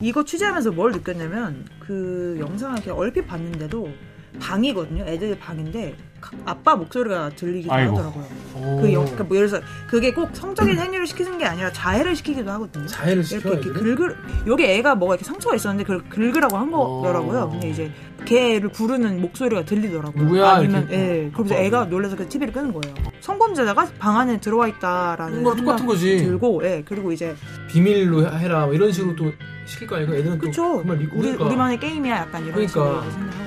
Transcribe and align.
이거 0.00 0.24
취재하면서 0.24 0.72
뭘 0.72 0.92
느꼈냐면 0.92 1.66
그 1.78 2.36
영상을 2.40 2.76
이렇게 2.76 2.90
얼핏 2.90 3.26
봤는데도 3.26 3.88
방이거든요. 4.38 5.04
애들 5.06 5.38
방인데 5.40 5.96
가- 6.20 6.30
아빠 6.46 6.76
목소리가 6.76 7.30
들리기도 7.30 7.72
아이고. 7.74 7.98
하더라고요. 7.98 8.24
오. 8.54 8.80
그 8.80 8.92
영, 8.92 9.02
그러니까 9.02 9.24
뭐 9.24 9.36
예를 9.36 9.48
들어서 9.48 9.66
그게 9.88 10.12
꼭 10.12 10.30
성적인 10.32 10.78
행위를 10.78 11.06
시키는 11.06 11.36
게 11.36 11.44
아니라 11.44 11.70
자해를 11.72 12.14
시키기도 12.14 12.48
하거든요. 12.52 12.86
자해를 12.86 13.24
시켜 13.24 13.50
이렇게, 13.50 13.68
이렇게? 13.70 13.80
긁을 13.96 14.16
여기 14.46 14.64
애가 14.64 14.94
뭐가 14.94 15.14
이렇게 15.16 15.24
상처가 15.24 15.56
있었는데 15.56 15.84
그걸 15.84 16.08
긁으라고 16.08 16.56
한 16.56 16.70
거더라고요. 16.70 17.40
어. 17.40 17.50
근데 17.50 17.70
이제 17.70 17.90
걔를 18.24 18.68
부르는 18.68 19.20
목소리가 19.20 19.64
들리더라고요. 19.64 20.22
누구야? 20.24 20.48
아니면 20.52 20.82
이렇게. 20.88 20.96
예. 21.24 21.30
그러면서 21.32 21.54
어. 21.56 21.58
애가 21.58 21.84
놀라서 21.86 22.16
그 22.16 22.28
TV를 22.28 22.52
끄는 22.52 22.72
거예요. 22.72 22.94
성범죄자가 23.20 23.88
방 23.98 24.16
안에 24.18 24.38
들어와 24.40 24.68
있다라는 24.68 25.42
똑같은 25.42 25.84
거지. 25.86 26.18
들고 26.18 26.62
예. 26.64 26.82
그리고 26.86 27.10
이제 27.12 27.34
비밀로 27.68 28.26
해라 28.38 28.66
뭐 28.66 28.74
이런 28.74 28.92
식으로 28.92 29.16
또 29.16 29.32
시킬 29.70 29.86
거 29.86 29.96
아니고 29.96 30.14
애들은 30.14 30.38
또 30.38 30.46
그쵸. 30.46 30.62
정말 30.78 30.96
믿고 30.98 31.16
우리 31.18 31.22
그러니까. 31.28 31.44
우리만의 31.46 31.80
게임이야 31.80 32.16
약간 32.16 32.42
이런 32.42 32.54
그러니까. 32.54 32.68
식으로 32.72 33.10
생각하거든요. 33.10 33.40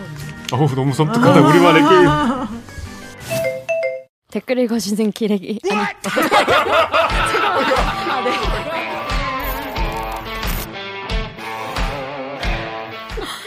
어우 0.54 0.76
너무 0.76 0.94
섬뜩하다 0.94 1.42
우리만의 1.48 1.82
게임. 1.90 2.08
댓글 4.32 4.58
읽어주는 4.60 5.12
기레기 5.12 5.60
아니 5.70 5.80
아, 8.10 8.22
네. 8.24 8.32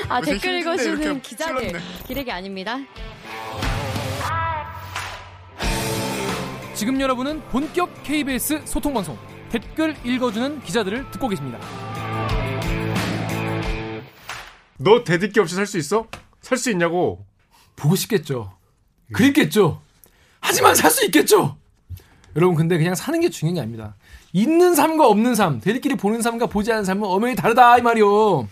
아 0.09 0.21
댓글 0.21 0.61
읽어주는 0.61 1.21
기자들. 1.23 1.81
기레기 2.07 2.31
아닙니다 2.31 2.79
지금 6.75 7.01
여러분은 7.01 7.41
본격 7.49 8.03
KBS 8.05 8.63
소통 8.65 8.95
방송 8.95 9.19
댓글 9.51 9.97
읽어주는 10.05 10.61
기자들을 10.61 11.11
듣고 11.11 11.29
계십니다. 11.29 11.59
너 14.79 15.05
대듣기 15.05 15.41
없이 15.41 15.55
살 15.55 15.67
수 15.67 15.79
있어? 15.79 16.07
살 16.41 16.59
수 16.59 16.71
있냐고. 16.71 17.25
보고 17.77 17.97
싶겠죠. 17.97 18.53
그립겠죠. 19.13 19.81
하지만 20.41 20.75
살 20.75 20.91
수 20.91 21.05
있겠죠. 21.07 21.57
여러분 22.37 22.55
근데 22.55 22.77
그냥 22.77 22.95
사는 22.95 23.19
게 23.21 23.31
중요한 23.31 23.55
게 23.55 23.61
아닙니다. 23.61 23.95
있는 24.33 24.75
삶과 24.75 25.07
없는 25.07 25.35
삶, 25.35 25.61
대리끼리 25.61 25.95
보는 25.97 26.21
삶과 26.21 26.47
보지 26.47 26.71
않는 26.71 26.85
삶은 26.85 27.05
엄연히 27.05 27.35
다르다 27.35 27.79
이 27.79 27.83
말이요. 27.83 28.47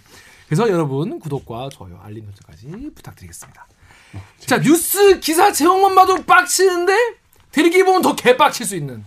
그래서 0.47 0.69
여러분 0.71 1.19
구독과 1.21 1.69
좋아요, 1.71 2.01
알림 2.03 2.25
설정까지 2.25 2.95
부탁드리겠습니다. 2.95 3.67
자 4.47 4.61
뉴스 4.61 5.21
기사 5.21 5.53
제목만 5.53 5.95
봐도 5.95 6.25
빡치는데 6.25 6.97
대리끼리 7.53 7.85
보면 7.85 8.01
더 8.03 8.15
개빡칠 8.15 8.65
수 8.65 8.77
있는 8.77 9.05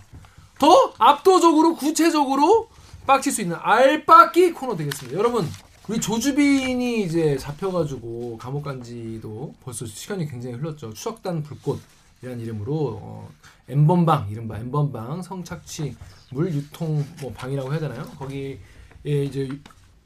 더 0.58 0.92
압도적으로 0.98 1.74
구체적으로 1.74 2.68
빡칠 3.06 3.32
수 3.32 3.40
있는 3.42 3.56
알빡기 3.60 4.52
코너 4.52 4.76
되겠습니다. 4.76 5.18
여러분 5.18 5.48
우리 5.88 5.98
조주빈이 5.98 7.02
이제 7.02 7.38
잡혀가지고 7.38 8.36
감옥 8.36 8.64
간 8.64 8.82
지도 8.82 9.54
벌써 9.64 9.86
시간이 9.86 10.28
굉장히 10.28 10.56
흘렀죠. 10.56 10.92
추적단 10.92 11.42
불꽃이라는 11.42 12.40
이름으로 12.40 12.98
어, 13.00 13.30
엠번방 13.70 14.28
이른바 14.28 14.58
엠번방 14.58 15.22
성착취 15.22 15.96
물 16.30 16.52
유통 16.52 17.02
뭐 17.22 17.32
방이라고 17.32 17.72
해야 17.72 17.80
되나요? 17.80 18.02
거기에 18.18 18.58
이제 19.02 19.48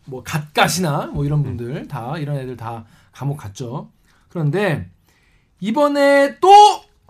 뭐 0.05 0.23
갓갓이나 0.23 1.07
뭐 1.07 1.25
이런 1.25 1.43
분들 1.43 1.89
다 1.89 2.17
이런 2.17 2.37
애들 2.37 2.57
다 2.57 2.85
감옥 3.11 3.39
갔죠. 3.39 3.91
그런데 4.29 4.89
이번에 5.59 6.39
또 6.39 6.49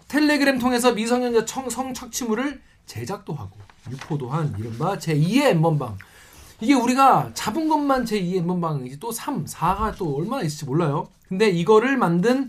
텔레그램 0.09 0.59
통해서 0.59 0.93
미성년자 0.93 1.45
청, 1.45 1.69
성착취물을 1.69 2.63
제작도 2.87 3.35
하고 3.35 3.59
유포도 3.91 4.31
한 4.31 4.55
이른바 4.59 4.97
제2의 4.97 5.51
엠번방 5.51 5.99
이게 6.63 6.75
우리가 6.75 7.33
잡은 7.35 7.69
것만 7.69 8.05
제2의 8.05 8.37
엠번방이지 8.39 9.01
또 9.01 9.11
3, 9.11 9.45
4가 9.47 9.97
또 9.97 10.17
얼마나 10.17 10.43
있을지 10.45 10.65
몰라요. 10.65 11.09
근데 11.29 11.51
이거를 11.51 11.97
만든 11.97 12.49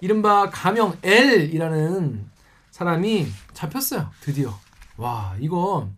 이른바 0.00 0.48
가명 0.50 0.96
L이라는 1.02 2.24
사람이 2.70 3.26
잡혔어요. 3.52 4.08
드디어. 4.22 4.58
와, 4.96 5.36
이거 5.38 5.88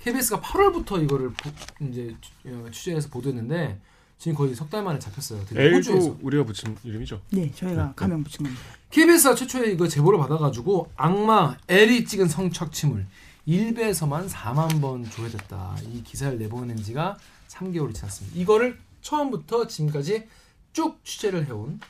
KBS가 0.00 0.40
8월부터 0.40 1.02
이거를 1.04 1.30
보- 1.32 1.50
이제 1.86 2.14
취- 2.20 2.32
어, 2.52 2.66
취재해서 2.70 3.08
보도했는데 3.10 3.78
지금 4.18 4.36
거의 4.36 4.54
석 4.54 4.68
달 4.68 4.82
만에 4.82 4.98
잡혔어요. 4.98 5.44
드디어 5.44 5.70
호주에서. 5.70 6.16
우리가 6.20 6.44
붙인 6.44 6.76
이름이죠. 6.82 7.20
네, 7.30 7.52
저희가 7.54 7.92
가명 7.94 8.24
붙인 8.24 8.44
겁니다. 8.44 8.64
KBS가 8.90 9.34
최초에 9.36 9.70
이거 9.70 9.86
제보를 9.86 10.18
받아가지고 10.18 10.90
악마 10.96 11.56
L이 11.68 12.04
찍은 12.04 12.26
성착취물 12.28 13.06
1배에서만 13.48 14.28
4만 14.28 14.80
번 14.82 15.08
조회됐다. 15.08 15.76
이 15.90 16.02
기사를 16.02 16.36
내보낸 16.38 16.76
지가 16.76 17.16
3개월이 17.48 17.94
지났습니다. 17.94 18.38
이거를 18.38 18.78
처음부터 19.00 19.66
지금까지 19.66 20.28
쭉 20.74 21.02
취재를 21.02 21.46
해온 21.46 21.80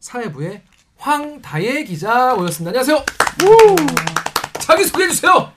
사회부의 0.00 0.62
황다예 0.96 1.84
기자 1.84 2.34
모였습니다. 2.34 2.70
안녕하세요. 2.70 3.04
자기 4.60 4.84
소개해 4.84 5.10
주세요. 5.10 5.52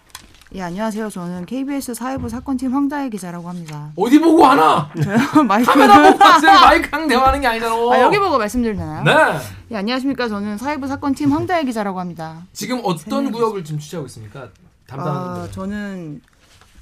예, 0.53 0.61
안녕하세요. 0.61 1.09
저는 1.09 1.45
KBS 1.45 1.93
사회부 1.93 2.27
사건팀 2.29 2.73
황다혜 2.73 3.09
기자라고 3.09 3.47
합니다. 3.49 3.91
어디 3.95 4.19
보고 4.19 4.45
하나? 4.45 4.89
저요? 5.01 5.17
마이크. 5.43 5.71
카메라 5.71 6.11
보고 6.11 6.23
하세요. 6.23 6.51
마이크랑 6.51 7.07
대화하는 7.07 7.41
게 7.41 7.47
아니잖아. 7.47 7.73
아, 7.75 8.01
여기 8.01 8.17
보고 8.17 8.37
말씀드리면 8.37 9.03
되나요? 9.03 9.03
네. 9.03 9.39
예, 9.71 9.75
안녕하십니까. 9.77 10.27
저는 10.27 10.57
사회부 10.57 10.87
사건팀 10.87 11.31
황다혜 11.31 11.63
기자라고 11.65 11.99
합니다. 11.99 12.43
지금 12.53 12.81
어떤 12.83 13.31
구역을 13.31 13.63
지금 13.63 13.79
취재하고 13.79 14.07
있습니까? 14.07 14.49
담당하는 14.87 15.41
아. 15.43 15.51
저는 15.51 16.21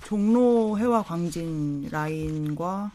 종로 0.03 0.77
해와 0.77 1.03
광진 1.03 1.89
라인과 1.91 2.91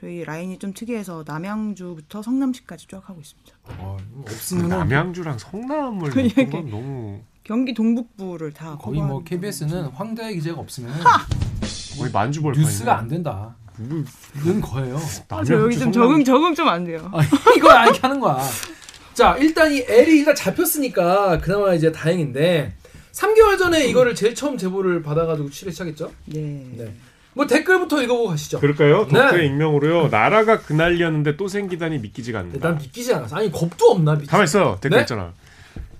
저희 0.00 0.24
라인이 0.24 0.58
좀 0.58 0.72
특이해서 0.74 1.24
남양주부터 1.26 2.22
성남시까지 2.22 2.88
쫙 2.88 3.02
하고 3.08 3.20
있습니다. 3.20 3.52
어, 3.78 3.96
그 4.24 4.32
없으면 4.34 4.68
남양주랑 4.68 5.38
성남을 5.38 6.16
이렇게. 6.16 6.44
넣은 6.44 6.50
건 6.50 6.70
너무 6.70 7.20
경기 7.44 7.74
동북부를 7.74 8.52
다 8.52 8.76
거의 8.78 9.00
뭐 9.00 9.22
KBS는 9.22 9.84
황다혜 9.88 10.34
기자가 10.34 10.60
없으면 10.60 10.92
거의 11.98 12.10
만주벌판이네. 12.10 12.66
뉴스가 12.66 12.98
안 12.98 13.08
된다. 13.08 13.54
는 13.76 14.60
거예요. 14.60 14.96
아, 15.30 15.42
저 15.42 15.54
여기 15.54 15.76
좀 15.78 15.90
적응 15.90 16.24
적응 16.24 16.54
좀 16.54 16.68
안 16.68 16.84
돼요. 16.84 17.10
아, 17.12 17.20
이걸 17.56 17.72
알게 17.72 17.98
하는 18.00 18.20
거야. 18.20 18.38
자, 19.14 19.36
일단 19.36 19.72
이 19.72 19.80
L이 19.80 20.18
일단 20.18 20.34
잡혔으니까 20.34 21.38
그나마 21.38 21.74
이제 21.74 21.90
다행인데 21.90 22.72
3개월 23.14 23.58
전에 23.58 23.86
이거를 23.86 24.14
제일 24.14 24.34
처음 24.34 24.58
제보를 24.58 25.02
받아가지고 25.02 25.48
취재 25.50 25.70
시작했죠. 25.70 26.10
네. 26.26 26.66
네. 26.76 26.92
뭐 27.32 27.46
댓글부터 27.46 28.02
읽어보고 28.02 28.28
가시죠. 28.30 28.60
그럴까요? 28.60 29.06
네. 29.06 29.12
덕후의 29.12 29.46
익명으로요. 29.46 30.08
나라가 30.08 30.60
그 30.60 30.72
난리였는데 30.72 31.36
또 31.36 31.48
생기다니 31.48 31.98
믿기지가 31.98 32.40
네, 32.42 32.46
않는다. 32.46 32.68
난 32.70 32.78
믿기지 32.78 33.14
않았어. 33.14 33.36
아니 33.36 33.50
겁도 33.50 33.86
없나? 33.90 34.16
믿... 34.16 34.26
가만 34.28 34.44
있어. 34.44 34.78
댓글 34.80 34.98
네? 34.98 35.00
있잖아. 35.02 35.32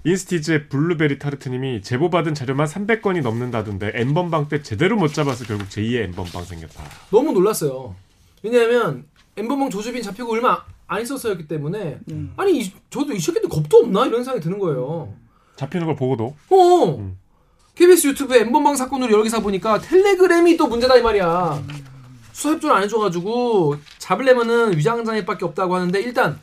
인스티즈의 0.06 0.68
블루베리 0.68 1.18
타르트님이 1.18 1.82
제보받은 1.82 2.34
자료만 2.34 2.66
300건이 2.66 3.22
넘는다던데 3.22 3.92
N번방 3.94 4.48
때 4.48 4.62
제대로 4.62 4.96
못 4.96 5.14
잡아서 5.14 5.44
결국 5.44 5.68
제2의 5.68 6.04
N번방 6.04 6.44
생겼다. 6.44 6.84
너무 7.10 7.32
놀랐어요. 7.32 7.94
왜냐하면 8.42 9.04
엠버몽 9.36 9.70
조주빈 9.70 10.02
잡히고 10.02 10.32
얼마 10.32 10.62
안 10.86 11.00
있었었기 11.00 11.48
때문에 11.48 11.98
네. 12.04 12.24
아니 12.36 12.60
이- 12.60 12.72
저도 12.90 13.12
이 13.14 13.18
새끼들 13.18 13.48
겁도 13.48 13.78
없나 13.78 14.04
이런 14.06 14.22
생각이 14.22 14.42
드는 14.44 14.58
거예요. 14.58 15.14
잡히는 15.56 15.86
걸 15.86 15.96
보고도 15.96 16.34
어. 16.50 16.96
음. 16.98 17.18
KBS 17.74 18.08
유튜브에 18.08 18.40
N번방 18.40 18.76
사건으로 18.76 19.12
여러 19.12 19.22
기사 19.22 19.40
보니까 19.40 19.80
텔레그램이 19.80 20.56
또 20.56 20.68
문제다 20.68 20.96
이 20.96 21.02
말이야. 21.02 21.60
수사 22.32 22.50
협조를 22.50 22.76
안 22.76 22.82
해줘가지고 22.84 23.76
잡으려면은 23.98 24.76
위장장애밖에 24.76 25.44
없다고 25.44 25.74
하는데 25.74 26.00
일단 26.00 26.38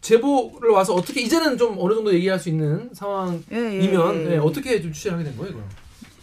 제보를 0.00 0.70
와서 0.70 0.94
어떻게 0.94 1.20
이제는 1.20 1.56
좀 1.58 1.76
어느 1.78 1.94
정도 1.94 2.14
얘기할 2.14 2.38
수 2.38 2.48
있는 2.48 2.90
상황이면 2.92 3.44
예, 3.52 3.56
예, 3.56 4.26
예. 4.28 4.32
예, 4.34 4.36
어떻게 4.38 4.80
좀 4.80 4.92
취재를 4.92 5.18
하게 5.18 5.28
된 5.28 5.36
거예요, 5.36 5.52
이거? 5.52 5.60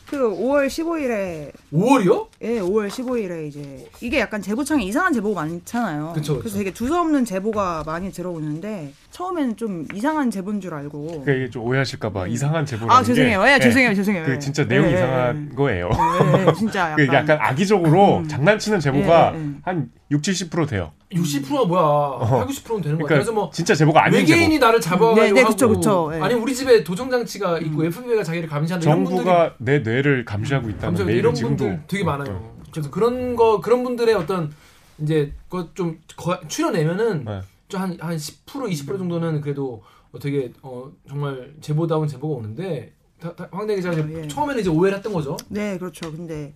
그 0.07 0.17
5월 0.17 0.67
15일에 0.67 1.51
5월이요? 1.73 2.27
예, 2.43 2.59
5월 2.59 2.87
15일에 2.87 3.47
이제 3.47 3.89
이게 3.99 4.19
약간 4.19 4.41
제보창에 4.41 4.83
이상한 4.85 5.11
제보가 5.11 5.41
많잖아요. 5.41 6.13
그쵸, 6.13 6.35
그쵸. 6.35 6.45
래서 6.45 6.57
되게 6.59 6.71
두서없는 6.71 7.25
제보가 7.25 7.83
많이 7.85 8.11
들어오는데 8.11 8.93
처음에는 9.13 9.55
좀 9.57 9.85
이상한 9.93 10.31
제보인 10.31 10.59
줄 10.59 10.73
알고. 10.73 11.05
그러니까 11.05 11.31
이게 11.33 11.49
좀 11.51 11.63
오해하실까봐 11.65 12.25
이상한 12.27 12.65
제보라는 12.65 12.91
아 12.99 13.03
죄송해요. 13.03 13.43
게 13.43 13.53
예, 13.53 13.59
죄송해요, 13.59 13.93
죄송해요. 13.93 14.25
그 14.25 14.31
예. 14.33 14.39
진짜 14.39 14.67
내용 14.67 14.85
예, 14.85 14.89
이 14.89 14.91
예, 14.93 14.95
이상한 14.95 15.55
거예요. 15.55 15.89
예, 15.93 16.47
예, 16.47 16.53
진짜 16.53 16.79
약간. 16.89 16.95
그 16.95 17.13
약간 17.13 17.37
악의적으로 17.39 18.17
음. 18.17 18.27
장난치는 18.27 18.79
제보가 18.79 19.33
예, 19.35 19.39
예, 19.39 19.43
예. 19.43 19.49
한 19.61 19.91
6, 20.09 20.19
70% 20.21 20.67
돼요. 20.67 20.93
60%가 21.11 21.65
뭐야? 21.65 22.27
8, 22.27 22.47
90%는 22.47 22.81
되는 22.81 22.97
거야. 22.97 23.05
그러니까 23.05 23.07
그래서 23.07 23.31
뭐 23.31 23.51
진짜 23.53 23.75
제보가 23.75 24.05
아닌 24.05 24.19
외계인이 24.19 24.55
제보. 24.55 24.65
나를 24.65 24.81
잡아가지고 24.81 25.21
네, 25.21 25.31
네, 25.31 25.43
그쵸, 25.43 25.69
그쵸, 25.69 26.11
예. 26.15 26.19
아니 26.19 26.33
우리 26.33 26.55
집에 26.55 26.83
도청 26.83 27.11
장치가 27.11 27.59
있고 27.59 27.85
FBI가 27.85 28.23
자기를 28.23 28.49
감시한다 28.49 28.83
이런 28.89 29.03
분들이 29.03 29.25
정부가 29.25 29.53
내 29.59 29.79
뇌를 29.79 30.25
감시하고 30.25 30.71
있다는 30.71 31.05
메일을 31.05 31.19
이런 31.19 31.35
지금도 31.35 31.63
분들 31.65 31.83
되게 31.87 32.01
어, 32.03 32.07
많아요. 32.07 32.51
그래서 32.71 32.89
그런 32.89 33.35
거 33.35 33.61
그런 33.61 33.83
분들의 33.83 34.15
어떤 34.15 34.51
이제 34.97 35.33
그좀 35.49 35.99
추려내면은 36.47 37.25
네. 37.25 37.41
좀 37.41 37.52
한 37.77 37.97
한 37.99 38.15
10% 38.17 38.45
20% 38.45 38.97
정도는 38.97 39.41
그래도 39.41 39.83
어, 40.11 40.19
되게 40.19 40.53
어 40.61 40.91
정말 41.07 41.53
제보다운 41.61 42.07
제보가 42.07 42.35
오는데 42.35 42.93
다- 43.19 43.35
다- 43.35 43.47
황대 43.51 43.75
기자가 43.75 43.97
이제 43.97 44.23
예. 44.23 44.27
처음에는 44.27 44.61
이제 44.61 44.69
오해를 44.69 44.97
했던 44.97 45.11
거죠. 45.13 45.37
네, 45.49 45.77
그렇죠. 45.77 46.11
근데 46.11 46.53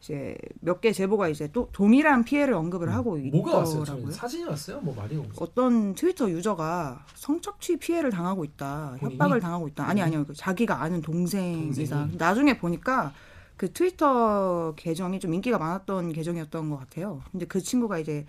이제 0.00 0.36
몇 0.60 0.80
개 0.80 0.92
제보가 0.92 1.28
이제 1.28 1.48
또 1.52 1.68
동일한 1.72 2.24
피해를 2.24 2.54
언급을 2.54 2.92
하고 2.94 3.14
음. 3.16 3.30
뭐가 3.30 3.58
왔어요? 3.58 3.82
있더라고요. 3.82 4.02
처음에? 4.04 4.14
사진이 4.14 4.44
왔어요? 4.44 4.80
뭐 4.80 4.94
말이 4.94 5.16
없어. 5.16 5.32
어떤 5.42 5.94
트위터 5.94 6.28
유저가 6.30 7.04
성착취 7.14 7.78
피해를 7.78 8.10
당하고 8.10 8.44
있다, 8.44 8.96
본인이? 9.00 9.14
협박을 9.18 9.40
당하고 9.40 9.66
있다. 9.68 9.88
아니 9.88 10.02
아니요, 10.02 10.24
그 10.26 10.34
자기가 10.34 10.82
아는 10.82 11.00
동생이다. 11.00 11.64
동생이? 11.96 12.16
나중에 12.18 12.58
보니까 12.58 13.12
그 13.56 13.72
트위터 13.72 14.74
계정이 14.76 15.20
좀 15.20 15.32
인기가 15.32 15.58
많았던 15.58 16.12
계정이었던 16.12 16.70
것 16.70 16.76
같아요. 16.78 17.22
근데 17.32 17.46
그 17.46 17.60
친구가 17.60 17.98
이제 17.98 18.26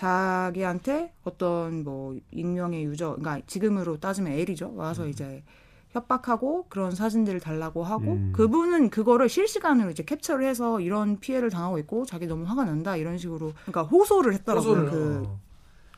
자기한테 0.00 1.12
어떤 1.24 1.84
뭐 1.84 2.16
익명의 2.30 2.84
유저, 2.84 3.16
그러니까 3.16 3.40
지금으로 3.46 4.00
따지면 4.00 4.32
L이죠. 4.32 4.72
와서 4.74 5.04
음. 5.04 5.10
이제 5.10 5.42
협박하고 5.90 6.66
그런 6.70 6.92
사진들을 6.92 7.40
달라고 7.40 7.84
하고 7.84 8.12
음. 8.12 8.32
그분은 8.34 8.88
그거를 8.88 9.28
실시간으로 9.28 9.90
이제 9.90 10.02
캡처를 10.02 10.46
해서 10.46 10.80
이런 10.80 11.18
피해를 11.18 11.50
당하고 11.50 11.78
있고 11.80 12.06
자기 12.06 12.26
너무 12.26 12.44
화가 12.46 12.64
난다 12.64 12.96
이런 12.96 13.18
식으로 13.18 13.52
그러니까 13.66 13.82
호소를 13.82 14.32
했더라고요. 14.34 14.70
호소를 14.70 14.90
그 14.90 15.22
어. 15.26 15.38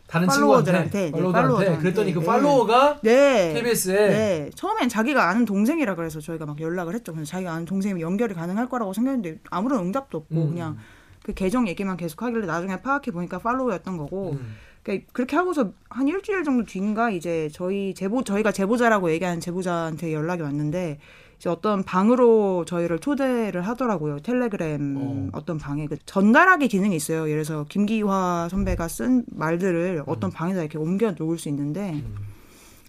다른 0.09 0.27
팔로워들한테, 0.27 1.05
친구한테 1.05 1.29
네, 1.29 1.33
팔로워들한테. 1.33 1.83
그랬더니 1.83 2.13
그 2.13 2.19
네. 2.21 2.27
팔로워가 2.27 3.01
네. 3.03 3.53
KBS에 3.55 4.09
네. 4.09 4.51
처음엔 4.57 4.89
자기가 4.89 5.29
아는 5.29 5.45
동생이라 5.45 5.95
그래서 5.95 6.21
저희가 6.21 6.45
막 6.45 6.61
연락을 6.61 6.95
했죠. 6.95 7.13
근데 7.13 7.25
자기가 7.25 7.53
아는 7.53 7.67
동생이면 7.67 8.01
연결이 8.01 8.35
가능할 8.35 8.69
거라고 8.69 8.93
생각했는데 8.95 9.41
아무런 9.51 9.87
응답도 9.87 10.19
없고 10.19 10.35
음. 10.35 10.51
그냥 10.51 10.79
그 11.23 11.33
계정 11.35 11.69
얘기만 11.69 11.97
계속 11.97 12.23
하길래 12.23 12.47
나중에 12.47 12.81
파악해 12.81 13.11
보니까 13.11 13.39
팔로우였던 13.39 13.97
거고 13.97 14.33
음. 14.33 14.55
그러니까 14.83 15.07
그렇게 15.13 15.37
하고서 15.37 15.73
한 15.91 16.09
일주일 16.09 16.43
정도 16.45 16.65
뒤인가 16.65 17.11
이제 17.11 17.49
저희 17.53 17.95
제보 17.95 18.25
저희가 18.25 18.51
제보자라고 18.53 19.11
얘기하는 19.13 19.41
제보자한테 19.41 20.13
연락이 20.13 20.43
왔는데 20.43 20.99
이제 21.37 21.49
어떤 21.49 21.85
방으로 21.85 22.65
저희를 22.65 22.99
초대를 22.99 23.63
하더라고요. 23.63 24.21
텔레그램 24.21 24.97
어. 24.97 25.29
어. 25.33 25.45
떤 25.45 25.59
방에 25.59 25.87
그 25.87 25.97
전달하기 26.05 26.69
기능이 26.69 26.97
있어요. 26.97 27.29
예를 27.31 27.45
들어서 27.45 27.65
김기화 27.69 28.49
선배가 28.51 28.89
쓴 28.89 29.25
말들을 29.29 30.03
어떤 30.07 30.31
방에다 30.31 30.61
이렇게 30.61 30.79
옮겨 30.79 31.13
놓을 31.13 31.39
수 31.39 31.49
있는데 31.49 31.93
음. 31.93 32.17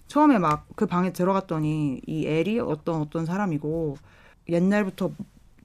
처음에 0.07 0.37
막 0.39 0.65
그 0.75 0.85
방에 0.85 1.13
들어갔더니 1.13 2.01
이 2.05 2.25
엘이 2.25 2.59
어떤 2.59 3.01
어떤 3.01 3.25
사람이고 3.25 3.97
옛날부터 4.49 5.11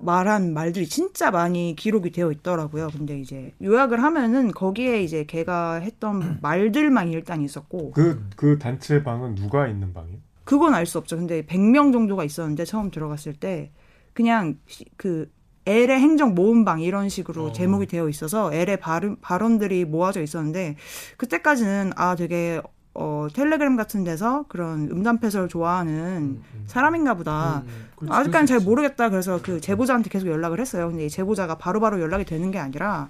말한 0.00 0.52
말들이 0.54 0.86
진짜 0.88 1.30
많이 1.30 1.74
기록이 1.76 2.10
되어 2.10 2.30
있더라고요. 2.32 2.88
근데 2.96 3.18
이제 3.18 3.52
요약을 3.62 4.02
하면은 4.02 4.52
거기에 4.52 5.02
이제 5.02 5.24
걔가 5.24 5.74
했던 5.76 6.38
말들만 6.42 7.08
일단 7.08 7.42
있었고 7.42 7.90
그, 7.92 8.24
그 8.36 8.58
단체 8.58 9.02
방은 9.02 9.34
누가 9.34 9.66
있는 9.66 9.92
방이에요? 9.92 10.18
그건 10.44 10.74
알 10.74 10.86
수 10.86 10.98
없죠. 10.98 11.16
근데 11.16 11.42
100명 11.42 11.92
정도가 11.92 12.24
있었는데 12.24 12.64
처음 12.64 12.90
들어갔을 12.90 13.34
때 13.34 13.70
그냥 14.14 14.58
시- 14.66 14.86
그 14.96 15.30
엘의 15.66 16.00
행정 16.00 16.34
모음방 16.34 16.80
이런 16.80 17.10
식으로 17.10 17.46
어. 17.46 17.52
제목이 17.52 17.86
되어 17.86 18.08
있어서 18.08 18.50
엘의 18.54 18.78
발음, 18.80 19.16
발언들이 19.20 19.84
모아져 19.84 20.22
있었는데 20.22 20.76
그때까지는 21.18 21.92
아 21.96 22.14
되게 22.16 22.62
어 22.94 23.26
텔레그램 23.32 23.76
같은 23.76 24.02
데서 24.04 24.46
그런 24.48 24.88
음담 24.90 25.18
패설 25.20 25.48
좋아하는 25.48 25.92
음, 25.94 26.42
음. 26.54 26.64
사람인가 26.66 27.14
보다. 27.14 27.58
음, 27.66 27.87
그렇지, 27.98 28.12
아직까지는 28.12 28.46
잘 28.46 28.56
그럴 28.56 28.60
수 28.60 28.68
모르겠다. 28.68 29.10
그래서 29.10 29.40
그 29.42 29.60
제보자한테 29.60 30.10
계속 30.10 30.28
연락을 30.28 30.60
했어요. 30.60 30.88
근데 30.88 31.06
이 31.06 31.10
제보자가 31.10 31.58
바로 31.58 31.80
바로 31.80 32.00
연락이 32.00 32.24
되는 32.24 32.50
게 32.50 32.58
아니라 32.58 33.08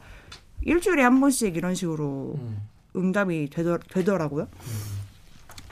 일주일에 0.63 1.03
한 1.03 1.21
번씩 1.21 1.57
이런 1.57 1.75
식으로. 1.75 2.37
음. 2.39 2.69
응답이 2.97 3.49
되더, 3.51 3.79
되더라고요. 3.79 4.49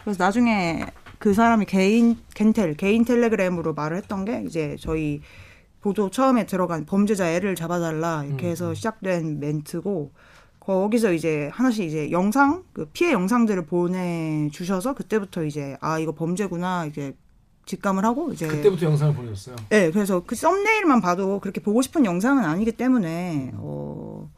그래서 0.03 0.23
나중에 0.23 0.87
그 1.19 1.35
사람이 1.35 1.67
개인 1.67 2.19
겐텔 2.35 2.75
개인 2.75 3.05
텔레그램으로 3.05 3.75
말을 3.75 3.97
했던 3.97 4.25
게 4.25 4.43
이제 4.47 4.77
저희 4.79 5.21
보도 5.81 6.11
처음에 6.11 6.47
들어간 6.47 6.85
범죄자 6.85 7.31
애를 7.31 7.55
잡아달라 7.55 8.25
이렇게 8.25 8.47
음, 8.47 8.51
해서 8.51 8.75
시작된 8.75 9.41
멘트고 9.41 10.13
거기서 10.61 11.13
이제 11.13 11.49
하나씩 11.53 11.85
이제 11.85 12.11
영상 12.11 12.65
그 12.73 12.87
피해 12.93 13.13
영상들을 13.13 13.67
보내 13.67 14.49
주셔서 14.53 14.95
그때부터 14.95 15.45
이제 15.45 15.77
아 15.81 15.99
이거 15.99 16.13
범죄구나 16.13 16.87
이제 16.87 17.15
직감을 17.67 18.05
하고 18.05 18.33
이제 18.33 18.47
그때부터 18.47 18.87
영상을 18.87 19.15
보내줬어요. 19.15 19.57
네, 19.69 19.91
그래서 19.91 20.23
그 20.25 20.35
썸네일만 20.35 21.01
봐도 21.01 21.41
그렇게 21.41 21.61
보고 21.61 21.83
싶은 21.83 22.05
영상은 22.05 22.45
아니기 22.45 22.73
때문에 22.73 23.53
어 23.57 24.31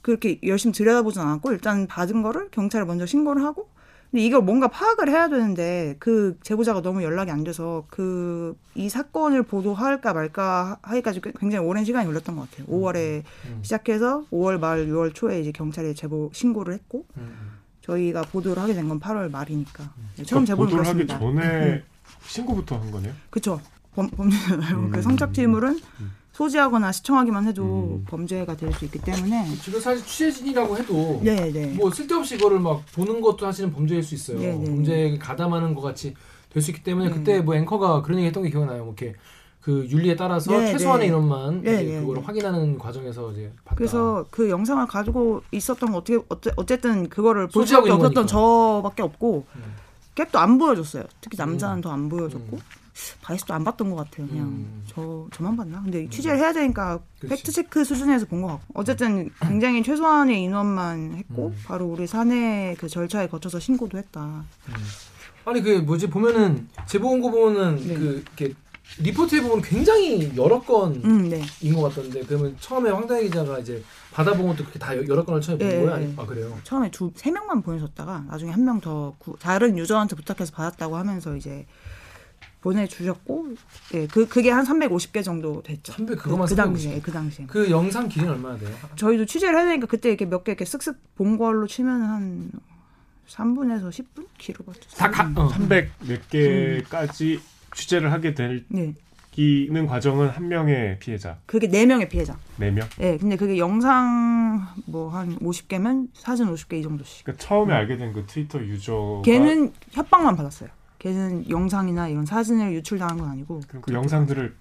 그렇게 0.00 0.38
열심히 0.44 0.72
들여다보진 0.72 1.20
않았고 1.20 1.52
일단 1.52 1.86
받은 1.86 2.22
거를 2.22 2.48
경찰에 2.50 2.84
먼저 2.84 3.04
신고를 3.04 3.42
하고 3.44 3.68
근데 4.10 4.24
이걸 4.24 4.40
뭔가 4.42 4.68
파악을 4.68 5.10
해야 5.10 5.28
되는데 5.28 5.96
그 5.98 6.38
제보자가 6.42 6.80
너무 6.80 7.02
연락이 7.02 7.30
안 7.30 7.44
돼서 7.44 7.84
그 7.90 8.56
이 8.74 8.88
사건을 8.88 9.42
보도할까 9.42 10.14
말까 10.14 10.78
하기까지 10.82 11.20
꽤- 11.20 11.32
굉장히 11.36 11.66
오랜 11.66 11.84
시간이 11.84 12.06
걸렸던 12.06 12.36
것 12.36 12.48
같아요. 12.48 12.66
5월에 12.68 13.24
음. 13.46 13.58
시작해서 13.62 14.24
5월 14.30 14.60
말 14.60 14.86
6월 14.86 15.12
초에 15.12 15.40
이제 15.40 15.50
경찰에 15.50 15.94
제보 15.94 16.30
신고를 16.32 16.74
했고 16.74 17.04
음. 17.16 17.58
저희가 17.80 18.22
보도를 18.22 18.62
하게 18.62 18.74
된 18.74 18.88
건 18.88 19.00
8월 19.00 19.30
말이니까 19.32 19.82
네, 20.16 20.22
처음 20.24 20.44
그러니까 20.44 20.46
제보는 20.46 20.70
보도를 20.70 20.86
하기. 20.86 21.06
전에 21.08 21.82
신고부터 22.28 22.76
한 22.78 22.90
거네요? 22.90 23.12
그쵸. 23.30 23.60
범, 23.94 24.08
범죄잖아요. 24.10 24.76
음. 24.78 24.90
그 24.90 25.02
성착취물은 25.02 25.80
음. 26.00 26.12
소지하거나 26.32 26.92
시청하기만 26.92 27.46
해도 27.48 27.62
음. 27.64 28.04
범죄가 28.08 28.56
될 28.56 28.72
수 28.72 28.84
있기 28.84 29.00
때문에. 29.00 29.48
지금 29.62 29.80
사실 29.80 30.04
취재진이라고 30.06 30.76
해도 30.78 31.20
네, 31.24 31.50
네. 31.50 31.66
뭐 31.74 31.90
쓸데없이 31.90 32.36
이거를 32.36 32.60
막 32.60 32.84
보는 32.94 33.20
것도 33.20 33.38
사실은 33.46 33.72
범죄일 33.72 34.02
수 34.04 34.14
있어요. 34.14 34.38
네, 34.38 34.52
네. 34.56 34.64
범죄에 34.64 35.18
가담하는 35.18 35.74
것 35.74 35.80
같이 35.80 36.14
될 36.50 36.62
수 36.62 36.70
있기 36.70 36.82
때문에 36.84 37.08
네. 37.08 37.14
그때 37.14 37.40
뭐 37.40 37.54
앵커가 37.56 38.02
그런 38.02 38.18
얘기 38.18 38.26
했던 38.28 38.42
게 38.44 38.50
기억나요. 38.50 38.84
뭐 38.84 38.94
이렇게 38.96 39.16
그 39.60 39.86
윤리에 39.90 40.14
따라서 40.16 40.52
네, 40.52 40.70
최소한의 40.72 41.00
네. 41.00 41.06
인원만 41.08 41.62
그걸 41.62 42.14
네. 42.16 42.20
확인하는 42.22 42.78
과정에서 42.78 43.32
이제 43.32 43.52
봤다. 43.64 43.74
그래서 43.76 44.24
그 44.30 44.48
영상을 44.48 44.86
가지고 44.86 45.42
있었던 45.50 45.90
거 45.90 45.98
어떻게 45.98 46.18
어째- 46.28 46.52
어쨌든 46.56 47.08
그거를 47.08 47.48
볼 47.48 47.62
소지하고 47.64 47.86
수밖에 47.86 47.92
없었던 48.04 48.26
거니까. 48.26 48.30
저밖에 48.30 49.02
없고 49.02 49.44
음. 49.56 49.62
Cap도 50.18 50.38
안 50.38 50.58
보여줬어요. 50.58 51.04
특히 51.20 51.36
남자는 51.38 51.80
더 51.80 51.90
안 51.92 52.08
보여줬고 52.08 52.56
음. 52.56 52.62
vice도 53.22 53.54
안 53.54 53.62
봤던 53.62 53.90
것 53.90 53.96
같아요. 53.96 54.26
그냥 54.26 54.46
음. 54.48 54.82
저 54.88 55.28
저만 55.32 55.56
봤나? 55.56 55.80
근데 55.82 56.08
취재를 56.08 56.38
해야 56.38 56.52
되니까. 56.52 56.98
팩트 57.20 57.52
체크 57.52 57.84
수준에서 57.84 58.26
본 58.26 58.42
것 58.42 58.48
같고 58.48 58.64
어쨌든 58.74 59.30
굉장히 59.40 59.82
최소한의 59.84 60.42
인원만 60.42 61.14
했고 61.14 61.48
음. 61.48 61.56
바로 61.64 61.86
우리 61.86 62.08
사내 62.08 62.74
그 62.78 62.88
절차에 62.88 63.28
거쳐서 63.28 63.60
신고도 63.60 63.96
했다. 63.98 64.44
아니 65.44 65.62
그 65.62 65.78
뭐지 65.78 66.08
보면은 66.10 66.68
제보 66.86 67.08
온거 67.10 67.30
보면은 67.30 67.76
네. 67.76 67.94
그 67.94 68.24
이렇게 68.36 68.54
리포트에 68.98 69.42
보면 69.42 69.62
굉장히 69.62 70.32
여러 70.36 70.60
건인 70.60 71.02
음, 71.04 71.28
네. 71.28 71.40
것 71.72 71.82
같던데 71.82 72.22
그러면 72.24 72.56
처음에 72.58 72.90
황다혜 72.90 73.24
기자가 73.24 73.58
이제 73.60 73.82
받아본 74.12 74.46
것도 74.48 74.56
그렇게 74.64 74.78
다 74.78 74.96
여- 74.96 75.06
여러 75.06 75.24
건을 75.24 75.40
처음에 75.40 75.58
본 75.58 75.68
네, 75.68 75.74
거예요? 75.76 75.86
네. 75.96 76.04
아니- 76.06 76.14
아 76.16 76.26
그래요? 76.26 76.58
처음에 76.64 76.90
두 76.90 77.12
세 77.14 77.30
명만 77.30 77.62
보내셨다가 77.62 78.24
나중에 78.28 78.50
한 78.50 78.64
명 78.64 78.80
더 78.80 79.14
다른 79.40 79.76
유저한테 79.78 80.16
부탁해서 80.16 80.52
받았다고 80.52 80.96
하면서 80.96 81.36
이제 81.36 81.66
보내주셨고 82.60 83.48
예, 83.94 84.06
그 84.08 84.26
그게 84.26 84.50
한 84.50 84.64
350개 84.64 85.22
정도 85.22 85.62
됐죠. 85.62 85.92
300 85.92 86.16
그, 86.18 86.24
그거만 86.24 86.48
그350 86.48 86.56
당시에 86.56 87.00
그 87.00 87.12
당시에. 87.12 87.46
그 87.46 87.70
영상 87.70 88.08
기준 88.08 88.28
얼마나 88.30 88.56
돼요? 88.58 88.74
저희도 88.96 89.26
취재를 89.26 89.56
해야 89.58 89.66
되니까 89.66 89.86
그때 89.86 90.08
이렇게 90.08 90.24
몇 90.26 90.42
개 90.42 90.52
이렇게 90.52 90.64
쓱쓱 90.64 90.96
본 91.16 91.38
걸로 91.38 91.66
치면 91.68 92.02
한 92.02 92.50
3분에서 93.28 93.90
10분 93.90 94.26
길어봤죠. 94.38 94.80
다 94.96 95.10
가, 95.10 95.30
어. 95.36 95.48
300몇 95.50 96.20
개까지 96.30 97.40
취재를 97.78 98.10
하게 98.12 98.34
네, 98.34 98.92
되는 99.30 99.86
과정은 99.86 100.30
한 100.30 100.48
명의 100.48 100.98
피해자, 100.98 101.38
그게 101.46 101.68
네 101.68 101.86
명의 101.86 102.08
피해자. 102.08 102.36
네 102.56 102.72
명. 102.72 102.88
예, 103.00 103.16
근데 103.16 103.36
그게 103.36 103.56
영상 103.56 104.66
뭐 104.86 105.10
한 105.10 105.38
50개면 105.38 106.08
사진 106.12 106.46
50개 106.52 106.80
이 106.80 106.82
정도씩. 106.82 107.24
그러니까 107.24 107.44
처음에 107.44 107.72
알게 107.74 107.96
된 107.96 108.12
그 108.12 108.24
트위터 108.26 108.58
유저가 108.58 109.22
걔는 109.22 109.72
협박만 109.92 110.34
받았어요. 110.36 110.70
걔는 110.98 111.48
영상이나 111.48 112.08
이런 112.08 112.26
사진을 112.26 112.72
유출당한 112.74 113.16
건 113.18 113.30
아니고. 113.30 113.60
그럼 113.68 113.82
그 113.82 113.92
영상들을 113.92 114.54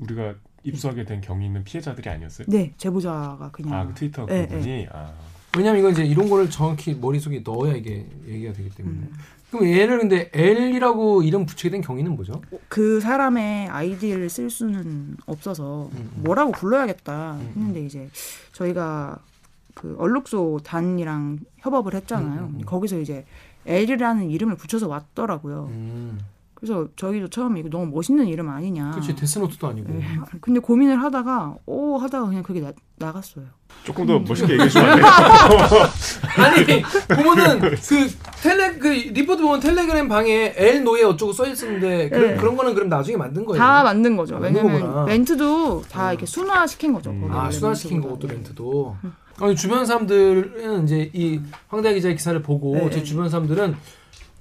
우리가 0.00 0.34
입수하게 0.64 1.04
된 1.04 1.20
경위는 1.20 1.62
피해자들이 1.62 2.10
아니었어요? 2.10 2.46
네, 2.50 2.72
제보자가 2.76 3.50
그냥. 3.52 3.72
아, 3.72 3.86
그 3.86 3.94
트위터 3.94 4.26
네, 4.26 4.48
그분이 4.48 4.88
아, 4.92 5.12
왜냐면 5.56 5.78
이건 5.78 5.92
이제 5.92 6.04
이런 6.04 6.28
거를 6.28 6.50
정확히 6.50 6.94
머릿속에 6.94 7.40
넣어야 7.44 7.74
이게 7.74 8.04
얘기가 8.26 8.52
되기 8.52 8.68
때문에. 8.70 8.96
음. 8.96 9.12
그럼 9.50 9.66
얘를 9.66 9.98
근데 9.98 10.30
L이라고 10.32 11.22
이름 11.22 11.46
붙이게 11.46 11.70
된 11.70 11.80
경위는 11.80 12.14
뭐죠? 12.16 12.42
그 12.68 13.00
사람의 13.00 13.68
아이디를 13.68 14.28
쓸 14.28 14.50
수는 14.50 15.16
없어서 15.26 15.88
음, 15.92 16.10
음. 16.16 16.22
뭐라고 16.24 16.52
불러야겠다 16.52 17.36
음, 17.36 17.52
했는데 17.54 17.84
이제 17.84 18.08
저희가 18.52 19.18
그 19.74 19.96
얼룩소 19.98 20.60
단이랑 20.64 21.38
협업을 21.58 21.94
했잖아요. 21.94 22.40
음, 22.40 22.46
음, 22.46 22.54
음. 22.56 22.64
거기서 22.64 22.98
이제 22.98 23.24
L이라는 23.66 24.30
이름을 24.30 24.56
붙여서 24.56 24.88
왔더라고요. 24.88 25.70
음. 26.58 26.60
그래서 26.60 26.88
저희도 26.96 27.28
처음에 27.28 27.60
이거 27.60 27.68
너무 27.68 27.86
멋있는 27.86 28.26
이름 28.26 28.48
아니냐. 28.48 28.90
그렇지 28.90 29.14
데스노트도 29.14 29.66
아니고. 29.68 29.92
네. 29.92 30.04
근데 30.40 30.58
고민을 30.60 31.00
하다가 31.02 31.54
오 31.66 31.96
하다가 31.98 32.26
그냥 32.26 32.42
그게 32.42 32.60
나, 32.60 32.72
나갔어요. 32.96 33.44
조금 33.84 34.06
더 34.06 34.18
멋있게 34.18 34.54
얘기해 34.54 34.68
주면 34.68 34.90
안 34.90 34.96
돼요? 34.96 35.06
아니 36.36 36.82
보면은 37.22 37.60
그 37.60 38.08
텔레 38.42 38.72
그 38.78 38.88
리포트 38.88 39.40
보면 39.42 39.60
텔레그램 39.60 40.08
방에 40.08 40.52
L 40.56 40.82
노예 40.82 41.04
어쩌고 41.04 41.32
써 41.32 41.46
있었는데 41.46 42.08
그런 42.08 42.30
네. 42.30 42.36
그런 42.36 42.56
거는 42.56 42.74
그럼 42.74 42.88
나중에 42.88 43.16
만든 43.16 43.44
거예요. 43.44 43.58
다 43.62 43.82
만든 43.84 44.16
거죠. 44.16 44.36
아, 44.36 44.38
왜냐면 44.40 44.80
거구나. 44.80 45.04
멘트도 45.04 45.82
다 45.90 46.10
이렇게 46.12 46.26
순화 46.26 46.66
시킨 46.66 46.92
거죠. 46.92 47.12
거기 47.12 47.32
아 47.32 47.50
순화 47.50 47.74
시킨 47.74 47.98
멘트보다. 48.00 48.14
거고 48.20 48.26
또 48.26 48.34
멘트도. 48.34 48.96
아니 49.40 49.54
주변 49.54 49.86
사람들은 49.86 50.84
이제 50.84 51.10
이 51.14 51.40
황대 51.68 51.94
기자의 51.94 52.16
기사를 52.16 52.42
보고 52.42 52.74
네, 52.74 52.90
제 52.90 52.98
네. 52.98 53.02
주변 53.04 53.28
사람들은 53.30 53.76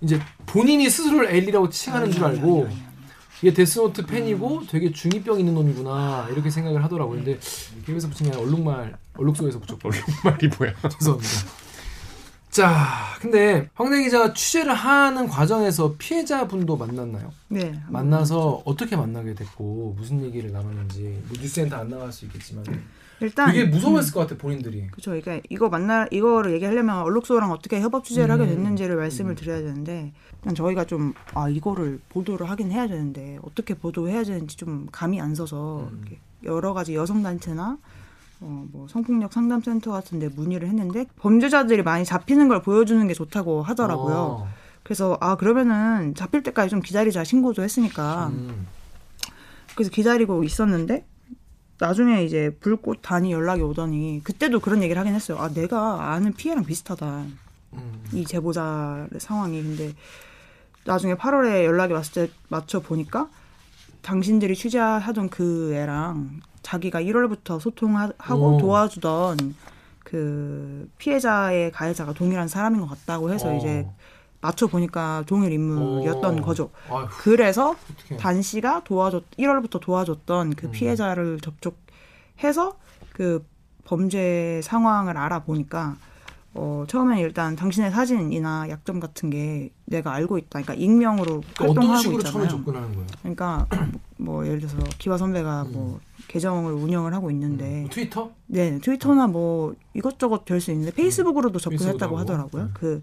이제 0.02 0.20
본인이 0.46 0.90
스스로를 0.90 1.30
L이라고 1.30 1.70
칭하는 1.70 2.12
줄 2.12 2.24
아니, 2.24 2.38
알고 2.38 2.66
아니, 2.66 2.74
아니, 2.74 2.76
아니. 2.82 2.88
이게 3.42 3.54
데스노트 3.54 4.06
팬이고 4.06 4.64
되게 4.68 4.92
중2병 4.92 5.40
있는 5.40 5.54
놈이구나 5.54 6.28
이렇게 6.32 6.50
생각을 6.50 6.84
하더라고요. 6.84 7.18
근데 7.24 7.40
KBS 7.86 8.10
붙인 8.10 8.26
게 8.26 8.32
아니라 8.32 8.48
얼룩말 8.48 8.98
얼룩소에서 9.18 9.60
붙였고 9.60 9.90
말이 10.24 10.48
뭐야? 10.58 10.74
죄송합니다. 11.00 11.32
자, 12.50 12.88
근데 13.20 13.70
황대 13.76 14.02
기자가 14.04 14.34
취재를 14.34 14.74
하는 14.74 15.28
과정에서 15.28 15.94
피해자분도 16.00 16.76
만났나요? 16.78 17.32
네. 17.50 17.80
만나서 17.90 18.64
어떻게 18.66 18.96
만나게 18.96 19.36
됐고 19.36 19.94
무슨 19.98 20.24
얘기를 20.24 20.52
나눴는지 20.52 21.22
뭐 21.28 21.38
뉴스엔 21.40 21.70
다 21.70 21.78
안 21.78 21.90
나갈 21.90 22.12
수 22.12 22.26
있겠지만 22.26 22.64
일단 23.20 23.52
되게 23.52 23.66
무서웠을 23.66 24.14
것 24.14 24.22
같아 24.22 24.38
본인들이. 24.38 24.88
그렇죠. 24.92 25.12
그러니까 25.12 25.40
이거 25.50 25.70
만나 25.70 26.08
이거를 26.12 26.54
얘기하려면 26.54 27.00
얼룩소랑 27.00 27.52
어떻게 27.52 27.82
협업 27.82 28.04
취재를 28.04 28.30
음. 28.30 28.32
하게 28.32 28.48
됐는지를 28.48 28.96
말씀을 28.96 29.36
드려야 29.36 29.60
되는데 29.60 30.14
일단 30.40 30.54
저희가 30.56 30.86
좀 30.86 31.14
아 31.34 31.50
이거를 31.50 32.00
보도를 32.10 32.50
하긴 32.50 32.72
해야 32.72 32.88
되는데 32.88 33.38
어떻게 33.44 33.74
보도해야 33.74 34.24
되는지 34.24 34.58
좀 34.58 34.88
감이 34.92 35.22
안 35.22 35.36
서서 35.36 35.90
음. 35.92 36.06
여러 36.44 36.74
가지 36.74 36.96
여성 36.96 37.22
단체나 37.24 37.78
어, 38.40 38.66
뭐 38.72 38.88
성폭력 38.88 39.34
상담센터 39.34 39.92
같은데 39.92 40.30
문의를 40.30 40.68
했는데 40.68 41.06
범죄자들이 41.18 41.84
많이 41.84 42.06
잡히는 42.06 42.48
걸 42.48 42.62
보여주는 42.62 43.06
게 43.08 43.14
좋다고 43.14 43.64
하더라고요. 43.64 44.16
어. 44.16 44.48
그래서 44.84 45.18
아 45.20 45.36
그러면은 45.36 46.16
잡힐 46.16 46.44
때까지 46.44 46.70
좀 46.70 46.82
기다리자 46.82 47.24
신고도 47.24 47.64
했으니까 47.64 48.28
음. 48.28 48.68
그래서 49.76 49.92
기다리고 49.92 50.44
있었는데 50.44 51.06
나중에 51.80 52.24
이제 52.24 52.56
불꽃 52.60 53.00
단이 53.02 53.32
연락이 53.32 53.62
오더니 53.62 54.22
그때도 54.24 54.60
그런 54.60 54.82
얘기를 54.82 55.00
하긴 55.00 55.14
했어요. 55.14 55.38
아 55.38 55.50
내가 55.50 56.12
아는 56.12 56.34
피해랑 56.34 56.66
비슷하다 56.66 57.26
음. 57.74 58.04
이 58.14 58.26
제보자의 58.26 59.08
상황이 59.20 59.62
근데 59.62 59.94
나중에 60.86 61.16
8월에 61.16 61.66
연락이 61.66 61.94
왔을 61.94 62.28
때 62.28 62.34
맞춰 62.48 62.80
보니까 62.80 63.30
당신들이 64.02 64.56
취재하던 64.56 65.30
그 65.30 65.74
애랑 65.74 66.40
자기가 66.64 67.02
1월부터 67.02 67.60
소통하고 67.60 68.56
오. 68.56 68.58
도와주던 68.58 69.56
그 70.04 70.90
피해자의 70.98 71.72
가해자가 71.72 72.14
동일한 72.14 72.48
사람인 72.48 72.80
것 72.80 72.88
같다고 72.88 73.32
해서 73.32 73.50
어. 73.50 73.58
이제 73.58 73.86
맞춰 74.48 74.68
보니까 74.68 75.24
동일 75.28 75.52
인물이었던 75.52 76.40
어. 76.40 76.42
거죠. 76.42 76.70
아휴, 76.90 77.06
그래서 77.20 77.72
어떡해. 77.72 78.18
단 78.18 78.42
씨가 78.42 78.84
도와줬 78.86 79.30
1월부터 79.38 79.82
도와줬던 79.82 80.56
그 80.56 80.68
음. 80.68 80.72
피해자를 80.72 81.40
접촉해서 81.42 82.78
그 83.12 83.46
범죄 83.84 84.62
상황을 84.64 85.18
알아보니까 85.18 85.98
어 86.54 86.86
처음엔 86.88 87.20
일단 87.20 87.56
당신의 87.58 87.92
사진이나 87.92 88.68
약점 88.70 89.00
같은 89.02 89.30
게 89.30 89.70
내가 89.86 90.14
알고 90.14 90.38
있다. 90.38 90.62
그러니까 90.62 90.74
익명으로 90.76 91.42
그러니까 91.58 91.82
활동하고 91.82 92.12
있잖아요. 92.20 92.64
그러니까 93.22 93.68
뭐 94.18 94.46
예를 94.48 94.60
들어서 94.60 94.78
기화 94.98 95.18
선배가 95.18 95.66
뭐 95.66 96.00
계정을 96.30 96.72
운영을 96.74 97.14
하고 97.14 97.30
있는데 97.32 97.82
뭐 97.82 97.90
트위터? 97.90 98.32
네, 98.48 98.80
트위터나 98.80 99.28
뭐 99.28 99.76
이것저것 99.94 100.46
될 100.46 100.62
수 100.62 100.72
있는데 100.72 100.92
페이스북으로도 100.94 101.60
접근했다고. 101.60 102.18
하더라고요. 102.18 102.64
음. 102.64 102.72
그 102.74 103.02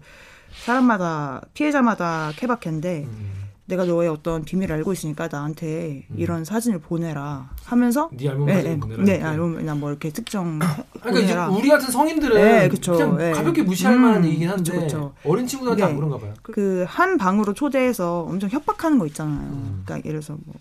사람마다 0.63 1.41
피해자마다 1.53 2.31
케바케인데 2.35 3.03
음. 3.07 3.31
내가 3.67 3.83
너의 3.83 4.09
어떤 4.09 4.43
비밀을 4.45 4.75
알고 4.75 4.93
있으니까 4.93 5.27
나한테 5.31 6.05
이런 6.15 6.45
사진을 6.45 6.77
보내라 6.79 7.49
하면서 7.63 8.09
네 8.13 8.29
알몸 8.29 8.45
네, 8.45 8.53
사진 8.57 8.71
네, 8.73 8.79
보내라. 8.79 9.03
네. 9.03 9.23
알몸이나 9.23 9.73
뭐 9.73 9.89
이렇게 9.89 10.11
특정 10.11 10.59
그러니까. 11.01 11.49
우리 11.49 11.67
같은 11.69 11.89
성인들은 11.89 12.35
네, 12.35 12.69
그쵸. 12.69 12.93
그냥 12.93 13.17
네. 13.17 13.31
가볍게 13.31 13.63
무시할 13.63 13.95
음, 13.95 14.01
만한 14.01 14.25
얘기긴 14.25 14.49
한데 14.49 14.71
그쵸, 14.71 14.81
그쵸. 14.81 15.13
어린 15.25 15.47
친구들한테 15.47 15.83
네. 15.83 15.89
안 15.89 15.95
그런가 15.95 16.17
봐요. 16.19 16.33
그 16.43 16.85
한 16.87 17.17
방으로 17.17 17.53
초대해서 17.55 18.21
엄청 18.29 18.49
협박하는 18.51 18.99
거 18.99 19.07
있잖아요. 19.07 19.35
음. 19.39 19.81
그러니까 19.83 20.07
예를 20.07 20.19
들어서 20.21 20.37
뭐 20.45 20.53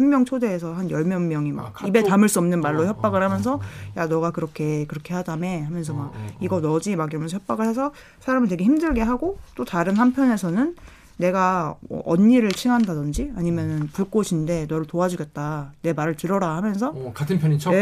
한 0.00 0.08
명 0.08 0.24
초대해서 0.24 0.72
한 0.72 0.88
열 0.90 1.04
몇 1.04 1.20
명이 1.20 1.52
막 1.52 1.82
아? 1.82 1.86
입에 1.86 2.02
담을 2.02 2.28
수 2.28 2.38
없는 2.38 2.60
말로 2.60 2.82
어, 2.82 2.86
협박을 2.86 3.20
어, 3.22 3.24
하면서 3.26 3.54
어, 3.56 3.60
야 3.96 4.06
너가 4.06 4.30
그렇게 4.30 4.86
그렇게 4.86 5.12
하다며 5.14 5.64
하면서 5.66 5.92
막 5.92 6.04
어, 6.04 6.04
어, 6.06 6.12
어. 6.16 6.26
이거 6.40 6.60
너지 6.60 6.96
막 6.96 7.10
이러면서 7.10 7.36
협박을 7.36 7.66
해서 7.66 7.92
사람을 8.20 8.48
되게 8.48 8.64
힘들게 8.64 9.02
하고 9.02 9.38
또 9.54 9.64
다른 9.64 9.96
한편에서는 9.96 10.74
내가 11.18 11.76
뭐 11.88 12.02
언니를 12.06 12.50
칭한다든지 12.50 13.32
아니면은 13.36 13.88
불꽃인데 13.92 14.66
너를 14.70 14.86
도와주겠다 14.86 15.74
내 15.82 15.92
말을 15.92 16.16
들어라 16.16 16.56
하면서 16.56 16.88
어, 16.88 17.12
같은 17.14 17.38
편인 17.38 17.58
척. 17.58 17.74
예, 17.74 17.76
예, 17.76 17.80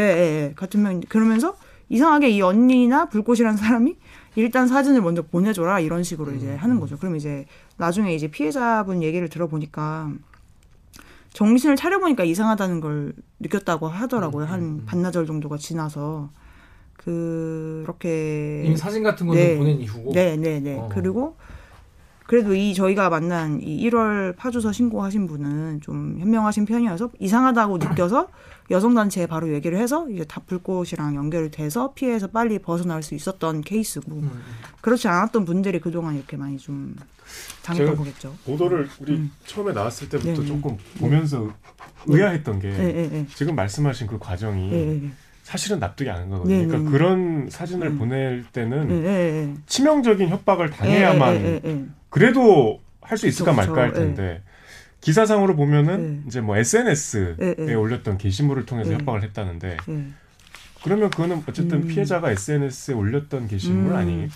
예. 0.49 0.53
같은 0.55 0.81
면 0.83 1.01
그러면서 1.07 1.55
이상하게 1.87 2.29
이 2.31 2.41
언니나 2.41 3.05
불꽃이라는 3.05 3.57
사람이 3.57 3.95
일단 4.35 4.67
사진을 4.67 5.01
먼저 5.01 5.21
보내줘라 5.23 5.79
이런 5.79 6.03
식으로 6.03 6.33
이제 6.33 6.47
음. 6.47 6.57
하는 6.59 6.79
거죠. 6.79 6.97
그럼 6.97 7.15
이제 7.15 7.45
나중에 7.77 8.13
이제 8.13 8.27
피해자분 8.27 9.01
얘기를 9.01 9.27
들어보니까 9.29 10.11
정신을 11.33 11.75
차려보니까 11.75 12.23
이상하다는 12.23 12.81
걸 12.81 13.13
느꼈다고 13.39 13.87
하더라고요. 13.87 14.45
음, 14.45 14.51
한 14.51 14.61
음. 14.61 14.83
반나절 14.85 15.25
정도가 15.25 15.57
지나서 15.57 16.29
그렇게 16.97 18.63
이미 18.65 18.75
사진 18.75 19.03
같은 19.03 19.27
거는 19.27 19.41
네. 19.41 19.57
보낸 19.57 19.79
이후고. 19.79 20.11
네, 20.13 20.35
네, 20.35 20.59
네. 20.59 20.77
어. 20.77 20.89
그리고 20.91 21.37
그래도 22.25 22.53
이 22.53 22.73
저희가 22.73 23.09
만난 23.09 23.59
이 23.61 23.89
1월 23.89 24.35
파주서 24.35 24.71
신고하신 24.71 25.25
분은 25.27 25.81
좀 25.81 26.17
현명하신 26.19 26.65
편이어서 26.65 27.09
이상하다고 27.19 27.77
느껴서 27.79 28.27
여성 28.71 28.93
단체에 28.93 29.25
바로 29.27 29.51
얘기를 29.53 29.77
해서 29.77 30.07
이제 30.09 30.23
다 30.25 30.41
불꽃이랑 30.45 31.15
연결이 31.15 31.49
돼서 31.49 31.93
피해에서 31.93 32.27
빨리 32.27 32.59
벗어날 32.59 33.01
수 33.01 33.15
있었던 33.15 33.61
케이스고 33.61 34.11
음. 34.11 34.41
그렇지 34.81 35.07
않았던 35.07 35.45
분들이 35.45 35.79
그동안 35.79 36.15
이렇게 36.15 36.37
많이 36.37 36.57
좀 36.57 36.95
당했던 37.63 37.95
거겠죠. 37.95 38.35
보도를 38.45 38.87
우리 38.99 39.13
음. 39.13 39.31
처음에 39.45 39.73
나왔을 39.73 40.09
때부터 40.09 40.31
네, 40.31 40.37
네. 40.39 40.45
조금 40.45 40.77
보면서 40.99 41.51
의아했던 42.05 42.59
게 42.59 42.67
예. 42.69 43.25
지금 43.35 43.55
말씀하신 43.55 44.07
그 44.07 44.17
과정이. 44.19 45.09
사실은 45.43 45.79
납득이 45.79 46.07
안 46.11 46.29
가거든요. 46.29 46.55
네, 46.57 46.65
그러니까 46.67 46.91
네. 46.91 46.95
그런 46.95 47.49
사진을 47.49 47.87
음. 47.87 47.97
보낼 47.97 48.45
때는. 48.51 49.63
치명적인 49.65 50.29
협박을 50.29 50.69
당해야만. 50.69 51.93
그래도 52.09 52.79
할 53.01 53.17
수 53.17 53.25
있을까 53.25 53.55
그쵸, 53.55 53.71
말까 53.73 53.81
할. 53.81 53.93
텐데 53.93 54.43
기사상으로 55.01 55.55
보면은 55.55 56.15
네. 56.17 56.23
이제 56.27 56.41
뭐 56.41 56.57
SNS에 56.57 57.35
예, 57.41 57.55
예. 57.57 57.73
올렸던 57.73 58.17
게시물을 58.17 58.65
통해서 58.65 58.91
예. 58.91 58.95
협박을 58.95 59.23
했다는데 59.23 59.77
예. 59.87 60.03
그러면 60.83 61.09
그거는 61.09 61.43
어쨌든 61.47 61.83
음. 61.83 61.87
피해자가 61.87 62.31
SNS에 62.31 62.93
올렸던 62.95 63.47
게시물 63.47 63.91
음. 63.91 63.95
아니에요? 63.97 64.27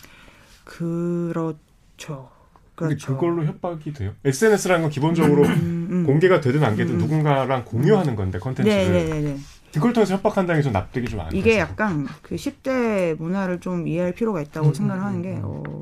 그렇죠. 0.63 2.29
근데 2.75 2.95
그렇죠. 2.95 3.13
그걸로 3.13 3.45
협박이 3.45 3.93
돼요? 3.93 4.13
SNS라는 4.25 4.83
건 4.83 4.91
기본적으로 4.91 5.43
음, 5.43 5.87
음. 5.91 6.03
공개가 6.05 6.41
되든 6.41 6.63
안 6.63 6.75
되든 6.75 6.95
음. 6.95 6.97
누군가랑 6.99 7.65
공유하는 7.65 8.15
건데 8.15 8.39
컨텐츠를 8.39 8.91
네, 8.91 9.03
네, 9.05 9.13
네, 9.13 9.21
네. 9.33 9.37
그걸 9.73 9.93
통해서 9.93 10.15
협박한다는 10.15 10.59
게 10.61 10.63
좀 10.63 10.73
납득이 10.73 11.07
좀 11.07 11.19
안 11.19 11.29
돼요. 11.29 11.39
이게 11.39 11.59
약간 11.59 12.07
그 12.21 12.35
10대 12.35 13.17
문화를 13.19 13.59
좀 13.59 13.87
이해할 13.87 14.13
필요가 14.13 14.41
있다고 14.41 14.69
음, 14.69 14.73
생각을 14.73 15.01
음, 15.01 15.05
하는 15.05 15.21
게 15.21 15.29
음, 15.33 15.37
음. 15.37 15.43
어, 15.43 15.81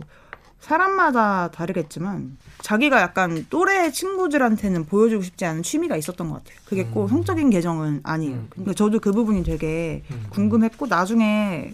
사람마다 0.62 1.50
다르겠지만 1.52 2.38
자기가 2.62 3.02
약간 3.02 3.46
또래 3.50 3.92
친구들한테는 3.92 4.86
보여주고 4.86 5.24
싶지 5.24 5.44
않은 5.46 5.64
취미가 5.64 5.98
있었던 5.98 6.30
것 6.30 6.36
같아요. 6.36 6.56
그게 6.66 6.86
꼭 6.86 7.04
음. 7.04 7.08
성적인 7.10 7.50
계정은 7.50 8.02
아니에요. 8.04 8.36
음. 8.36 8.48
그러니까 8.52 8.74
저도 8.76 9.00
그 9.00 9.12
부분이 9.12 9.44
되게 9.44 10.04
음. 10.12 10.24
궁금했고 10.30 10.86
나중에 10.88 11.74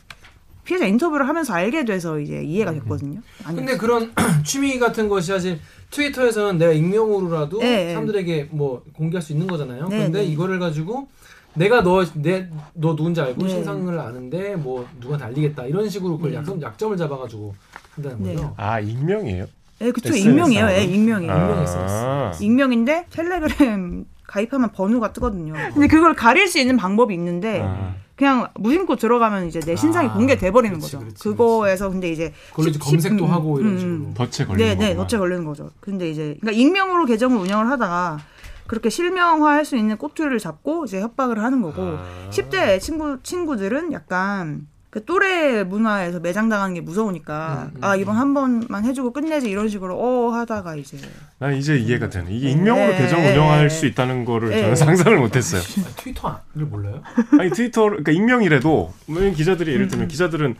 피해자 0.63 0.85
인터뷰를 0.85 1.27
하면서 1.27 1.53
알게 1.53 1.85
돼서 1.85 2.19
이제 2.19 2.41
이해가 2.43 2.73
됐거든요. 2.73 3.21
근데 3.45 3.77
그런 3.77 4.11
취미 4.43 4.79
같은 4.79 5.07
것이 5.07 5.27
사실 5.31 5.59
트위터에서는 5.91 6.57
내가 6.57 6.71
익명으로라도 6.73 7.59
네, 7.59 7.89
사람들에게 7.93 8.49
뭐 8.51 8.83
공개할 8.93 9.21
수 9.21 9.31
있는 9.31 9.47
거잖아요. 9.47 9.87
네, 9.87 9.99
근데 10.05 10.19
네. 10.19 10.25
이거를 10.25 10.59
가지고 10.59 11.07
내가 11.53 11.81
너 11.83 12.03
내 12.15 12.49
너 12.73 12.95
누군지 12.95 13.21
알고 13.21 13.43
네. 13.43 13.49
신상을 13.49 13.97
아는데 13.99 14.55
뭐 14.57 14.87
누구한테 14.99 15.25
알리겠다 15.25 15.65
이런 15.65 15.87
식으로 15.89 16.17
그걸 16.17 16.31
네. 16.31 16.37
약점 16.37 16.61
약점을 16.61 16.97
잡아가지고 16.97 17.55
한다는 17.97 18.23
네. 18.23 18.35
거죠. 18.35 18.53
아 18.57 18.79
익명이에요? 18.79 19.45
예, 19.81 19.91
그쵸 19.91 20.09
SNS 20.09 20.29
익명이에요. 20.29 20.67
예? 20.69 20.83
익명이에요. 20.83 21.33
아. 21.33 22.31
익명인데 22.39 23.05
텔레그램 23.09 24.05
가입하면 24.27 24.71
번호가 24.71 25.13
뜨거든요. 25.13 25.53
근데 25.73 25.87
그걸 25.87 26.13
가릴 26.15 26.47
수 26.47 26.59
있는 26.59 26.77
방법이 26.77 27.13
있는데 27.13 27.61
아. 27.63 27.93
그냥 28.15 28.47
무심코 28.55 28.95
들어가면 28.95 29.45
이제 29.47 29.59
내 29.59 29.75
신상이 29.75 30.09
아, 30.09 30.13
공개돼 30.13 30.51
버리는 30.51 30.79
거죠. 30.79 30.99
그렇지, 30.99 31.23
그거에서 31.23 31.89
근데 31.89 32.11
이제 32.11 32.33
그걸로 32.49 32.69
이제 32.69 32.79
십- 32.83 32.89
검색도 32.89 33.25
십- 33.25 33.31
하고 33.31 33.59
이런 33.59 33.73
음, 33.73 33.77
식으로. 33.77 33.93
음. 33.95 34.13
덫에 34.15 34.45
걸리는 34.47 34.57
네, 34.57 34.75
네, 34.75 34.87
거구나. 34.95 35.07
덫에 35.07 35.19
걸리는 35.19 35.45
거죠. 35.45 35.69
근데 35.79 36.09
이제 36.09 36.35
그러니까 36.41 36.51
익명으로 36.59 37.05
계정을 37.05 37.37
운영을 37.37 37.69
하다가 37.69 38.17
그렇게 38.65 38.89
실명화할 38.89 39.63
수 39.65 39.77
있는 39.77 39.97
꼬투리를 39.97 40.37
잡고 40.39 40.85
이제 40.85 40.99
협박을 40.99 41.41
하는 41.43 41.61
거고 41.61 41.81
아. 41.83 42.03
10대 42.31 42.81
친구 42.81 43.19
친구들은 43.21 43.93
약간 43.93 44.67
그 44.89 45.03
또래 45.03 45.63
문화에서 45.63 46.19
매장당하는 46.21 46.73
게 46.73 46.81
무서우니까 46.81 47.69
음, 47.73 47.77
음, 47.77 47.83
아 47.83 47.95
이번 47.97 48.15
한 48.15 48.33
번만 48.33 48.85
해주고 48.85 49.11
끝내지 49.11 49.49
이런 49.49 49.67
식으로 49.67 49.97
어 49.99 50.31
하다가 50.31 50.75
이제 50.77 50.97
난 51.39 51.55
이제 51.55 51.77
이해가 51.77 52.09
되네. 52.09 52.31
이게 52.31 52.47
네. 52.47 52.51
익명으로 52.53 52.93
네. 52.93 52.97
계정 52.97 53.19
운영할 53.19 53.69
수 53.69 53.85
있다는 53.85 54.23
거를 54.23 54.49
네. 54.49 54.61
저는 54.61 54.75
상상을 54.75 55.17
못했어요. 55.17 55.61
아, 55.61 55.89
트위터를 55.97 56.65
몰라요? 56.69 57.01
아니 57.37 57.49
트위터 57.51 57.83
그러니까 57.83 58.13
익명이라도 58.13 58.93
왜냐면 59.09 59.33
기자들이 59.33 59.73
예를 59.73 59.89
들면 59.89 60.07
기자들은 60.07 60.55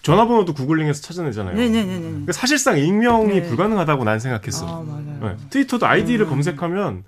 전화번호도 0.00 0.54
구글링해서 0.54 1.02
찾아내잖아요. 1.02 1.54
음. 1.54 1.58
네네네네. 1.58 2.00
그러니까 2.00 2.32
사실상 2.32 2.78
익명이 2.78 3.40
네. 3.40 3.42
불가능하다고 3.42 4.04
난 4.04 4.18
생각했어. 4.20 4.66
아 4.66 4.82
맞아요. 4.82 5.18
네. 5.20 5.36
트위터도 5.50 5.86
아이디를 5.86 6.26
음. 6.26 6.30
검색하면 6.30 7.04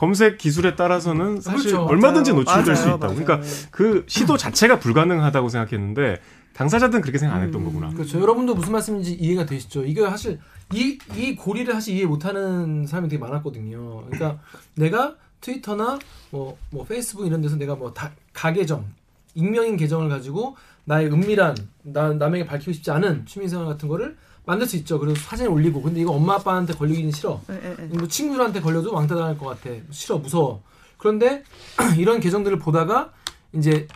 검색 0.00 0.38
기술에 0.38 0.76
따라서는 0.76 1.42
사실 1.42 1.72
그렇죠. 1.72 1.84
얼마든지. 1.84 2.32
노출될 2.32 2.74
수 2.74 2.84
맞아요. 2.84 2.96
있다고. 2.96 3.12
맞아요. 3.12 3.24
그러니까 3.26 3.48
그 3.70 4.04
시도 4.08 4.38
자체가 4.38 4.78
불가능하다고 4.78 5.50
생각했는데 5.50 6.22
당사자들은 6.54 7.02
그렇게 7.02 7.18
생각 7.18 7.36
안 7.36 7.42
했던 7.42 7.60
음. 7.60 7.66
거구나. 7.66 7.90
그렇죠. 7.90 8.18
여러분도 8.18 8.54
무슨 8.54 8.72
말씀인지 8.72 9.12
이해가 9.12 9.44
되시죠? 9.44 9.84
이게 9.84 10.00
사실 10.08 10.38
이, 10.72 10.98
이 11.14 11.36
고리를 11.36 11.70
사실 11.74 11.94
이해 11.94 12.06
못하는 12.06 12.86
사람이 12.86 13.10
되게 13.10 13.20
많았거든요. 13.20 14.06
그러니까 14.06 14.40
내가 14.74 15.16
트위터나 15.42 15.98
뭐, 16.30 16.56
뭐 16.70 16.86
페이스북 16.86 17.26
이런 17.26 17.42
데서 17.42 17.56
내가 17.56 17.74
뭐 17.74 17.92
다, 17.92 18.10
가계정, 18.32 18.86
익명인 19.34 19.76
계정을 19.76 20.08
가지고 20.08 20.56
나의 20.86 21.08
은밀한 21.12 21.54
나, 21.82 22.14
남에게 22.14 22.46
밝히고 22.46 22.72
싶지 22.72 22.90
않은 22.90 23.26
취미생활 23.26 23.66
같은 23.66 23.86
거를 23.86 24.16
만들 24.50 24.66
수 24.66 24.76
있죠. 24.78 24.98
그래서 24.98 25.20
사진을 25.20 25.50
올리고 25.50 25.80
근데 25.80 26.00
이거 26.00 26.10
엄마 26.12 26.34
아빠한테 26.34 26.74
걸리기는 26.74 27.12
싫어. 27.12 27.40
예, 27.50 27.54
예, 27.54 27.76
예. 27.78 27.84
뭐 27.96 28.08
친구들한테 28.08 28.60
걸려도 28.60 28.92
왕따 28.92 29.14
당할 29.14 29.38
것 29.38 29.46
같아. 29.46 29.70
싫어, 29.90 30.18
무서워. 30.18 30.62
그런데 30.98 31.44
이런 31.96 32.18
계정들을 32.18 32.58
보다가 32.58 33.12
이제 33.52 33.86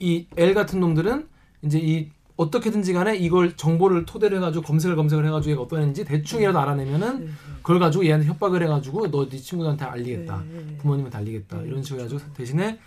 이 0.00 0.26
L 0.36 0.54
같은 0.54 0.80
놈들은 0.80 1.28
이제 1.62 1.78
이 1.78 2.08
어떻게든지 2.36 2.92
간에 2.94 3.14
이걸 3.16 3.56
정보를 3.56 4.04
토대로 4.04 4.36
해가지고 4.38 4.64
검색을 4.64 4.96
검색을 4.96 5.24
해가지고 5.26 5.52
얘가 5.52 5.62
어떤 5.62 5.82
애인지 5.82 6.04
대충이라도 6.04 6.58
알아내면은 6.58 7.32
그걸 7.62 7.78
가지고 7.78 8.04
얘한테 8.04 8.26
협박을 8.26 8.60
해가지고 8.64 9.08
너 9.12 9.28
네 9.28 9.36
친구들한테 9.38 9.84
알리겠다. 9.84 10.42
네. 10.50 10.78
부모님한테 10.78 11.18
알리겠다. 11.18 11.60
이런 11.62 11.82
식으로 11.84 12.00
해가지고 12.02 12.32
대신에 12.34 12.80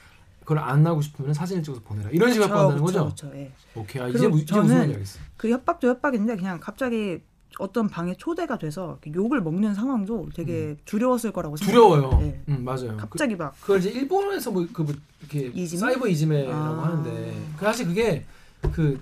그걸 0.46 0.60
안 0.60 0.86
하고 0.86 1.02
싶으면 1.02 1.34
사진을 1.34 1.64
찍어서 1.64 1.82
보내라. 1.84 2.12
이런 2.12 2.32
식으로 2.32 2.48
그쵸, 2.48 2.60
한다는 2.60 2.86
그쵸, 2.86 3.00
거죠? 3.00 3.10
그쵸, 3.10 3.32
예. 3.36 3.52
오케이. 3.76 4.02
아, 4.02 4.08
이제, 4.08 4.18
이제 4.20 4.28
무슨 4.28 4.72
알겠어. 4.80 5.20
그 5.36 5.50
협박도 5.50 5.88
협박인데 5.88 6.36
그냥 6.38 6.60
갑자기 6.60 7.20
어떤 7.58 7.88
방에 7.88 8.14
초대가 8.16 8.58
돼서 8.58 9.00
욕을 9.14 9.42
먹는 9.42 9.74
상황도 9.74 10.30
되게 10.36 10.76
두려웠을 10.86 11.32
거라고 11.32 11.58
생각해요. 11.58 11.88
음. 11.88 12.02
두려워요. 12.02 12.22
예. 12.22 12.42
음, 12.50 12.64
맞아요. 12.64 12.92
그, 12.92 12.98
갑자기 12.98 13.36
막 13.36 13.60
그걸 13.60 13.80
이제 13.80 13.90
일본에서 13.90 14.52
뭐그 14.52 14.82
뭐 14.84 14.94
이렇게 15.22 15.48
이지메? 15.48 15.80
사이버 15.80 16.08
이지메라고 16.08 16.54
아. 16.54 16.86
하는데 16.86 17.34
그 17.58 17.66
사실 17.66 17.88
그게 17.88 18.24
그 18.72 19.00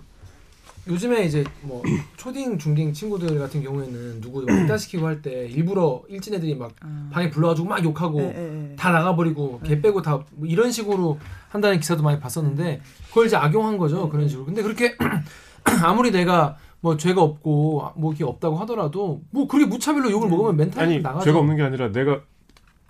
요즘에 0.87 1.23
이제 1.23 1.43
뭐 1.61 1.81
초딩 2.17 2.57
중딩 2.57 2.91
친구들 2.93 3.39
같은 3.39 3.63
경우에는 3.63 4.21
누구 4.21 4.45
왕따시키고 4.47 5.05
할 5.07 5.21
때 5.21 5.47
일부러 5.47 6.01
일진 6.09 6.33
애들이 6.33 6.55
막 6.55 6.73
아. 6.81 7.09
방에 7.11 7.29
불러가지고 7.29 7.67
막 7.67 7.83
욕하고 7.83 8.19
예, 8.21 8.33
예, 8.35 8.71
예. 8.71 8.75
다 8.75 8.91
나가버리고 8.91 9.61
개 9.63 9.81
빼고 9.81 10.01
다뭐 10.01 10.25
이런 10.43 10.71
식으로 10.71 11.19
한다는 11.49 11.79
기사도 11.79 12.03
많이 12.03 12.19
봤었는데 12.19 12.81
그걸 13.09 13.27
이제 13.27 13.37
악용한 13.37 13.77
거죠 13.77 14.09
그런 14.09 14.27
식으로 14.27 14.45
근데 14.45 14.61
그렇게 14.61 14.97
아무리 15.83 16.11
내가 16.11 16.57
뭐 16.81 16.97
죄가 16.97 17.21
없고 17.21 17.91
뭐 17.95 18.11
이게 18.11 18.25
없다고 18.25 18.57
하더라도 18.57 19.21
뭐 19.29 19.47
그렇게 19.47 19.65
무차별로 19.65 20.11
욕을 20.11 20.27
먹으면 20.27 20.57
멘탈이 20.57 20.95
아니 20.95 21.01
나가죠 21.01 21.23
죄가 21.25 21.39
없는 21.39 21.55
게 21.55 21.63
아니라 21.63 21.91
내가 21.93 22.21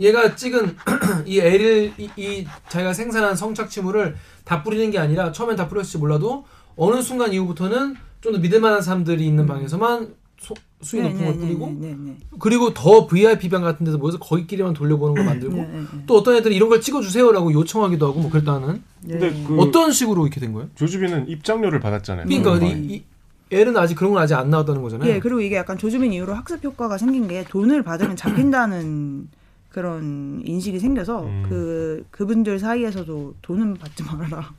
얘가 0.00 0.34
찍은 0.34 0.76
이 1.26 1.40
애를 1.40 1.92
이, 1.98 2.10
이 2.16 2.46
자기가 2.68 2.92
생산한 2.92 3.36
성착취물을 3.36 4.16
다 4.44 4.62
뿌리는 4.62 4.90
게 4.90 4.98
아니라 4.98 5.32
처음엔 5.32 5.56
다 5.56 5.68
뿌렸을지 5.68 5.98
몰라도 5.98 6.44
어느 6.76 7.00
순간 7.02 7.32
이후부터는 7.32 7.96
좀 8.22 8.32
더 8.32 8.38
믿을 8.38 8.60
만한 8.60 8.80
사람들이 8.80 9.26
있는 9.26 9.46
방에서만 9.46 10.14
소, 10.38 10.54
수위 10.82 11.02
높은 11.02 11.24
걸 11.24 11.36
뿌리고 11.36 11.66
네, 11.78 11.88
네, 11.88 11.96
네, 11.98 12.16
그리고 12.38 12.74
더 12.74 13.06
VIP 13.06 13.48
방 13.48 13.62
같은 13.62 13.84
데서 13.84 13.98
모여서 13.98 14.18
거기끼리만 14.18 14.74
돌려보는 14.74 15.14
거 15.14 15.22
만들고 15.22 15.56
네, 15.56 15.62
네, 15.62 15.78
네. 15.80 16.02
또 16.06 16.16
어떤 16.16 16.36
애들이 16.36 16.56
이런 16.56 16.68
걸 16.68 16.80
찍어주세요라고 16.80 17.52
요청하기도 17.52 18.06
하고 18.06 18.20
뭐 18.20 18.30
그랬다는 18.30 18.82
네. 19.00 19.18
근데 19.18 19.44
그 19.46 19.58
어떤 19.60 19.92
식으로 19.92 20.26
이렇게 20.26 20.40
된 20.40 20.52
거예요? 20.52 20.68
조주빈은 20.74 21.28
입장료를 21.28 21.80
받았잖아요. 21.80 22.26
그러니까 22.26 22.66
이. 22.66 22.94
이 22.94 23.04
애는 23.52 23.76
아직 23.76 23.96
그런 23.96 24.12
건 24.14 24.22
아직 24.22 24.34
안 24.34 24.48
나왔다는 24.48 24.80
거잖아요. 24.80 25.10
예, 25.10 25.20
그리고 25.20 25.40
이게 25.42 25.56
약간 25.56 25.76
조주민 25.76 26.12
이후로 26.14 26.32
학습 26.32 26.64
효과가 26.64 26.96
생긴 26.96 27.28
게 27.28 27.44
돈을 27.44 27.82
받으면 27.82 28.16
잡힌다는 28.16 29.28
그런 29.72 30.42
인식이 30.44 30.78
생겨서 30.78 31.22
음. 31.24 31.46
그 31.48 32.04
그분들 32.10 32.58
사이에서도 32.58 33.34
돈은 33.42 33.74
받지 33.74 34.02
말아라. 34.04 34.50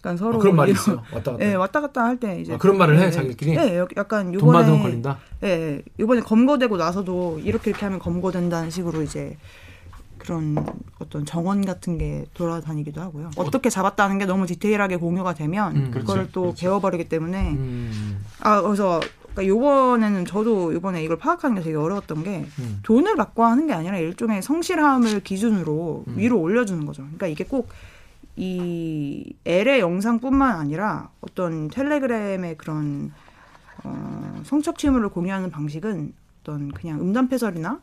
약간 0.00 0.16
서로 0.16 0.36
아, 0.36 0.38
그런 0.38 0.56
말이 0.56 0.72
있어요. 0.72 1.02
왔다 1.12 1.32
갔다. 1.32 1.44
예, 1.44 1.54
왔다 1.54 1.80
갔다 1.80 2.04
할 2.04 2.16
때 2.18 2.40
이제 2.40 2.54
아, 2.54 2.58
그런 2.58 2.76
말을 2.76 2.98
해, 2.98 3.06
예, 3.06 3.10
자기들끼리? 3.10 3.52
예, 3.56 3.78
약- 3.78 3.96
약간 3.96 4.32
돈 4.32 4.52
받으면 4.52 4.66
요번에 4.78 4.82
걸린다. 4.82 5.18
예, 5.44 5.48
예, 5.48 5.82
요번에 6.00 6.20
검거되고 6.20 6.76
나서도 6.76 7.38
이렇게 7.44 7.70
이렇게 7.70 7.84
하면 7.86 8.00
검거된다는 8.00 8.70
식으로 8.70 9.02
이제 9.02 9.36
그런 10.18 10.56
어떤 10.98 11.24
정원 11.24 11.64
같은 11.64 11.98
게 11.98 12.24
돌아다니기도 12.34 13.00
하고요. 13.00 13.30
어떻게 13.36 13.70
잡았다는 13.70 14.18
게 14.18 14.26
너무 14.26 14.46
디테일하게 14.46 14.96
공유가 14.96 15.32
되면 15.34 15.76
음, 15.76 15.90
그거를 15.92 16.22
그렇지, 16.24 16.32
또 16.32 16.40
그렇지. 16.42 16.62
배워버리기 16.62 17.08
때문에 17.08 17.50
음. 17.52 18.24
아 18.40 18.60
그래서 18.62 19.00
그러니까 19.36 19.46
요번에는 19.46 20.24
저도 20.24 20.72
요번에 20.72 21.04
이걸 21.04 21.18
파악하는 21.18 21.56
게 21.56 21.62
되게 21.62 21.76
어려웠던 21.76 22.24
게 22.24 22.46
음. 22.58 22.80
돈을 22.82 23.16
받고 23.16 23.44
하는 23.44 23.66
게 23.66 23.74
아니라 23.74 23.98
일종의 23.98 24.42
성실함을 24.42 25.20
기준으로 25.20 26.04
음. 26.08 26.14
위로 26.16 26.40
올려주는 26.40 26.86
거죠. 26.86 27.02
그러니까 27.02 27.26
이게 27.26 27.44
꼭이 27.44 29.34
L의 29.44 29.80
영상뿐만 29.80 30.58
아니라 30.58 31.10
어떤 31.20 31.68
텔레그램의 31.68 32.56
그런 32.56 33.12
어, 33.84 34.40
성착취물을 34.44 35.10
공유하는 35.10 35.50
방식은 35.50 36.14
어떤 36.40 36.72
그냥 36.72 37.00
음담패설이나 37.02 37.80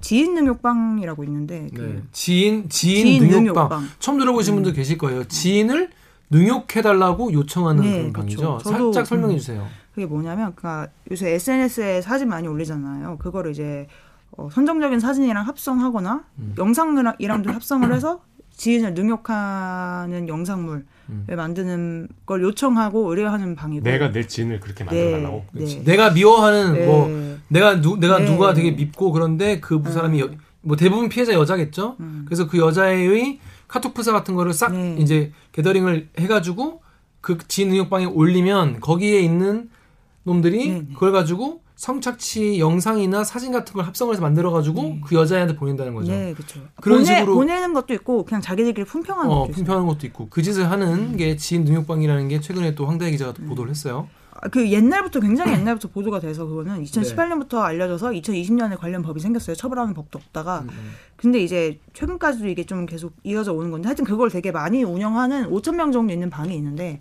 지인 0.00 0.34
능욕방이라고 0.34 1.22
있는데 1.24 1.68
그 1.74 1.80
네. 1.80 2.02
지인 2.12 2.68
지인, 2.70 3.04
지인 3.04 3.22
능욕방. 3.24 3.42
능욕방. 3.44 3.82
음. 3.82 3.88
처음 3.98 4.18
들어보신 4.18 4.54
분들 4.54 4.72
계실 4.72 4.96
거예요. 4.96 5.24
지인을 5.24 5.90
능욕해달라고 6.30 7.32
요청하는 7.32 7.82
네, 7.82 7.98
그런 7.98 8.12
방이죠. 8.12 8.40
그렇죠. 8.40 8.70
저도, 8.70 8.92
살짝 8.92 9.06
설명해 9.06 9.34
음. 9.34 9.38
주세요. 9.38 9.66
그게 9.98 10.06
뭐냐면 10.06 10.54
그니까 10.54 10.86
요새 11.10 11.30
SNS에 11.32 12.00
사진 12.02 12.28
많이 12.28 12.46
올리잖아요. 12.46 13.18
그거를 13.18 13.50
이제 13.50 13.88
어, 14.30 14.48
선정적인 14.52 15.00
사진이랑 15.00 15.44
합성하거나 15.48 16.24
음. 16.38 16.54
영상이랑도 16.56 17.50
합성을 17.50 17.92
해서 17.92 18.20
지인을 18.52 18.94
능욕하는 18.94 20.28
영상물을 20.28 20.86
음. 21.08 21.26
만드는 21.28 22.08
걸 22.26 22.42
요청하고 22.42 23.10
의뢰하는 23.10 23.56
방이고. 23.56 23.82
내가 23.82 24.12
내 24.12 24.24
지인을 24.24 24.60
그렇게 24.60 24.84
네, 24.84 25.10
만들어달라고. 25.16 25.44
네. 25.52 25.82
내가 25.84 26.10
미워하는 26.10 26.72
네. 26.74 26.86
뭐 26.86 27.36
내가 27.48 27.80
누 27.80 27.96
내가 27.96 28.20
네. 28.20 28.24
누가 28.26 28.54
되게 28.54 28.70
밉고 28.70 29.10
그런데 29.10 29.58
그 29.58 29.82
사람이 29.84 30.20
여- 30.20 30.30
뭐 30.60 30.76
대부분 30.76 31.08
피해자 31.08 31.32
여자겠죠. 31.32 31.96
음. 31.98 32.22
그래서 32.24 32.46
그 32.46 32.58
여자의 32.58 33.40
카톡 33.66 33.94
프사 33.94 34.12
같은 34.12 34.36
거를 34.36 34.52
싹 34.52 34.72
네. 34.72 34.94
이제 35.00 35.32
게더링을 35.50 36.10
해가지고 36.20 36.82
그 37.20 37.36
지인 37.48 37.70
능욕방에 37.70 38.04
올리면 38.04 38.78
거기에 38.80 39.20
있는 39.20 39.70
놈들이 40.28 40.68
네, 40.68 40.78
네. 40.80 40.86
그걸 40.94 41.12
가지고 41.12 41.60
성착취 41.76 42.58
영상이나 42.58 43.22
사진 43.24 43.52
같은 43.52 43.72
걸 43.74 43.84
합성을 43.84 44.12
해서 44.12 44.20
만들어 44.20 44.50
가지고 44.50 44.96
그 45.04 45.14
여자애한테 45.14 45.54
보낸다는 45.56 45.94
거죠. 45.94 46.10
네, 46.12 46.34
그렇죠. 46.34 46.60
그런 46.80 46.98
보내, 47.04 47.20
식으로- 47.22 47.34
보내는 47.34 47.72
것도 47.72 47.94
있고 47.94 48.24
그냥 48.24 48.40
자기들끼리 48.40 48.84
품평하는 48.84 49.30
어, 49.30 49.34
것도 49.40 49.50
있어요. 49.50 49.54
품평하는 49.56 49.86
것도 49.86 50.06
있고 50.08 50.26
그 50.28 50.42
짓을 50.42 50.70
하는 50.70 51.16
게 51.16 51.36
지인 51.36 51.64
능욕방이라는 51.64 52.28
게 52.28 52.40
최근에 52.40 52.74
또 52.74 52.86
황다혜 52.86 53.10
기자가 53.12 53.32
또 53.32 53.42
음. 53.42 53.48
보도를 53.48 53.70
했어요. 53.70 54.08
아, 54.40 54.48
그 54.48 54.70
옛날부터 54.70 55.18
굉장히 55.20 55.52
옛날부터 55.52 55.88
보도가 55.88 56.20
돼서 56.20 56.46
그거는 56.46 56.82
2018년부터 56.84 57.58
알려져서 57.58 58.10
2020년에 58.10 58.78
관련 58.78 59.02
법이 59.02 59.18
생겼어요. 59.20 59.56
처벌하는 59.56 59.94
법도 59.94 60.18
없다가. 60.18 60.64
근데 61.16 61.40
이제 61.40 61.80
최근까지도 61.92 62.46
이게 62.46 62.64
좀 62.64 62.86
계속 62.86 63.12
이어져 63.24 63.52
오는 63.52 63.72
건데 63.72 63.88
하여튼 63.88 64.04
그걸 64.04 64.30
되게 64.30 64.52
많이 64.52 64.84
운영하는 64.84 65.50
5천 65.50 65.74
명 65.74 65.90
정도 65.90 66.12
있는 66.12 66.30
방이 66.30 66.54
있는데 66.54 67.00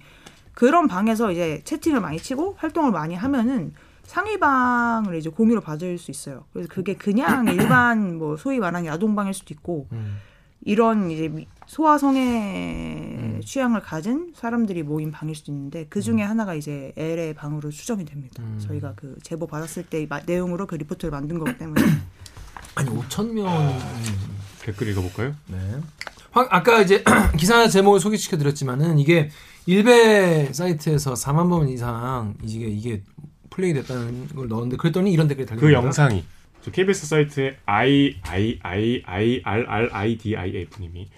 그런 0.58 0.88
방에서 0.88 1.32
이제 1.32 1.62
채팅을 1.66 2.02
많이 2.02 2.18
치고 2.18 2.56
활동을 2.58 2.92
많이 2.92 3.14
하면은 3.14 3.74
상위방을 4.06 5.14
이제 5.16 5.30
공유로 5.30 5.62
받을 5.62 6.00
수 6.00 6.10
있어요. 6.10 6.46
그래서 6.52 6.68
그게 6.68 6.96
그냥 6.96 7.46
일반 7.54 8.18
뭐 8.18 8.38
소위 8.38 8.58
말하는 8.58 8.88
야동방일 8.88 9.36
수도 9.36 9.54
있고 9.54 9.88
음. 9.92 10.18
이런 10.66 11.12
이제 11.12 11.28
미- 11.28 11.46
소아성애 11.68 13.40
취향을 13.46 13.82
가진 13.82 14.34
사람들이 14.36 14.82
모인 14.82 15.12
방일 15.12 15.36
수도 15.36 15.52
있는데 15.52 15.86
그 15.90 16.02
중에 16.02 16.24
하나가 16.24 16.56
이제 16.56 16.92
L의 16.98 17.36
방으로 17.36 17.70
추정이 17.70 18.04
됩니다. 18.04 18.42
음. 18.42 18.58
저희가 18.60 18.94
그 18.96 19.16
제보 19.22 19.46
받았을 19.46 19.86
때 19.86 20.08
마- 20.10 20.22
내용으로 20.26 20.66
그 20.66 20.74
리포트를 20.74 21.12
만든 21.12 21.38
거기 21.38 21.56
때문에 21.56 21.80
아니 22.74 22.90
5천 22.90 23.32
명. 23.34 23.78
댓글 24.64 24.88
읽어볼까요? 24.88 25.36
네. 25.50 25.58
황- 26.32 26.48
아까 26.50 26.82
이제 26.82 27.04
기사 27.38 27.68
제목을 27.68 28.00
소개시켜 28.00 28.38
드렸지만은 28.38 28.98
이게 28.98 29.30
일베 29.68 30.54
사이트에서 30.54 31.14
4만 31.14 31.50
번 31.50 31.68
이상 31.68 32.34
이게 32.42 32.68
이게 32.68 33.02
플레이 33.50 33.74
됐다는 33.74 34.30
걸 34.30 34.48
넣었는데 34.48 34.78
그랬더니 34.78 35.12
이런 35.12 35.28
댓글이 35.28 35.46
달린 35.46 35.60
그. 35.60 35.74
영상이 35.74 36.24
저 36.62 36.72
KBS 36.72 37.06
사이트에 37.06 37.58
i 37.66 38.16
i 38.24 38.60
i 38.64 39.02
i 39.06 39.42
r 39.44 39.66
r 39.70 39.90
i 39.92 40.18
d 40.18 40.38
i 40.38 40.56
f 40.56 40.82
님이 40.82 41.10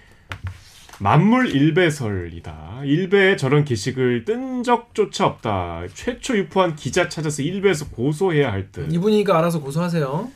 만물 0.98 1.54
일배설이다. 1.54 2.82
일배에 2.84 3.36
저런 3.36 3.64
게시글 3.64 4.26
뜬 4.26 4.62
적조차 4.62 5.24
없다. 5.26 5.84
최초 5.94 6.36
유포한 6.36 6.76
기자 6.76 7.08
찾아서 7.08 7.42
일배에서 7.42 7.88
고소해야 7.88 8.52
할 8.52 8.70
듯. 8.70 8.92
이분이니까 8.92 9.38
알아서 9.38 9.60
고소하세요. 9.60 10.28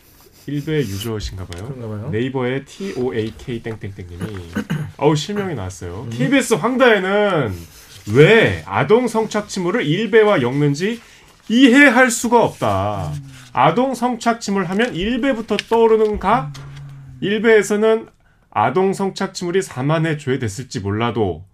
일배 0.47 0.79
유저신가 0.79 1.45
봐요. 1.47 1.67
그런가 1.67 1.89
봐요. 1.89 2.11
네이버에 2.11 2.65
T 2.65 2.95
O 2.97 3.13
A 3.15 3.35
K 3.37 3.63
땡땡땡님이 3.63 4.25
어우 4.99 5.15
실명이 5.17 5.55
나왔어요. 5.55 6.07
KBS 6.11 6.55
황다에는 6.55 7.53
왜 8.13 8.63
아동 8.67 9.09
성착취물을 9.09 9.85
일배와 9.87 10.43
엮는지 10.43 11.01
이해할 11.49 12.11
수가 12.11 12.45
없다. 12.45 13.13
아동 13.53 13.95
성착취물 13.95 14.65
하면 14.65 14.95
일배부터 14.95 15.57
떠오르는가? 15.57 16.53
일배에서는 17.21 18.09
아동 18.51 18.93
성착취물이 18.93 19.61
4만회 19.61 20.19
조회됐을지 20.19 20.81
몰라도 20.81 21.45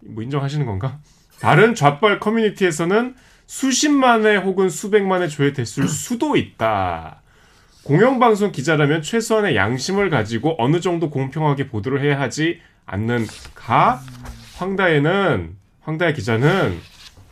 뭐 0.00 0.22
인정하시는 0.22 0.66
건가? 0.66 0.98
다른 1.40 1.74
좌빨 1.74 2.20
커뮤니티에서는 2.20 3.14
수십만회 3.46 4.36
혹은 4.36 4.68
수백만회 4.68 5.28
조회됐을 5.28 5.88
수도 5.88 6.36
있다. 6.36 7.20
공영방송 7.84 8.52
기자라면 8.52 9.02
최소한의 9.02 9.56
양심을 9.56 10.08
가지고 10.08 10.56
어느 10.58 10.80
정도 10.80 11.10
공평하게 11.10 11.68
보도를 11.68 12.02
해야 12.02 12.18
하지 12.18 12.60
않는가? 12.86 14.00
황다혜는 14.56 15.63
황다혜 15.84 16.12
기자는 16.12 16.78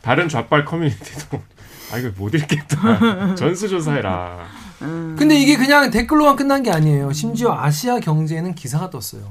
다른 0.01 0.29
좌빨 0.29 0.65
커뮤니티도 0.65 1.41
아 1.91 1.97
이거 1.97 2.11
못 2.17 2.33
읽겠다 2.33 3.35
전수조사해라 3.35 4.45
근데 4.79 5.35
이게 5.39 5.55
그냥 5.55 5.91
댓글로만 5.91 6.35
끝난 6.35 6.61
게 6.61 6.69
아니에요. 6.69 7.13
심지어 7.13 7.53
아시아 7.57 7.99
경제에는 8.01 8.53
기사가 8.53 8.89
떴어요. 8.89 9.23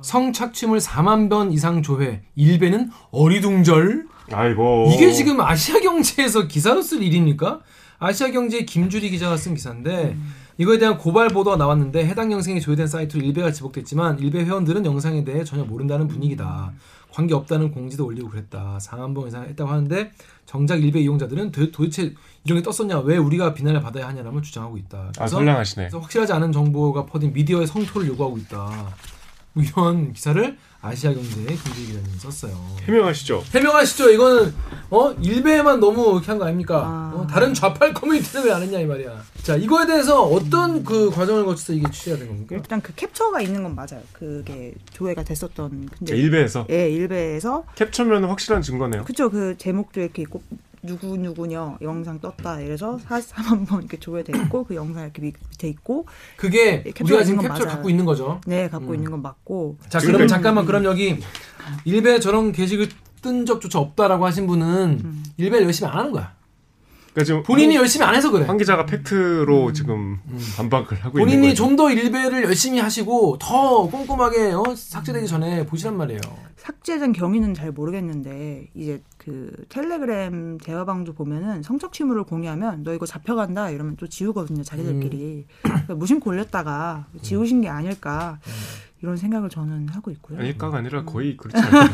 성착취물 0.00 0.78
4만 0.78 1.28
번 1.28 1.52
이상 1.52 1.82
조회, 1.82 2.22
일배는 2.34 2.90
어리둥절. 3.10 4.06
아이고 4.32 4.90
이게 4.94 5.12
지금 5.12 5.40
아시아 5.42 5.80
경제에서 5.80 6.48
기사로 6.48 6.80
쓸 6.80 7.02
일입니까? 7.02 7.60
아시아 7.98 8.30
경제의 8.30 8.64
김주리 8.64 9.10
기자가 9.10 9.36
쓴 9.36 9.54
기사인데 9.54 10.16
이거에 10.56 10.78
대한 10.78 10.96
고발 10.96 11.28
보도가 11.28 11.58
나왔는데 11.58 12.06
해당 12.06 12.32
영상이 12.32 12.60
조회된 12.62 12.86
사이트로 12.86 13.22
일베가 13.22 13.52
지목됐지만 13.52 14.18
일베 14.18 14.44
회원들은 14.44 14.86
영상에 14.86 15.24
대해 15.24 15.44
전혀 15.44 15.64
모른다는 15.64 16.08
분위기다. 16.08 16.72
관계 17.14 17.32
없다는 17.32 17.70
공지도 17.70 18.04
올리고 18.06 18.28
그랬다. 18.28 18.78
4만 18.80 19.14
번 19.14 19.28
이상 19.28 19.44
했다고 19.44 19.70
하는데 19.70 20.10
정작 20.46 20.82
일베 20.82 21.00
이용자들은 21.00 21.52
도, 21.52 21.70
도대체 21.70 22.12
이런 22.42 22.58
게 22.58 22.62
떴었냐? 22.62 22.98
왜 23.00 23.16
우리가 23.16 23.54
비난을 23.54 23.80
받아야 23.80 24.08
하냐라고 24.08 24.42
주장하고 24.42 24.76
있다. 24.78 24.98
아 24.98 25.12
그래서 25.14 25.36
선량하시네 25.36 25.84
그래서 25.84 26.00
확실하지 26.00 26.32
않은 26.32 26.50
정보가 26.50 27.06
퍼진 27.06 27.32
미디어의 27.32 27.68
성토를 27.68 28.08
요구하고 28.08 28.36
있다. 28.38 28.88
뭐 29.52 29.62
이런 29.62 30.12
기사를 30.12 30.58
아시아 30.86 31.14
경제의 31.14 31.46
김주희 31.56 31.86
기자님이 31.86 32.18
썼어요. 32.18 32.52
해명하시죠 32.82 33.42
해명하시죠. 33.54 34.10
이거는 34.10 34.52
어 34.90 35.12
일베에만 35.12 35.80
너무 35.80 36.12
이렇게 36.12 36.26
한 36.26 36.38
거 36.38 36.44
아닙니까? 36.44 36.82
아. 36.84 37.12
어, 37.16 37.26
다른 37.26 37.54
좌빨 37.54 37.94
커뮤니티는 37.94 38.44
왜 38.44 38.52
안 38.52 38.60
했냐 38.62 38.80
이 38.80 38.84
말이야. 38.86 39.22
자 39.42 39.56
이거에 39.56 39.86
대해서 39.86 40.22
어떤 40.24 40.84
그 40.84 41.08
과정을 41.10 41.44
거쳐서 41.46 41.72
이게 41.72 41.90
취재가 41.90 42.18
된 42.18 42.28
겁니까? 42.28 42.54
일단 42.56 42.82
그 42.82 42.94
캡처가 42.94 43.40
있는 43.40 43.62
건 43.62 43.74
맞아요. 43.74 44.02
그게 44.12 44.74
조회가 44.92 45.24
됐었던 45.24 45.88
근데 45.98 46.12
자, 46.12 46.14
일베에서 46.14 46.66
예 46.70 46.90
일베에서 46.90 47.64
캡처면 47.76 48.24
확실한 48.24 48.60
증거네요 48.62 49.04
그쵸 49.04 49.30
그 49.30 49.54
제목도 49.56 50.00
이렇게 50.02 50.20
있고 50.22 50.42
누구 50.84 51.16
누구녀 51.16 51.78
영상 51.82 52.20
떴다 52.20 52.60
이래서 52.60 52.98
44만 53.08 53.66
번 53.66 53.80
이렇게 53.80 53.98
조회돼 53.98 54.32
있고 54.38 54.64
그 54.64 54.74
영상 54.74 55.04
이렇게 55.04 55.22
밑- 55.22 55.34
밑에 55.50 55.68
있고 55.68 56.06
그게 56.36 56.82
예, 56.86 56.92
우리가 57.00 57.24
지금 57.24 57.38
있는 57.40 57.48
건 57.48 57.52
캡처 57.52 57.64
맞아요. 57.64 57.68
갖고 57.76 57.90
있는 57.90 58.04
거죠. 58.04 58.40
네 58.46 58.68
갖고 58.68 58.94
있는 58.94 59.10
건 59.10 59.22
맞고 59.22 59.78
자 59.88 59.98
그러면 59.98 60.22
그- 60.22 60.26
잠깐만 60.28 60.66
그럼 60.66 60.84
여기 60.84 61.18
일베 61.84 62.20
저런 62.20 62.52
게시글 62.52 62.88
뜬 63.22 63.46
적조차 63.46 63.78
없다라고 63.78 64.26
하신 64.26 64.46
분은 64.46 65.22
일베를 65.38 65.64
열심히 65.66 65.90
안 65.90 65.98
하는 65.98 66.12
거야. 66.12 66.34
그러니까 67.14 67.24
지금 67.24 67.42
본인이 67.44 67.76
열심히 67.76 68.04
안 68.04 68.14
해서 68.16 68.28
그래. 68.32 68.44
황 68.44 68.56
기자가 68.56 68.86
팩트로 68.86 69.72
지금 69.72 70.18
반박을 70.56 71.04
하고 71.04 71.20
있는 71.20 71.32
본인이 71.36 71.54
좀 71.54 71.76
더 71.76 71.90
일베를 71.90 72.42
열심히 72.44 72.78
하시고 72.80 73.38
더 73.40 73.88
꼼꼼하게 73.88 74.52
어, 74.52 74.62
삭제되기 74.76 75.26
전에 75.28 75.64
보시란 75.66 75.96
말이에요. 75.96 76.20
삭제된 76.56 77.12
경위는 77.12 77.54
잘 77.54 77.72
모르겠는데 77.72 78.68
이제 78.74 79.02
그 79.18 79.50
텔레그램 79.68 80.58
대화방도 80.58 81.12
보면은 81.14 81.62
성적취물을 81.62 82.24
공유하면 82.24 82.82
너 82.84 82.94
이거 82.94 83.06
잡혀간다 83.06 83.70
이러면 83.70 83.96
또 83.96 84.06
지우거든요 84.08 84.62
자기들끼리. 84.62 85.46
그러니까 85.62 85.94
무심코 85.94 86.30
올렸다가 86.30 87.06
지우신 87.22 87.60
게 87.60 87.68
아닐까 87.68 88.38
이런 89.02 89.16
생각을 89.16 89.50
저는 89.50 89.88
하고 89.90 90.10
있고요. 90.12 90.38
아닐까가 90.38 90.78
아니라 90.78 91.04
거의 91.04 91.36
그렇지 91.36 91.56
않아요. 91.66 91.88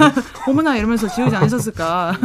어머나 0.46 0.76
이러면서 0.76 1.08
지우지 1.08 1.34
않으셨을까 1.36 2.16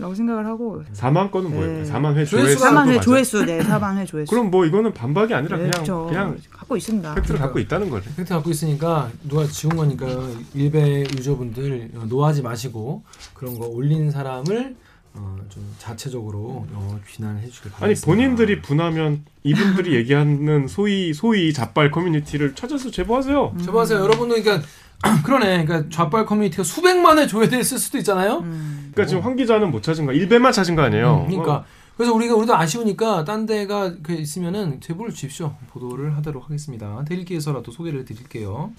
라고 0.00 0.14
생각을 0.14 0.46
하고 0.46 0.82
4만 0.94 1.30
건은 1.30 1.50
뭐예요? 1.50 1.82
네. 1.82 1.90
4만 1.90 2.14
회 2.16 2.24
조회수 2.24 2.64
4만 2.64 2.68
회 2.68 2.72
맞아요? 2.86 3.00
조회수 3.00 3.44
네 3.44 3.58
4만 3.60 3.98
회 3.98 4.04
조회수 4.06 4.30
그럼 4.30 4.50
뭐 4.50 4.64
이거는 4.64 4.94
반박이 4.94 5.34
아니라 5.34 5.56
네, 5.58 5.64
그냥 5.64 5.72
그렇죠. 5.72 6.06
그냥 6.06 6.38
갖고 6.50 6.76
있습니다. 6.76 7.14
팩트를 7.16 7.38
갖고 7.38 7.58
있다는 7.58 7.90
거네 7.90 8.02
팩트 8.16 8.32
갖고 8.34 8.50
있으니까 8.50 9.10
누가 9.28 9.44
지운 9.46 9.76
거니까 9.76 10.06
일베 10.54 11.02
유저분들 11.02 11.90
어, 11.96 12.06
노하지 12.08 12.42
마시고 12.42 13.02
그런 13.34 13.58
거 13.58 13.66
올린 13.66 14.10
사람을 14.10 14.74
어, 15.12 15.36
좀 15.48 15.64
자체적으로 15.78 16.66
어, 16.72 17.00
비난해 17.06 17.46
주길 17.48 17.72
바랍니다. 17.72 17.84
아니 17.84 17.94
본인들이 17.94 18.62
분하면 18.62 19.24
이분들이 19.42 19.94
얘기하는 19.96 20.68
소위 20.68 21.12
소위 21.12 21.52
잡발 21.52 21.90
커뮤니티를 21.90 22.54
찾아서 22.54 22.90
제보하세요. 22.90 23.54
음. 23.54 23.62
저봐세요 23.62 23.98
여러분들 24.00 24.42
그러니까 24.42 24.66
그러네 25.24 25.64
그러니까 25.64 25.88
좌빨 25.90 26.26
커뮤니티가 26.26 26.62
수백만에 26.62 27.26
조회됐을 27.26 27.78
수도 27.78 27.98
있잖아요. 27.98 28.38
음. 28.38 28.90
그러니까 28.92 29.06
지금 29.06 29.22
황 29.22 29.36
기자는 29.36 29.70
못 29.70 29.82
찾은 29.82 30.06
거, 30.06 30.12
일배만 30.12 30.52
찾은 30.52 30.74
거 30.76 30.82
아니에요. 30.82 31.26
그러니까 31.28 31.64
그래서 31.96 32.14
우리가 32.14 32.34
우리도 32.34 32.56
아쉬우니까 32.56 33.24
딴 33.24 33.46
데가 33.46 33.94
그 34.02 34.12
있으면은 34.12 34.80
제보를 34.80 35.12
주십시오. 35.12 35.54
보도를 35.68 36.16
하도록 36.16 36.44
하겠습니다. 36.44 37.04
대리기에서라도 37.06 37.72
소개를 37.72 38.04
드릴게요. 38.04 38.72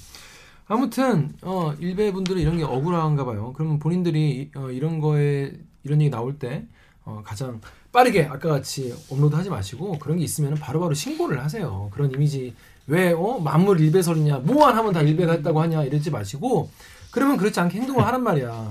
아무튼 0.68 1.34
어 1.42 1.74
일베 1.80 2.14
분들은 2.14 2.42
이런 2.42 2.58
게 2.58 2.64
억울한가 2.64 3.26
봐요. 3.26 3.54
그러면 3.56 3.80
본인들이 3.80 4.52
어, 4.56 4.72
이런 4.72 5.00
거에 5.00 5.54
이런 5.84 6.02
얘기 6.02 6.10
나올 6.10 6.40
때 6.40 6.66
어, 7.04 7.22
가장 7.26 7.60
빠르게 7.92 8.26
아까 8.26 8.50
같이 8.50 8.94
업로드하지 9.10 9.50
마시고 9.50 10.00
그런 10.00 10.18
게 10.18 10.24
있으면 10.24 10.56
바로바로 10.56 10.94
신고를 10.94 11.44
하세요. 11.44 11.90
그런 11.92 12.12
이미지 12.12 12.54
왜 12.91 13.13
어, 13.13 13.39
만물 13.39 13.80
일베설이냐 13.80 14.39
뭐만 14.39 14.75
하면 14.75 14.91
다 14.91 15.01
일베가 15.01 15.32
했다고 15.32 15.62
하냐 15.62 15.86
이러지 15.86 16.12
마시고 16.12 16.69
그러면 17.10 17.38
그렇지 17.38 17.58
않게 17.58 17.80
행동을 17.80 18.06
하란 18.06 18.21
말이야. 18.21 18.69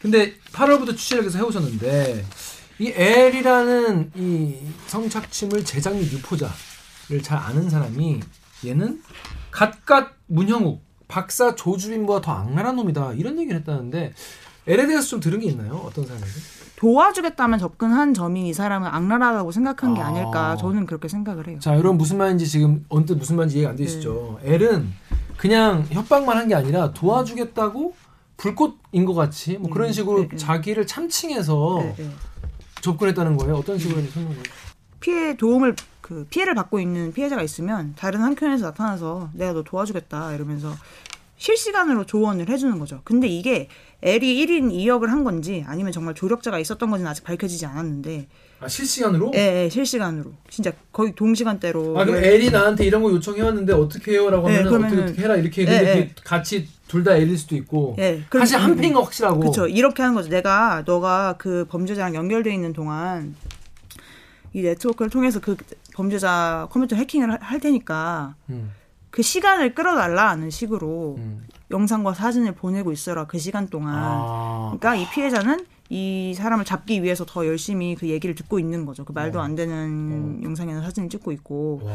근데 0.00 0.34
8월부터 0.52 0.96
취재를 0.96 1.22
계속 1.22 1.38
해오셨는데 1.38 2.24
이 2.78 2.88
L이라는 2.88 4.12
이 4.16 4.56
성착취물 4.86 5.66
제작 5.66 5.96
및 5.96 6.10
유포자를 6.12 7.22
잘 7.22 7.36
아는 7.36 7.68
사람이 7.68 8.20
얘는 8.64 9.02
갓갓 9.50 10.12
문형욱 10.28 10.82
박사 11.06 11.54
조주빈보다 11.54 12.22
더 12.22 12.32
악랄한 12.32 12.74
놈이다 12.76 13.12
이런 13.14 13.38
얘기를 13.38 13.58
했다는데 13.60 14.14
L에 14.66 14.86
대해서 14.86 15.08
좀 15.08 15.20
들은 15.20 15.40
게 15.40 15.48
있나요? 15.48 15.76
어떤 15.76 16.06
사람인지? 16.06 16.55
도와주겠다면 16.76 17.58
접근한 17.58 18.14
점이 18.14 18.48
이 18.48 18.52
사람은 18.54 18.88
악랄하다고 18.88 19.50
생각한 19.50 19.94
게 19.94 20.00
아. 20.02 20.08
아닐까 20.08 20.56
저는 20.56 20.86
그렇게 20.86 21.08
생각을 21.08 21.48
해요. 21.48 21.58
자, 21.60 21.72
여러분 21.74 21.96
무슨 21.98 22.18
말인지 22.18 22.46
지금 22.46 22.84
언뜻 22.88 23.14
무슨 23.14 23.36
말인지 23.36 23.56
이해가 23.58 23.70
안 23.70 23.76
되시죠? 23.76 24.38
L은 24.44 24.92
그냥 25.36 25.84
협박만 25.90 26.36
한 26.36 26.46
게 26.48 26.54
아니라 26.54 26.92
도와주겠다고 26.92 27.94
불꽃인 28.36 29.04
것 29.06 29.14
같이 29.14 29.56
뭐 29.58 29.70
그런 29.70 29.88
음, 29.88 29.92
식으로 29.92 30.20
네, 30.22 30.28
네. 30.28 30.36
자기를 30.36 30.86
참칭해서 30.86 31.78
네, 31.82 31.94
네. 31.96 32.10
접근했다는 32.82 33.36
거예요. 33.38 33.56
어떤 33.56 33.78
식으로 33.78 33.96
했는지 33.96 34.14
설명해. 34.14 34.36
피해 35.00 35.36
도움을 35.36 35.74
그 36.02 36.26
피해를 36.30 36.54
받고 36.54 36.78
있는 36.78 37.12
피해자가 37.12 37.42
있으면 37.42 37.94
다른 37.98 38.20
한켠에서 38.22 38.66
나타나서 38.66 39.30
내가 39.32 39.52
너 39.54 39.62
도와주겠다 39.64 40.34
이러면서 40.34 40.72
실시간으로 41.38 42.04
조언을 42.06 42.48
해주는 42.48 42.78
거죠. 42.78 43.00
근데 43.04 43.28
이게 43.28 43.68
L이 44.02 44.46
1인 44.46 44.70
2역을 44.72 45.06
한 45.08 45.24
건지 45.24 45.64
아니면 45.66 45.92
정말 45.92 46.14
조력자가 46.14 46.58
있었던 46.58 46.90
건지는 46.90 47.10
아직 47.10 47.24
밝혀지지 47.24 47.66
않았는데 47.66 48.28
아, 48.60 48.68
실시간으로? 48.68 49.32
예, 49.34 49.64
예, 49.64 49.68
실시간으로 49.68 50.32
진짜 50.48 50.72
거의 50.92 51.14
동시간대로 51.14 51.98
아, 51.98 52.04
그럼 52.04 52.22
L이 52.22 52.50
나한테 52.50 52.84
이런 52.86 53.02
거 53.02 53.10
요청해왔는데 53.10 53.72
어떻게 53.74 54.12
해요라고 54.12 54.48
네, 54.48 54.56
하면 54.58 54.72
그러면은- 54.72 54.86
어떻게 54.86 55.02
어떻게 55.02 55.22
해라 55.22 55.36
이렇게 55.36 55.64
근데 55.64 55.84
예, 55.84 55.96
예. 55.98 56.10
같이 56.24 56.68
둘 56.88 57.04
다 57.04 57.12
L일 57.16 57.36
수도 57.36 57.56
있고 57.56 57.96
예, 57.98 58.22
사실 58.32 58.56
그럼- 58.58 58.70
한 58.70 58.76
패인 58.76 58.92
거 58.94 59.02
확실하고 59.02 59.40
그렇죠. 59.40 59.66
이렇게 59.66 60.02
하는 60.02 60.14
거죠. 60.14 60.28
내가 60.30 60.84
너가 60.86 61.34
그 61.36 61.66
범죄자랑 61.68 62.14
연결돼 62.14 62.52
있는 62.54 62.72
동안 62.72 63.34
이 64.54 64.62
네트워크를 64.62 65.10
통해서 65.10 65.40
그 65.40 65.56
범죄자 65.94 66.68
컴퓨터 66.70 66.96
해킹을 66.96 67.30
할- 67.30 67.38
할 67.42 67.60
테니까 67.60 68.36
음, 68.48 68.70
그 69.16 69.22
시간을 69.22 69.74
끌어달라는 69.74 70.50
식으로 70.50 71.14
음. 71.16 71.46
영상과 71.70 72.12
사진을 72.12 72.52
보내고 72.54 72.92
있어라 72.92 73.26
그 73.26 73.38
시간 73.38 73.66
동안. 73.68 73.94
아, 73.96 74.74
그러니까 74.78 74.94
이 74.94 75.08
피해자는 75.10 75.64
이 75.88 76.34
사람을 76.36 76.66
잡기 76.66 77.02
위해서 77.02 77.24
더 77.24 77.46
열심히 77.46 77.94
그 77.94 78.08
얘기를 78.10 78.34
듣고 78.34 78.58
있는 78.58 78.84
거죠. 78.84 79.06
그 79.06 79.12
말도 79.12 79.40
안 79.40 79.54
되는 79.54 80.42
영상이나 80.44 80.82
사진을 80.82 81.08
찍고 81.08 81.32
있고. 81.32 81.80
와. 81.82 81.92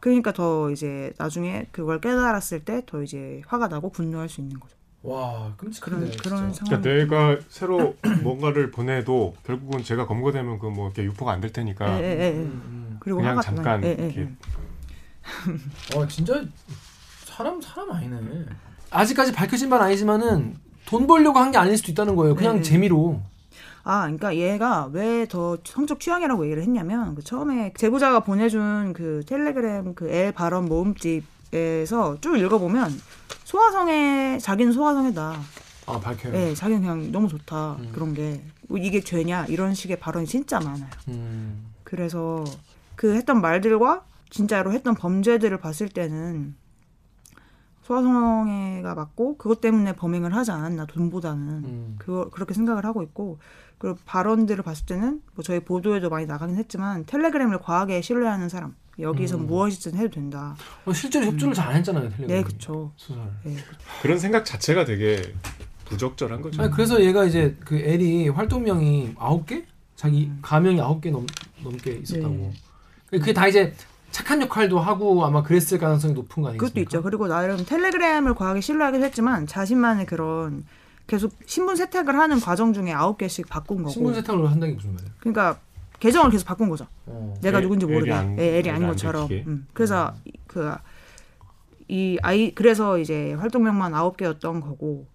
그러니까 0.00 0.32
더 0.32 0.70
이제 0.70 1.12
나중에 1.18 1.66
그걸 1.72 2.00
깨달았을 2.00 2.64
때 2.64 2.80
더 2.86 3.02
이제 3.02 3.42
화가 3.46 3.68
나고 3.68 3.90
분노할 3.90 4.30
수 4.30 4.40
있는 4.40 4.58
거죠. 4.58 4.74
와, 5.02 5.52
끔찍한데. 5.58 6.16
그런 6.16 6.16
그런 6.22 6.52
진짜. 6.54 6.64
상황. 6.64 6.82
그러니까 6.82 7.04
내가 7.04 7.40
새로 7.50 7.96
뭔가를 8.22 8.70
보내도 8.70 9.34
결국은 9.44 9.82
제가 9.84 10.06
검거되면 10.06 10.58
그 10.58 10.68
뭐 10.70 10.86
이렇게 10.86 11.04
유포가 11.04 11.32
안 11.32 11.42
될 11.42 11.52
테니까 11.52 12.00
예, 12.00 12.04
예, 12.04 12.20
예. 12.22 12.30
음, 12.38 12.96
그리고 12.98 13.18
그냥 13.18 13.32
화가 13.36 13.42
잠깐. 13.42 13.84
예, 13.84 13.88
예, 13.88 14.04
이렇게 14.04 14.20
예. 14.20 14.24
음. 14.24 14.38
와, 15.96 16.06
진짜 16.08 16.42
사람 17.24 17.60
사람 17.60 17.90
아니네. 17.92 18.46
아직까지 18.90 19.32
밝혀진 19.32 19.70
바는 19.70 19.86
아니지만은 19.86 20.56
돈 20.86 21.06
벌려고 21.06 21.38
한 21.38 21.50
게 21.52 21.58
아닐 21.58 21.76
수도 21.76 21.92
있다는 21.92 22.14
거예요. 22.16 22.34
그냥 22.34 22.56
네. 22.56 22.62
재미로. 22.62 23.20
아, 23.84 24.02
그러니까 24.02 24.36
얘가 24.36 24.88
왜 24.92 25.26
더 25.26 25.56
성적 25.64 25.98
취향이라고 26.00 26.44
얘기를 26.44 26.62
했냐면 26.62 27.14
그 27.14 27.22
처음에 27.24 27.72
제보자가 27.76 28.20
보내준 28.20 28.92
그 28.92 29.22
텔레그램 29.26 29.94
그 29.94 30.08
L 30.08 30.32
발언 30.32 30.66
모음집에서 30.66 32.20
쭉 32.20 32.36
읽어보면 32.38 33.00
소화성애 33.44 34.38
자기는 34.40 34.72
소화성애다. 34.72 35.36
아, 35.86 35.98
밝혀요. 36.00 36.34
예, 36.34 36.54
자기는 36.54 36.80
그냥 36.82 37.10
너무 37.12 37.28
좋다 37.28 37.76
음. 37.80 37.90
그런 37.92 38.14
게 38.14 38.42
뭐 38.68 38.78
이게 38.78 39.00
죄냐 39.00 39.44
이런 39.46 39.74
식의 39.74 39.98
발언이 39.98 40.26
진짜 40.26 40.58
많아요. 40.58 40.88
음. 41.08 41.66
그래서 41.84 42.42
그 42.96 43.14
했던 43.14 43.42
말들과 43.42 44.02
진짜로 44.32 44.72
했던 44.72 44.94
범죄들을 44.94 45.58
봤을 45.58 45.88
때는 45.88 46.54
소아성애가 47.82 48.94
맞고 48.94 49.36
그것 49.36 49.60
때문에 49.60 49.94
범행을 49.94 50.34
하지 50.34 50.50
않았나 50.52 50.86
돈보다는 50.86 51.48
음. 51.64 51.94
그거 51.98 52.30
그렇게 52.30 52.54
생각을 52.54 52.86
하고 52.86 53.02
있고 53.02 53.38
그리고 53.76 53.98
발언들을 54.06 54.64
봤을 54.64 54.86
때는 54.86 55.20
뭐 55.34 55.42
저희 55.42 55.60
보도에도 55.60 56.08
많이 56.08 56.24
나가긴 56.24 56.56
했지만 56.56 57.04
텔레그램을 57.04 57.58
과하게 57.58 58.00
신뢰하는 58.00 58.48
사람 58.48 58.74
여기서 58.98 59.36
음. 59.36 59.46
무엇이든 59.48 59.96
해도 59.96 60.10
된다. 60.10 60.56
어, 60.86 60.92
실제로 60.94 61.26
협조를 61.26 61.52
잘안 61.52 61.76
했잖아요. 61.76 62.08
텔레그램. 62.08 62.28
네, 62.28 62.42
그렇죠. 62.42 62.92
수설. 62.96 63.22
네, 63.44 63.56
그런 64.00 64.18
생각 64.18 64.46
자체가 64.46 64.86
되게 64.86 65.34
부적절한 65.86 66.40
거죠. 66.40 66.62
아니, 66.62 66.70
그래서 66.70 67.02
얘가 67.02 67.24
이제 67.24 67.56
그 67.60 67.74
L이 67.74 68.28
활동명이 68.30 69.14
아홉 69.18 69.46
개? 69.46 69.66
자기 69.96 70.26
음. 70.26 70.38
가명이 70.40 70.80
아홉 70.80 71.02
개 71.02 71.10
넘, 71.10 71.26
넘게 71.62 71.92
있었다고. 72.02 72.34
네. 73.10 73.18
그게 73.18 73.32
다 73.34 73.46
이제 73.46 73.74
착한 74.12 74.40
역할도 74.42 74.78
하고 74.78 75.24
아마 75.24 75.42
그랬을 75.42 75.78
가능성이 75.78 76.14
높은 76.14 76.42
거 76.42 76.50
아니겠습니까? 76.50 76.68
그것도 76.68 76.80
있죠. 76.82 77.02
그리고 77.02 77.26
나름 77.28 77.64
텔레그램을 77.64 78.34
과하게 78.34 78.60
신뢰하기도 78.60 79.04
했지만 79.04 79.46
자신만의 79.46 80.06
그런 80.06 80.64
계속 81.06 81.32
신분 81.46 81.74
세탁을 81.76 82.14
하는 82.16 82.38
과정 82.38 82.72
중에 82.72 82.92
아홉 82.92 83.18
개씩 83.18 83.48
바꾼 83.48 83.78
거고. 83.78 83.90
신분 83.90 84.14
세탁을 84.14 84.44
한다는 84.50 84.68
게 84.70 84.74
무슨 84.76 84.92
말이에요? 84.94 85.10
그러니까 85.18 85.58
계정을 85.98 86.30
계속 86.30 86.46
바꾼 86.46 86.68
거죠. 86.68 86.86
어. 87.06 87.34
내가 87.42 87.58
애- 87.58 87.62
누군지 87.62 87.86
모르게 87.86 88.10
L이 88.10 88.18
안- 88.18 88.38
예, 88.38 88.58
아닌 88.58 88.84
안 88.84 88.88
것처럼. 88.90 89.28
음. 89.30 89.66
그래서 89.72 90.12
그이 91.88 92.18
아이 92.22 92.54
그래서 92.54 92.98
이제 92.98 93.32
활동명만 93.34 93.94
아홉 93.94 94.16
개였던 94.16 94.60
거고. 94.60 95.06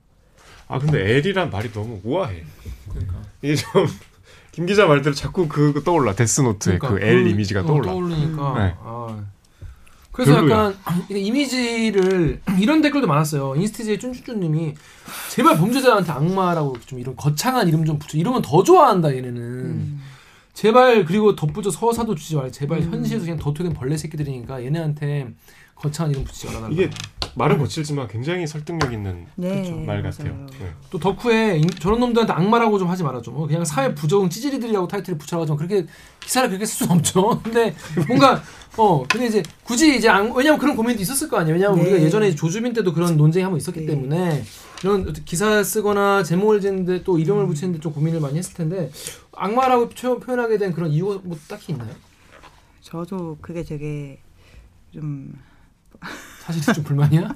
아 0.67 0.79
근데 0.79 0.99
L이란 1.17 1.49
말이 1.49 1.71
너무 1.71 1.99
우아해. 2.03 2.43
그러니까. 2.89 3.15
이게 3.41 3.55
좀 3.55 3.86
김 4.58 4.65
기자 4.65 4.88
말대로 4.88 5.13
자꾸 5.13 5.48
그 5.48 5.84
떠올라 5.86 6.15
데스노트의 6.15 6.80
그 6.80 7.00
L 7.00 7.28
이미지가 7.28 7.60
어, 7.60 7.65
떠올라. 7.67 7.91
떠오르니까. 7.91 8.54
네. 8.58 8.74
아. 8.82 9.24
그래서 10.12 10.32
별로야. 10.34 10.74
약간 10.74 11.06
이미지를 11.12 12.41
이런 12.60 12.82
댓글도 12.82 13.06
많았어요. 13.06 13.54
인스티즈의 13.56 14.00
쭌쭌쭌님이 14.00 14.74
제발 15.30 15.60
범죄자한테 15.60 16.12
악마라고 16.12 16.76
좀 16.88 16.98
이런 16.98 17.15
거창한 17.15 17.67
이름 17.67 17.86
좀 17.86 18.00
붙여. 18.00 18.17
이러면 18.17 18.41
더 18.41 18.63
좋아한다 18.63 19.15
얘네는. 19.15 19.38
음. 19.39 20.02
제발 20.56 21.06
그리고 21.06 21.36
덧붙여 21.36 21.70
서사도 21.70 22.15
주지 22.15 22.36
말고 22.36 22.50
제발 22.50 22.82
현실에서 22.82 23.26
그냥 23.26 23.38
도토된 23.38 23.76
벌레 23.76 23.96
새끼들이니까 23.96 24.63
얘네한테 24.63 25.28
거창한 25.76 26.10
이름 26.10 26.24
붙이지 26.24 26.48
말아달라. 26.48 26.74
이게 26.74 26.89
말은 27.38 27.60
거칠지만 27.60 28.08
굉장히 28.08 28.47
설득력 28.47 28.91
있는 28.91 29.28
네, 29.36 29.69
말 29.86 30.02
같아요. 30.02 30.47
네. 30.60 30.71
또 30.89 30.97
덕후에 30.97 31.58
인- 31.58 31.69
저런 31.69 32.00
놈들한테 32.00 32.34
악마라고 32.34 32.80
좀 32.80 32.89
하지 32.89 33.04
말아 33.04 33.21
좀. 33.21 33.38
어, 33.38 33.45
그냥 33.45 33.63
사회 33.63 33.93
부적응 33.93 34.30
찌질이들이라고 34.30 34.88
타이틀을 34.88 35.19
붙여가지고 35.19 35.56
그렇게 35.56 35.86
기사를 36.19 36.50
그렇게 36.50 36.65
쓸 36.65 36.78
수는 36.88 36.97
없죠. 36.97 37.39
근데 37.45 37.76
뭔가 38.08 38.41
어 38.76 39.04
근데 39.08 39.28
이제 39.28 39.43
굳이 39.63 39.95
이제 39.95 40.10
악- 40.10 40.36
왜냐면 40.36 40.60
그런 40.60 40.76
고민도 40.76 41.00
있었을 41.02 41.30
거 41.30 41.38
아니에요. 41.38 41.56
왜냐면 41.56 41.78
네. 41.78 41.84
우리가 41.84 42.02
예전에 42.02 42.34
조주빈 42.34 42.73
때도 42.73 42.91
그런 42.93 43.15
논쟁이 43.17 43.43
한번 43.43 43.58
있었기 43.60 43.82
네. 43.82 43.86
때문에 43.86 44.43
이런 44.84 45.13
기사 45.13 45.63
쓰거나 45.63 46.23
제목을 46.23 46.60
짓는데 46.60 47.04
또 47.04 47.19
이름을 47.19 47.43
음. 47.43 47.47
붙이는데 47.50 47.80
좀 47.80 47.93
고민을 47.93 48.19
많이 48.19 48.38
했을 48.39 48.56
텐데 48.56 48.89
악마라고 49.34 49.89
표- 49.89 50.19
표현하게 50.19 50.58
된 50.58 50.73
그런 50.73 50.89
이유가 50.89 51.19
뭐 51.23 51.38
딱히 51.47 51.73
있나요? 51.73 51.91
저도 52.82 53.38
그게 53.41 53.63
되게 53.63 54.19
좀 54.91 55.34
사실 56.39 56.73
좀 56.73 56.83
불만이야? 56.83 57.29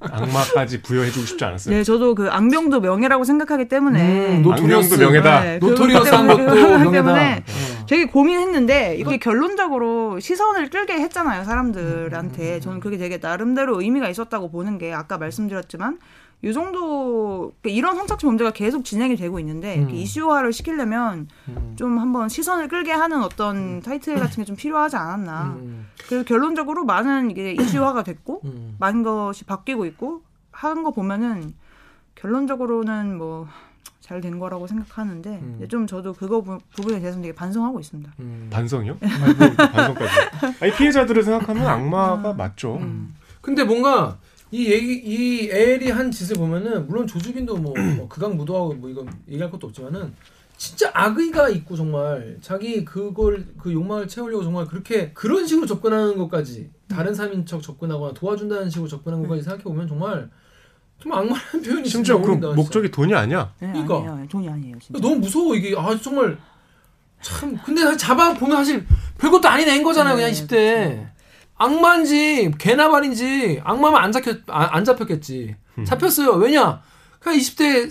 악마까지 0.00 0.82
부여해주고 0.82 1.26
싶지 1.26 1.44
않았어요. 1.44 1.74
네, 1.74 1.82
저도 1.82 2.14
그 2.14 2.28
악명도 2.30 2.80
명예라고 2.80 3.24
생각하기 3.24 3.66
때문에 3.68 4.36
음, 4.36 4.42
notorious. 4.42 4.94
악명도 4.94 5.04
명예다. 5.04 5.40
네, 5.40 5.58
notorious한 5.58 6.26
그것 6.28 6.44
것도 6.46 6.54
명예다. 6.54 6.90
때문에 6.92 7.44
어. 7.48 7.86
되게 7.86 8.04
고민했는데 8.06 8.96
이게 8.96 9.16
결론적으로 9.18 10.20
시선을 10.20 10.70
끌게 10.70 10.94
했잖아요 10.94 11.42
사람들한테 11.44 12.60
저는 12.60 12.78
그게 12.78 12.96
되게 12.98 13.18
나름대로 13.18 13.80
의미가 13.80 14.08
있었다고 14.08 14.50
보는 14.52 14.78
게 14.78 14.92
아까 14.92 15.18
말씀드렸지만 15.18 15.98
이 16.42 16.52
정도 16.54 17.52
그러니까 17.60 17.68
이런 17.78 17.96
성착취 17.96 18.24
범죄가 18.24 18.52
계속 18.52 18.84
진행이 18.84 19.16
되고 19.16 19.38
있는데 19.40 19.78
음. 19.80 19.90
이슈화를 19.90 20.52
시키려면 20.54 21.28
음. 21.48 21.74
좀 21.76 21.98
한번 21.98 22.28
시선을 22.30 22.68
끌게 22.68 22.92
하는 22.92 23.22
어떤 23.22 23.80
타이틀 23.82 24.14
같은 24.18 24.36
게 24.42 24.44
좀 24.44 24.56
필요하지 24.56 24.96
않았나 24.96 25.56
음. 25.60 25.86
그래서 26.08 26.24
결론적으로 26.24 26.84
많은 26.84 27.30
이게 27.30 27.52
이슈화가 27.60 28.02
됐고 28.04 28.40
음. 28.44 28.76
많은 28.78 29.02
것이 29.02 29.44
바뀌고 29.44 29.84
있고 29.86 30.22
하는 30.52 30.82
거 30.82 30.90
보면은 30.92 31.54
결론적으로는 32.14 33.16
뭐 33.18 33.46
잘 34.00 34.20
된 34.20 34.40
거라고 34.40 34.66
생각하는데 34.66 35.30
음. 35.30 35.66
좀 35.68 35.86
저도 35.86 36.14
그거 36.14 36.40
부, 36.40 36.58
부분에 36.74 36.98
대해서 36.98 37.20
되게 37.20 37.32
반성하고 37.32 37.78
있습니다. 37.78 38.12
음. 38.18 38.48
반성이요? 38.50 38.98
아이고, 39.00 39.54
반성까지. 39.56 40.12
아니 40.60 40.72
피해자들을 40.74 41.22
생각하면 41.22 41.64
악마가 41.64 42.32
맞죠. 42.32 42.78
음. 42.78 43.14
근데 43.40 43.62
뭔가 43.62 44.18
이 44.52 44.70
얘기 44.70 44.94
이 44.94 45.48
엘이 45.50 45.90
한 45.90 46.10
짓을 46.10 46.36
보면은 46.36 46.86
물론 46.88 47.06
조주빈도 47.06 47.56
뭐, 47.56 47.74
뭐 47.96 48.08
극악 48.08 48.34
무도하고 48.34 48.74
뭐 48.74 48.90
이건 48.90 49.08
얘기할 49.28 49.50
것도 49.50 49.68
없지만은 49.68 50.12
진짜 50.56 50.90
악의가 50.92 51.48
있고 51.48 51.74
정말 51.76 52.36
자기 52.42 52.84
그걸 52.84 53.46
그 53.58 53.72
욕망을 53.72 54.08
채우려고 54.08 54.44
정말 54.44 54.66
그렇게 54.66 55.10
그런 55.12 55.46
식으로 55.46 55.66
접근하는 55.66 56.18
것까지 56.18 56.68
다른 56.86 57.14
사람인 57.14 57.46
척 57.46 57.62
접근하거나 57.62 58.12
도와준다는 58.12 58.68
식으로 58.68 58.88
접근하는 58.88 59.22
것까지 59.24 59.42
생각해 59.42 59.62
보면 59.64 59.88
정말 59.88 60.28
좀 60.98 61.12
악마라는 61.12 61.62
표현이 61.64 61.88
심지어 61.88 62.20
진짜 62.20 62.40
그. 62.40 62.54
목적이 62.54 62.90
돈이 62.90 63.14
아니야. 63.14 63.54
네, 63.58 63.72
그러니까. 63.72 63.96
아니에요. 64.12 64.28
돈이 64.28 64.48
아니에요. 64.50 64.78
진짜. 64.78 65.00
너무 65.00 65.16
무서워 65.16 65.54
이게 65.54 65.74
아 65.78 65.98
정말 65.98 66.36
참 67.22 67.56
근데 67.64 67.96
잡아 67.96 68.34
보면 68.34 68.56
사실 68.58 68.86
별것도 69.18 69.48
아닌 69.48 69.68
애인 69.68 69.82
거잖아요 69.82 70.16
그냥 70.16 70.30
네, 70.30 70.46
20대 70.46 71.09
악마인지 71.70 72.52
개나발인지 72.58 73.60
악마면 73.64 74.00
안 74.02 74.12
잡혔 74.12 74.42
아, 74.48 74.68
안 74.72 74.82
잡혔겠지 74.84 75.54
음. 75.78 75.84
잡혔어요 75.84 76.30
왜냐 76.32 76.80
그냥 77.20 77.38
20대 77.38 77.90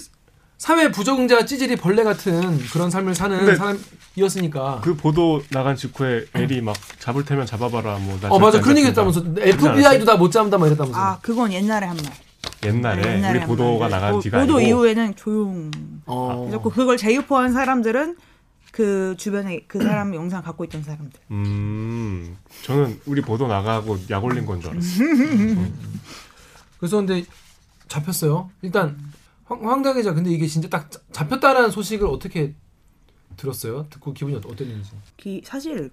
사회 0.58 0.92
부적응자 0.92 1.46
찌질이 1.46 1.76
벌레 1.78 2.04
같은 2.04 2.58
그런 2.74 2.90
삶을 2.90 3.16
사는 3.16 3.56
사람이었으니까. 3.56 4.82
그 4.84 4.94
보도 4.98 5.42
나간 5.52 5.78
직후에 5.78 6.26
엘이 6.36 6.60
막 6.62 6.76
잡을 7.00 7.24
테면 7.24 7.46
잡아봐라 7.46 7.98
뭐나 8.00 8.28
어 8.30 8.40
맞아 8.40 8.60
그런 8.60 8.72
안 8.72 8.78
얘기. 8.80 8.88
했다면서 8.88 9.24
FBI도 9.38 10.04
다 10.04 10.18
못 10.18 10.32
잡는다 10.32 10.58
막 10.58 10.68
이랬다면서. 10.68 11.00
아 11.00 11.20
그건 11.22 11.54
옛날에 11.54 11.86
한 11.88 11.96
말. 11.96 12.06
옛날에 12.66 13.02
네, 13.02 13.14
옛날에 13.16 13.32
우리 13.32 13.40
한 13.40 13.48
보도가 13.48 13.80
말. 13.88 13.90
나간 13.90 14.12
보- 14.14 14.20
뒤가 14.20 14.40
보도 14.42 14.56
아니고 14.58 14.68
이후에는 14.68 15.16
조용. 15.16 15.72
어. 16.06 16.48
그래서 16.50 16.62
그걸 16.62 16.98
재유포한 16.98 17.54
사람들은 17.54 18.18
그 18.80 19.14
주변에 19.18 19.66
그 19.68 19.84
사람 19.84 20.16
영상 20.16 20.42
갖고 20.42 20.64
있던 20.64 20.84
사람들. 20.84 21.20
음 21.32 22.38
저는 22.64 23.02
우리 23.06 23.22
보도 23.22 23.46
나가고 23.46 23.98
약 24.10 24.24
올린 24.24 24.46
건 24.46 24.62
줄 24.62 24.72
알았어요. 24.72 25.66
그래서 26.80 26.96
근데 26.96 27.26
잡혔어요. 27.90 28.50
일단 28.62 28.98
황, 29.44 29.68
황당 29.70 29.96
기자 29.98 30.14
근데 30.14 30.30
이게 30.32 30.48
진짜 30.48 30.70
딱 30.70 30.90
자- 30.90 31.02
잡혔다라는 31.12 31.72
소식을 31.72 32.08
어떻게 32.08 32.56
들었어요? 33.36 33.86
듣고 33.90 34.14
기분이 34.14 34.38
어떠- 34.38 34.48
어땠는지. 34.50 34.92
기- 35.18 35.42
사실 35.44 35.92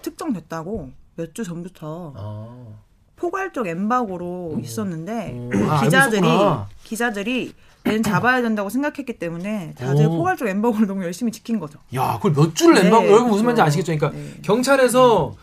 특정됐다고 0.00 0.90
몇 1.16 1.34
주 1.34 1.44
전부터 1.44 2.14
아. 2.16 2.66
포괄적 3.16 3.66
엠바고로 3.66 4.58
있었는데 4.62 5.32
어, 5.34 5.50
아, 5.70 5.82
기자들이 5.84 6.26
있었구나. 6.26 6.68
기자들이 6.82 7.48
얘 7.48 7.52
는 7.84 8.02
잡아야 8.02 8.42
된다고 8.42 8.68
생각했기 8.68 9.18
때문에 9.18 9.74
다들 9.76 10.06
오. 10.06 10.10
포괄적 10.18 10.46
엠바고를 10.46 10.86
너무 10.86 11.02
열심히 11.02 11.32
지킨 11.32 11.58
거죠. 11.58 11.80
야, 11.96 12.14
그걸 12.16 12.32
몇 12.32 12.54
주를 12.54 12.74
네, 12.76 12.82
낸다고 12.84 13.06
여러분 13.06 13.30
무슨. 13.30 13.44
말인지 13.46 13.60
아시겠죠? 13.62 13.96
그러니까 13.96 14.16
네. 14.16 14.34
경찰에서 14.42 15.34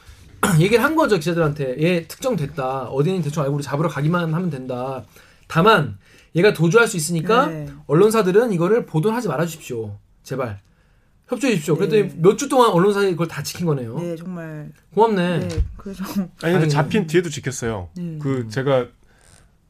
얘기를 0.60 0.82
한 0.82 0.96
거죠 0.96 1.18
기자들한테 1.18 1.76
얘 1.82 2.08
특정됐다 2.08 2.84
어디는 2.84 3.22
대충 3.24 3.44
알고 3.44 3.56
우리 3.56 3.64
잡으러 3.64 3.90
가기만 3.90 4.34
하면 4.34 4.50
된다. 4.50 5.04
다만 5.48 5.98
얘가 6.34 6.54
도주할 6.54 6.88
수 6.88 6.96
있으니까 6.96 7.48
네. 7.48 7.68
언론사들은 7.88 8.54
이거를 8.54 8.86
보도하지 8.86 9.28
말아 9.28 9.46
주십시오. 9.46 9.98
제발 10.24 10.60
협조해 11.28 11.54
주십시오. 11.56 11.74
네. 11.78 11.88
그랬더니 11.88 12.22
몇주 12.22 12.48
동안 12.48 12.70
언론사들이 12.72 13.12
그걸 13.12 13.28
다 13.28 13.44
지킨 13.44 13.66
거네요. 13.66 14.00
네 14.00 14.16
정말 14.16 14.72
고맙네. 14.96 15.40
네 15.40 15.64
그래서 15.76 16.06
아니 16.42 16.54
근데. 16.54 16.68
잡힌 16.70 17.06
뒤에도 17.06 17.30
지켰어요. 17.30 17.90
네. 17.98 18.18
그 18.22 18.48
제가 18.50 18.86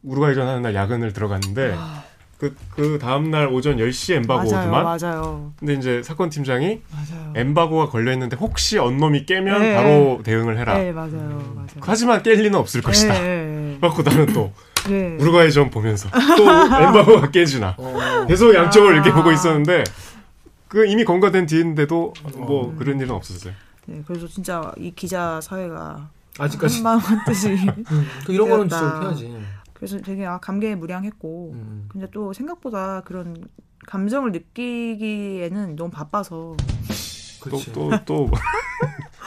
우루과이전 0.03 0.47
하는 0.47 0.61
날 0.61 0.75
야근을 0.75 1.13
들어갔는데 1.13 1.75
그, 2.39 2.55
그 2.73 2.97
다음날 2.99 3.47
오전 3.47 3.77
10시에 3.77 4.15
엠바고지만 4.15 4.69
맞아요 4.71 4.83
맞아요 5.01 5.53
근데 5.59 5.73
이제 5.73 6.01
사건 6.01 6.29
팀장이 6.29 6.81
맞아요. 6.89 7.33
엠바고가 7.35 7.89
걸려 7.89 8.13
있는데 8.13 8.37
혹시 8.37 8.77
언놈이 8.77 9.25
깨면 9.25 9.61
네. 9.61 9.75
바로 9.75 10.21
대응을 10.23 10.57
해라. 10.57 10.77
네 10.77 10.93
맞아요 10.93 11.51
맞아요. 11.53 11.67
하지만 11.81 12.23
깰 12.23 12.37
리는 12.37 12.55
없을 12.55 12.81
것이다. 12.81 13.13
네, 13.13 13.77
그래갖고 13.81 14.03
나는 14.03 14.27
또 14.27 14.53
네. 14.87 15.17
우루과이 15.19 15.51
전 15.51 15.69
보면서 15.69 16.09
또 16.37 16.43
엠바고가 16.81 17.31
깨지나 17.31 17.75
어. 17.77 18.25
계속 18.25 18.55
양쪽을 18.55 18.93
이렇게 18.93 19.09
아. 19.09 19.15
보고 19.15 19.33
있었는데 19.33 19.83
그 20.69 20.85
이미 20.85 21.03
검거된 21.03 21.45
뒤인데도 21.45 22.13
뭐 22.37 22.73
그런 22.79 22.99
일은 23.01 23.11
없었어요. 23.11 23.53
네, 23.85 24.01
그래서 24.07 24.27
진짜 24.27 24.71
이 24.77 24.93
기자 24.95 25.41
사회가 25.41 26.07
아직까지 26.37 26.75
한마음 26.77 26.99
한뜻이 26.99 27.49
음, 27.91 28.07
그 28.25 28.31
이런 28.31 28.47
거는 28.47 28.69
진짜. 28.69 28.85
이렇게 28.85 29.05
해야지. 29.07 29.37
그래서 29.79 29.97
되게 30.01 30.25
아, 30.25 30.39
감개무량했고 30.39 31.51
음. 31.53 31.85
근데 31.89 32.07
또 32.11 32.33
생각보다 32.33 33.01
그런 33.01 33.47
감정을 33.87 34.33
느끼기에는 34.33 35.77
너무 35.77 35.89
바빠서 35.89 36.55
그렇지. 37.39 37.71
또또 37.71 38.03
또 38.05 38.29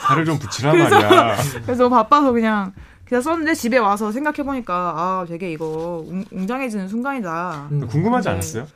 살을 0.07 0.27
좀 0.27 0.39
붙이란 0.39 0.77
말이야. 0.79 1.37
그래서 1.65 1.85
너무 1.85 1.97
바빠서 1.97 2.33
그냥 2.33 2.75
그냥 3.07 3.23
썼는데 3.23 3.55
집에 3.55 3.79
와서 3.79 4.13
생각해 4.13 4.43
보니까 4.43 4.75
아 4.95 5.25
되게 5.27 5.51
이거 5.51 6.05
웅, 6.07 6.25
웅장해지는 6.31 6.87
순간이다. 6.89 7.69
음. 7.73 7.87
궁금하지 7.87 8.29
네. 8.29 8.33
않았어요? 8.33 8.67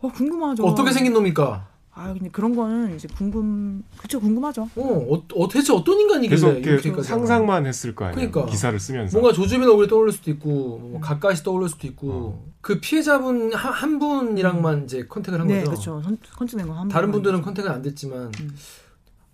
어 0.00 0.08
궁금하죠. 0.08 0.64
어떻게 0.64 0.92
생긴 0.92 1.12
놈입니까? 1.12 1.67
아 1.98 2.12
근데 2.12 2.30
그런 2.30 2.54
거는 2.54 2.94
이제 2.94 3.08
궁금 3.16 3.82
그쵸 3.96 4.20
궁금하죠. 4.20 4.68
어, 4.76 4.82
어, 4.82 5.22
어 5.34 5.48
대체 5.48 5.72
어떤 5.72 5.98
인간이길래 5.98 6.60
계속? 6.60 7.02
상상만 7.02 7.66
했을 7.66 7.92
거 7.94 8.04
아니에요. 8.04 8.30
그러니까. 8.30 8.50
기사를 8.50 8.78
쓰면서. 8.78 9.18
뭔가 9.18 9.34
조주빈 9.34 9.68
얼굴이 9.68 9.88
떠올릴 9.88 10.12
수도 10.12 10.30
있고 10.30 10.78
뭐 10.78 11.00
가까이서 11.00 11.42
떠올릴 11.42 11.68
수도 11.68 11.88
있고 11.88 12.46
그 12.60 12.78
피해자분 12.80 13.52
한, 13.52 13.72
한 13.72 13.98
분이랑만 13.98 14.84
이제 14.84 15.06
contact을 15.08 15.40
한 15.40 15.48
네 15.48 15.64
거죠. 15.64 16.00
그렇죠. 16.00 16.16
컨트된 16.36 16.68
거한 16.68 16.86
다른 16.88 17.10
분들은 17.10 17.42
contact은 17.42 17.68
안 17.68 17.82
됐지만 17.82 18.30
음. 18.40 18.56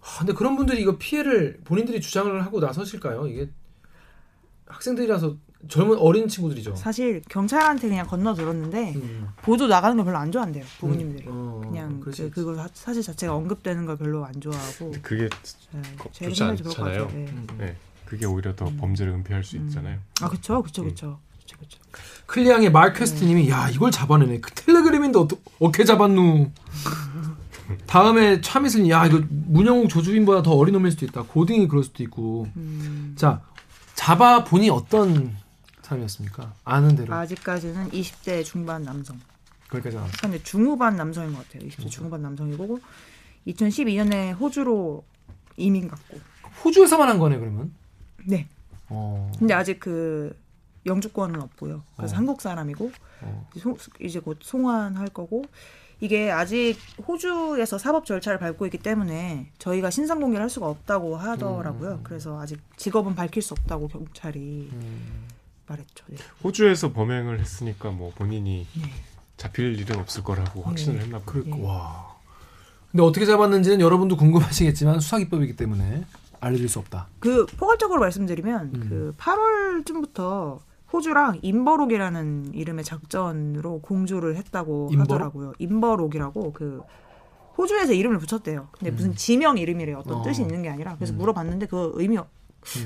하, 0.00 0.20
근데 0.20 0.32
그런 0.32 0.56
분들이 0.56 0.80
이거 0.80 0.96
피해를 0.96 1.60
본인들이 1.64 2.00
주장을 2.00 2.42
하고 2.44 2.60
나서실까요? 2.60 3.26
이게 3.26 3.50
학생들이라서 4.66 5.36
젊은 5.68 5.96
어린 5.98 6.28
친구들이죠. 6.28 6.76
사실 6.76 7.22
경찰한테 7.28 7.88
그냥 7.88 8.06
건너 8.06 8.34
들었는데 8.34 8.94
음. 8.96 9.28
보도 9.42 9.66
나가는 9.66 9.96
걸 9.96 10.04
별로 10.04 10.18
안 10.18 10.30
좋아한대요 10.32 10.64
부모님들이. 10.78 11.24
어, 11.28 11.60
그냥 11.64 12.00
그. 12.00 12.10
그거 12.30 12.54
사- 12.54 12.68
사실 12.74 13.02
자체가 13.02 13.34
언급되는 13.34 13.86
걸 13.86 13.96
별로 13.96 14.24
안 14.24 14.40
좋아하고 14.40 14.92
그게 15.02 15.28
네, 15.72 15.82
거- 15.98 16.08
제 16.12 16.26
좋지 16.28 16.42
않잖아요. 16.44 16.74
같아요. 16.74 17.06
네. 17.08 17.26
음. 17.30 17.46
네. 17.58 17.76
그게 18.04 18.26
오히려 18.26 18.54
더 18.54 18.66
범죄를 18.78 19.12
은폐할 19.12 19.42
수 19.44 19.56
있잖아요. 19.56 19.98
아 20.20 20.28
그쵸 20.28 20.62
그쵸 20.62 20.82
음. 20.82 20.88
그쵸 20.88 21.18
그쵸 21.40 21.56
그쵸. 21.58 21.78
클리앙의 22.26 22.70
마크스트님이 22.70 23.48
야 23.50 23.68
이걸 23.70 23.90
잡아내네. 23.90 24.40
그 24.40 24.50
텔레그램인데 24.52 25.18
어떻게 25.60 25.84
잡았누? 25.84 26.50
다음에 27.86 28.40
차미슬님 28.40 28.90
야 28.90 29.06
이거 29.06 29.22
문영욱 29.30 29.88
조주빈보다 29.88 30.42
더 30.42 30.52
어린 30.52 30.74
놈일 30.74 30.90
수도 30.92 31.06
있다. 31.06 31.22
고딩이 31.22 31.68
그럴 31.68 31.82
수도 31.82 32.02
있고. 32.02 32.46
음, 32.56 33.14
자 33.16 33.40
잡아 33.94 34.44
보니 34.44 34.68
어떤 34.70 35.34
사람이었습니까? 35.84 36.54
아는 36.64 36.96
대로 36.96 37.14
아직까지는 37.14 37.90
20대 37.90 38.44
중반 38.44 38.82
남성. 38.82 39.18
거기까지. 39.68 39.96
근데 40.20 40.42
중후반 40.42 40.96
남성인 40.96 41.34
것 41.34 41.46
같아요. 41.46 41.68
20대 41.68 41.90
중후반 41.90 42.22
남성이고 42.22 42.78
2012년에 43.46 44.38
호주로 44.38 45.04
이민 45.56 45.88
갔고. 45.88 46.18
호주에서만 46.64 47.08
한 47.08 47.18
거네 47.18 47.38
그러면. 47.38 47.72
네. 48.26 48.48
어. 48.88 49.30
근데 49.38 49.54
아직 49.54 49.80
그 49.80 50.36
영주권은 50.86 51.40
없고요. 51.40 51.82
그래서 51.96 52.14
어. 52.14 52.18
한국 52.18 52.40
사람이고 52.40 52.92
어. 53.22 53.48
이제 54.00 54.20
곧 54.20 54.38
송환할 54.42 55.08
거고 55.08 55.44
이게 56.00 56.30
아직 56.30 56.76
호주에서 57.06 57.78
사법 57.78 58.04
절차를 58.04 58.38
밟고 58.38 58.66
있기 58.66 58.78
때문에 58.78 59.50
저희가 59.58 59.90
신상 59.90 60.20
공개를 60.20 60.42
할 60.42 60.50
수가 60.50 60.68
없다고 60.68 61.16
하더라고요. 61.16 62.00
그래서 62.02 62.38
아직 62.40 62.60
직업은 62.76 63.14
밝힐 63.14 63.42
수 63.42 63.54
없다고 63.54 63.88
경찰이 63.88 64.68
음. 64.72 65.28
말했죠. 65.66 66.04
네. 66.08 66.16
호주에서 66.42 66.92
범행을 66.92 67.40
했으니까 67.40 67.90
뭐 67.90 68.12
본인이 68.14 68.66
네. 68.74 68.82
잡힐 69.36 69.78
일은 69.78 69.98
없을 69.98 70.22
거라고 70.22 70.62
확신을 70.62 71.00
했나 71.00 71.18
봐요. 71.18 71.26
그러니까 71.26 71.58
예. 71.58 71.62
와. 71.62 72.14
근데 72.90 73.02
어떻게 73.02 73.26
잡았는지는 73.26 73.80
여러분도 73.80 74.16
궁금하시겠지만 74.16 75.00
수사 75.00 75.18
기법이기 75.18 75.56
때문에 75.56 76.04
알려드릴 76.40 76.68
수 76.68 76.78
없다. 76.78 77.08
그 77.18 77.46
포괄적으로 77.46 78.00
말씀드리면 78.00 78.70
음. 78.74 78.86
그 78.88 79.14
8월쯤부터 79.18 80.60
호주랑 80.92 81.40
인버록이라는 81.42 82.54
이름의 82.54 82.84
작전으로 82.84 83.80
공조를 83.80 84.36
했다고 84.36 84.90
인버록? 84.92 85.10
하더라고요. 85.12 85.52
인버록이라고 85.58 86.52
그 86.52 86.82
호주에서 87.58 87.94
이름을 87.94 88.18
붙였대요. 88.18 88.68
근데 88.72 88.90
무슨 88.92 89.14
지명 89.16 89.58
이름이래요. 89.58 89.98
어떤 89.98 90.18
어. 90.18 90.22
뜻이 90.22 90.42
있는 90.42 90.62
게 90.62 90.68
아니라 90.68 90.94
그래서 90.96 91.12
음. 91.14 91.18
물어봤는데 91.18 91.66
그 91.66 91.92
의미 91.94 92.16
없, 92.16 92.28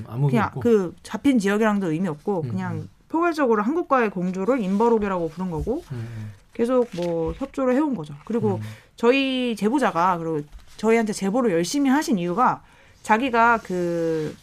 음, 0.09 0.27
그냥 0.29 0.47
없고. 0.49 0.61
그 0.61 0.95
잡힌 1.03 1.39
지역이랑도 1.39 1.93
의미 1.93 2.09
없고 2.09 2.43
음, 2.43 2.49
그냥 2.49 2.75
음. 2.77 2.89
포괄적으로 3.09 3.63
한국과의 3.63 4.11
공조를 4.11 4.61
인버록이라고 4.61 5.31
부른 5.31 5.51
거고 5.51 5.83
음, 5.93 6.33
계속 6.55 6.89
뭐 6.97 7.33
협조를 7.33 7.75
해온 7.75 7.95
거죠. 7.95 8.15
그리고 8.25 8.57
음. 8.57 8.63
저희 8.97 9.55
제보자가 9.57 10.19
그리고 10.19 10.43
저희한테 10.77 11.13
제보를 11.13 11.53
열심히 11.53 11.89
하신 11.91 12.19
이유가 12.19 12.63
자기가 13.03 13.61
그 13.63 14.35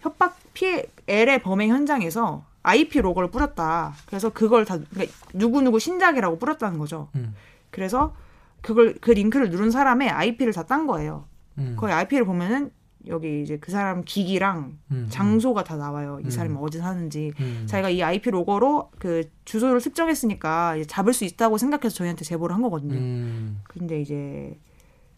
협박 0.00 0.38
피해 0.54 0.84
L의 1.06 1.42
범행 1.42 1.70
현장에서 1.70 2.44
IP 2.62 3.00
로고를 3.00 3.30
뿌렸다. 3.30 3.94
그래서 4.06 4.30
그걸 4.30 4.64
다 4.64 4.78
그러니까 4.90 5.14
누구 5.34 5.60
누구 5.60 5.78
신작이라고 5.78 6.38
뿌렸다는 6.38 6.78
거죠. 6.78 7.08
음, 7.16 7.34
그래서 7.70 8.14
그걸 8.60 8.94
그 9.00 9.10
링크를 9.10 9.50
누른 9.50 9.70
사람의 9.70 10.10
IP를 10.10 10.52
다 10.52 10.62
딴 10.64 10.86
거예요. 10.86 11.24
음, 11.58 11.76
거기 11.78 11.92
IP를 11.92 12.24
보면은 12.24 12.70
여기 13.08 13.42
이제 13.42 13.58
그 13.58 13.72
사람 13.72 14.02
기기랑 14.04 14.78
음, 14.90 15.06
장소가 15.10 15.64
다 15.64 15.76
나와요. 15.76 16.18
이 16.20 16.26
음. 16.26 16.30
사람이 16.30 16.56
어디 16.60 16.78
사는지. 16.78 17.32
음. 17.40 17.64
자기가 17.66 17.90
이 17.90 18.02
IP 18.02 18.30
로고로 18.30 18.90
그 18.98 19.28
주소를 19.44 19.80
특정했으니까 19.80 20.76
이제 20.76 20.86
잡을 20.86 21.12
수 21.12 21.24
있다고 21.24 21.58
생각해서 21.58 21.94
저희한테 21.96 22.24
제보를 22.24 22.54
한 22.54 22.62
거거든요. 22.62 22.94
음. 22.94 23.60
근데 23.64 24.00
이제 24.00 24.58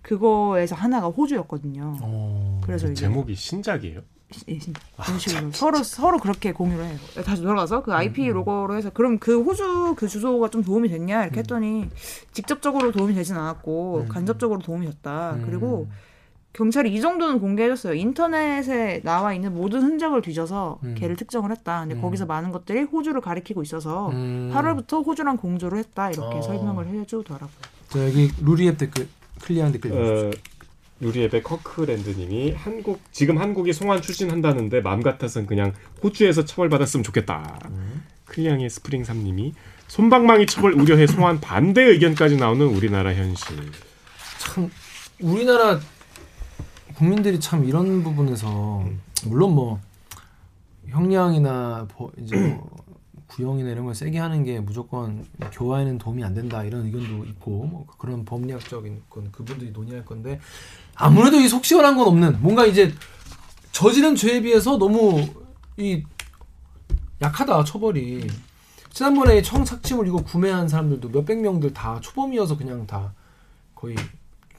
그거에서 0.03 0.75
하나가 0.75 1.09
호주였거든요. 1.09 1.99
어. 2.01 2.61
그래서 2.65 2.87
이제 2.87 3.07
제목이 3.07 3.35
신작이에요. 3.35 4.01
예, 4.49 4.59
그런 4.97 5.19
식으로 5.19 5.51
서로 5.51 5.83
서로 5.83 6.19
그렇게 6.19 6.53
공유를 6.53 6.85
해요. 6.85 6.97
다시 7.25 7.43
돌아가서 7.43 7.83
그 7.83 7.93
IP 7.93 8.29
로고로 8.29 8.77
해서 8.77 8.91
그럼 8.91 9.19
그 9.19 9.43
호주 9.43 9.97
그 9.97 10.07
주소가 10.07 10.51
좀 10.51 10.63
도움이 10.63 10.89
됐냐 10.89 11.25
이렇게 11.25 11.41
했더니 11.41 11.89
직접적으로 12.33 12.93
도움이 12.93 13.15
되진 13.15 13.37
않았고 13.37 14.03
음. 14.03 14.09
간접적으로 14.09 14.61
도움이 14.61 14.87
됐다. 14.87 15.33
음. 15.35 15.43
그리고 15.47 15.89
경찰이 16.53 16.93
이 16.93 17.01
정도는 17.01 17.39
공개해줬어요. 17.39 17.95
인터넷에 17.95 19.01
나와 19.05 19.33
있는 19.33 19.55
모든 19.55 19.83
흔적을 19.83 20.21
뒤져서 20.21 20.81
음. 20.83 20.95
걔를 20.99 21.17
특정을 21.17 21.51
했다. 21.53 21.81
근데 21.81 21.95
음. 21.95 22.03
거기서 22.03 22.27
많은 22.27 22.51
것들이 22.51 22.83
호주를 22.83 23.21
가리키고 23.21 23.63
있어서 23.63 24.09
음. 24.11 24.51
8월부터 24.53 25.07
호주랑 25.07 25.37
공조를 25.37 25.79
했다 25.79 26.11
이렇게 26.11 26.39
어. 26.39 26.43
설명을 26.43 26.89
해주더라고요. 26.89 27.49
자, 27.89 28.05
여기 28.05 28.31
루리웹 28.43 28.79
댓글 28.79 29.09
클리앙 29.43 29.73
댓글. 29.73 29.93
어, 29.93 30.31
루리웹의 31.03 31.43
커크랜드님이 31.43 32.53
한국 32.53 33.01
지금 33.11 33.39
한국이 33.39 33.73
송환 33.73 34.03
추진한다는데 34.03 34.83
마음 34.83 35.03
같아선 35.03 35.47
그냥 35.47 35.73
호주에서 36.03 36.45
처벌받았으면 36.45 37.05
좋겠다. 37.05 37.59
클리앙의 38.27 38.69
스프링 38.69 39.03
3님이 39.05 39.55
솜방망이 39.89 40.47
처벌 40.47 40.75
우려해 40.75 41.07
송환 41.07 41.41
반대 41.41 41.83
의견까지 41.83 42.37
나오는 42.37 42.67
우리나라 42.67 43.15
현실. 43.15 43.57
참 44.39 44.71
우리나라 45.21 45.81
국민들이 47.05 47.41
참 47.41 47.65
이런 47.65 48.03
부분에서 48.05 48.85
물론 49.25 49.55
뭐 49.55 49.81
형량이나 50.87 51.87
버- 51.91 52.11
이제 52.19 52.37
뭐 52.37 52.71
구형이나 53.27 53.71
이런 53.71 53.87
걸 53.87 53.95
세게 53.95 54.19
하는 54.19 54.45
게 54.45 54.61
무조건 54.61 55.25
교화에는 55.51 55.97
도움이 55.97 56.23
안 56.23 56.35
된다 56.35 56.63
이런 56.63 56.85
의견도 56.85 57.25
있고 57.25 57.65
뭐 57.65 57.87
그런 57.97 58.27
법리학적인 58.27 59.01
건 59.09 59.33
그분들이 59.33 59.71
논의할 59.71 60.05
건데 60.05 60.41
아무래도 60.95 61.41
이 61.41 61.49
속 61.49 61.65
시원한 61.65 61.97
건 61.97 62.07
없는 62.07 62.43
뭔가 62.43 62.67
이제 62.67 62.93
저지른 63.73 64.15
죄에 64.15 64.43
비해서 64.43 64.77
너무 64.77 65.27
이 65.79 66.03
약하다 67.23 67.65
처벌이. 67.65 68.27
지난번에 68.93 69.41
청착취물 69.41 70.07
이거 70.07 70.19
구매한 70.23 70.69
사람들도 70.69 71.09
몇백 71.09 71.39
명들 71.41 71.73
다 71.73 71.99
초범이어서 72.03 72.59
그냥 72.59 72.87
다 72.87 73.15
거의 73.75 73.97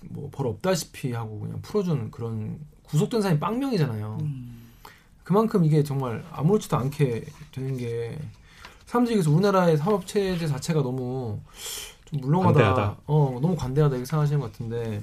뭐 0.10 0.30
벌 0.32 0.48
없다시피 0.48 1.14
하고 1.14 1.40
그냥 1.42 1.62
풀어준 1.62 2.12
그런 2.12 2.60
구속된 2.84 3.22
사람이 3.22 3.40
빵명이잖아요. 3.40 4.18
그만큼 5.24 5.64
이게 5.64 5.84
정말 5.84 6.24
아무렇지도 6.32 6.78
않게 6.78 7.26
되는 7.52 7.78
게 7.78 8.18
사람들이 8.86 9.16
그래서 9.16 9.32
우리나라의 9.32 9.78
사법 9.78 10.06
체제 10.06 10.48
자체가 10.48 10.82
너무 10.82 11.40
좀 12.06 12.20
물렁하다, 12.22 12.54
관대하다. 12.54 12.98
어 13.08 13.40
너무 13.42 13.56
관대하다 13.56 13.96
이렇게 13.96 14.06
생각하시는 14.06 14.40
것 14.42 14.52
같은데 14.52 15.02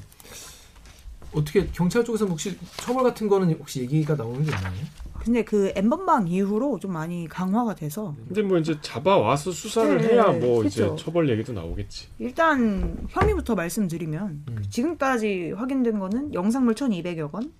어떻게 1.32 1.66
경찰 1.68 2.04
쪽에서 2.04 2.26
혹시 2.26 2.56
처벌 2.78 3.04
같은 3.04 3.28
거는 3.28 3.52
혹시 3.58 3.80
얘기가 3.82 4.14
나오는 4.14 4.42
게 4.44 4.50
있나요? 4.50 4.72
근데 5.18 5.44
그 5.44 5.72
엠번방 5.74 6.28
이후로 6.28 6.78
좀 6.78 6.92
많이 6.92 7.28
강화가 7.28 7.74
돼서 7.74 8.14
근데 8.28 8.40
뭐 8.40 8.56
이제 8.56 8.78
잡아와서 8.80 9.50
수사를 9.50 9.98
네, 9.98 10.14
해야 10.14 10.28
뭐 10.28 10.62
그쵸. 10.62 10.94
이제 10.94 11.04
처벌 11.04 11.28
얘기도 11.28 11.52
나오겠지. 11.52 12.08
일단 12.18 12.96
혐의부터 13.10 13.54
말씀드리면 13.54 14.44
음. 14.48 14.64
지금까지 14.70 15.52
확인된 15.56 15.98
거는 15.98 16.32
영상물 16.34 16.74
1,200여 16.74 17.30
건, 17.30 17.52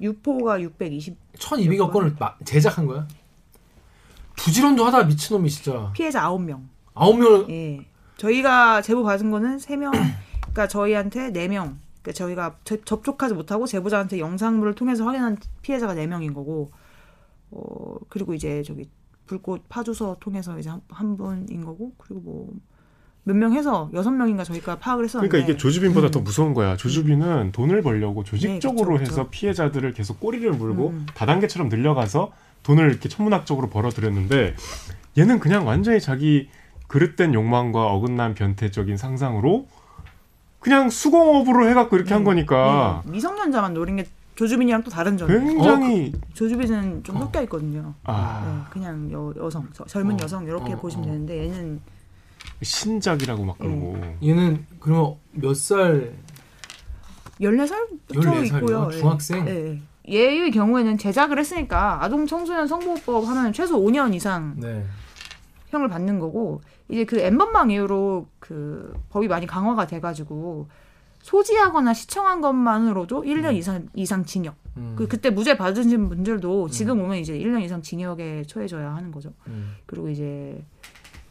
유포가 0.00 0.60
620 0.60 1.16
1200여 1.38 1.90
건을 1.90 2.14
마- 2.18 2.36
제작한 2.44 2.86
거야? 2.86 3.08
부지런도 4.36 4.84
하다 4.86 5.04
미친놈이 5.04 5.50
진짜 5.50 5.90
피해자 5.94 6.22
9명. 6.28 6.60
아홉 6.94 7.18
명을 7.18 7.46
예. 7.50 7.80
저희가 8.18 8.82
제보 8.82 9.02
받은 9.02 9.30
거는 9.30 9.56
3명, 9.58 9.90
그러니까 10.40 10.68
저희한테 10.68 11.32
4명. 11.32 11.76
그러니까 12.02 12.12
저희가 12.12 12.56
접- 12.64 12.84
접촉하지 12.84 13.34
못하고 13.34 13.66
제보자한테 13.66 14.18
영상물을 14.18 14.74
통해서 14.74 15.04
확인한 15.04 15.36
피해자가 15.62 15.94
4명인 15.94 16.34
거고, 16.34 16.70
어, 17.50 17.96
그리고 18.08 18.34
이제 18.34 18.62
저기 18.62 18.88
불꽃 19.26 19.62
파주소 19.68 20.16
통해서 20.20 20.58
이제 20.58 20.68
한, 20.68 20.80
한 20.88 21.16
분인 21.16 21.64
거고, 21.64 21.92
그리고 21.96 22.20
뭐, 22.20 22.52
몇명 23.24 23.52
해서 23.52 23.88
여섯 23.94 24.10
명인가 24.10 24.42
저희가 24.42 24.80
파악을 24.80 25.04
했었는데. 25.04 25.30
그러니까 25.30 25.48
이게 25.52 25.56
조주빈보다 25.56 26.08
음. 26.08 26.10
더 26.10 26.20
무서운 26.20 26.54
거야. 26.54 26.76
조주빈은 26.76 27.52
돈을 27.52 27.80
벌려고 27.82 28.24
조직적으로 28.24 28.94
네, 28.98 29.04
그쵸, 29.04 29.12
해서. 29.12 29.28
피해자들을 29.30 29.92
계속 29.92 30.18
꼬리를 30.18 30.50
물고 30.50 30.88
음. 30.88 31.06
다단계처럼 31.14 31.68
늘려가서 31.68 32.32
돈을 32.64 32.90
이렇게 32.90 33.08
천문학적으로 33.08 33.70
벌어들였는데 33.70 34.56
얘는 35.18 35.38
그냥 35.38 35.66
완전히 35.68 36.00
자기 36.00 36.48
그릇된 36.88 37.32
욕망과 37.34 37.86
어긋난 37.92 38.34
변태적인 38.34 38.96
상상으로 38.96 39.68
그냥 40.62 40.88
수공업으로 40.90 41.68
해갖고 41.68 41.96
이렇게 41.96 42.14
한 42.14 42.22
거니까 42.22 43.02
예, 43.06 43.10
미성년자만 43.10 43.74
노린 43.74 43.96
게 43.96 44.06
조주빈이랑 44.36 44.84
또 44.84 44.90
다른 44.90 45.18
점이에요. 45.18 45.40
굉장히 45.44 46.12
조주빈은 46.34 47.02
좀 47.02 47.16
어. 47.16 47.20
섞여 47.20 47.42
있거든요. 47.42 47.94
아 48.04 48.42
네, 48.46 48.70
그냥 48.72 49.10
여, 49.12 49.34
여성, 49.36 49.68
저- 49.72 49.84
젊은 49.84 50.14
어. 50.14 50.18
여성 50.22 50.44
이렇게 50.44 50.72
어, 50.72 50.76
보시면 50.78 51.04
어. 51.04 51.10
되는데 51.10 51.46
얘는 51.48 51.80
신작이라고 52.62 53.44
막 53.44 53.58
그러고 53.58 53.98
얘는 54.22 54.64
그러면 54.78 55.16
몇 55.32 55.54
살 55.54 56.12
14살부터 57.40 58.14
14 58.14 58.22
살이요? 58.22 58.44
있고요. 58.60 58.90
중학생? 58.92 59.48
예, 59.48 59.50
예. 59.72 59.80
얘의 60.08 60.50
경우에는 60.52 60.96
제작을 60.96 61.38
했으니까 61.40 62.02
아동 62.04 62.26
청소년 62.26 62.68
성보호법 62.68 63.26
하면 63.26 63.52
최소 63.52 63.80
5년 63.80 64.14
이상 64.14 64.54
네. 64.58 64.84
형을 65.72 65.88
받는 65.88 66.18
거고 66.20 66.60
이제 66.88 67.04
그 67.04 67.18
엠번방 67.18 67.70
이후로 67.70 68.28
그 68.38 68.92
법이 69.08 69.26
많이 69.26 69.46
강화가 69.46 69.86
돼가지고 69.86 70.68
소지하거나 71.22 71.94
시청한 71.94 72.40
것만으로도 72.42 73.22
1년 73.22 73.54
이상 73.56 73.88
이상 73.94 74.24
징역. 74.24 74.54
음. 74.76 74.94
그 74.96 75.08
그때 75.08 75.30
무죄 75.30 75.56
받으신 75.56 76.08
분들도 76.10 76.68
지금 76.68 77.00
오면 77.00 77.18
이제 77.18 77.32
1년 77.38 77.62
이상 77.62 77.80
징역에 77.80 78.44
처해져야 78.46 78.94
하는 78.94 79.10
거죠. 79.10 79.32
음. 79.46 79.76
그리고 79.86 80.08
이제 80.10 80.62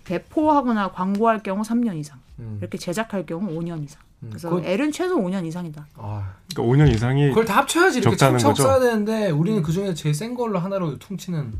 배포하거나 0.05 0.91
광고할 0.91 1.43
경우 1.43 1.61
3년 1.61 1.95
이상. 1.97 2.19
음. 2.39 2.57
이렇게 2.59 2.77
제작할 2.79 3.25
경우 3.27 3.47
5년 3.59 3.83
이상. 3.83 4.01
음. 4.23 4.29
그래서 4.29 4.49
그건- 4.49 4.65
L은 4.65 4.91
최소 4.91 5.17
5년 5.17 5.45
이상이다. 5.45 5.85
아, 5.95 6.33
그러니까 6.51 6.83
5년 6.83 6.91
이상이 6.93 7.29
그걸 7.29 7.45
다 7.45 7.57
합쳐야지 7.57 7.99
이렇게 7.99 8.15
거죠? 8.49 8.63
써야 8.63 8.79
되는데 8.79 9.29
우리는 9.29 9.61
그 9.61 9.71
중에 9.71 9.93
제일 9.93 10.15
센 10.15 10.33
걸로 10.33 10.57
하나로 10.57 10.97
퉁치는 10.97 11.53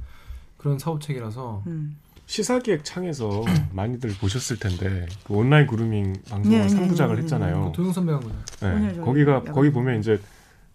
그런 0.58 0.80
사업 0.80 1.02
체계라서 1.02 1.64
음. 1.68 1.98
시사기획 2.36 2.86
창에서 2.86 3.44
많이들 3.74 4.12
보셨을 4.18 4.58
텐데 4.58 5.06
그 5.26 5.34
온라인 5.34 5.68
그루밍 5.68 6.14
방송을 6.30 6.60
네, 6.60 6.66
네, 6.66 6.74
3부작을 6.74 7.10
네, 7.10 7.16
네. 7.16 7.22
했잖아요. 7.24 7.74
도영 7.76 7.92
선배가 7.92 8.20
한. 8.62 8.80
네, 8.80 8.96
거기가 9.02 9.44
거기 9.44 9.70
보면 9.70 10.00
이제 10.00 10.18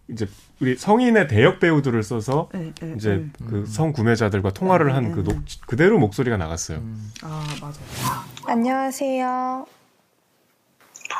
이제 0.07 0.27
우리 0.61 0.77
성인의 0.77 1.27
대역 1.27 1.59
배우들을 1.59 2.03
써서 2.03 2.49
네, 2.53 2.71
네, 2.79 2.93
이제 2.95 3.27
네. 3.39 3.47
그 3.47 3.65
성 3.65 3.91
구매자들과 3.91 4.51
통화를 4.51 4.85
네, 4.87 4.93
한 4.93 5.03
네, 5.05 5.11
그 5.11 5.23
네. 5.23 5.33
녹 5.33 5.43
그대로 5.65 5.97
목소리가 5.97 6.37
나갔어요. 6.37 6.77
음. 6.77 7.11
아 7.23 7.43
맞아요. 7.59 7.75
안녕하세요. 8.45 9.65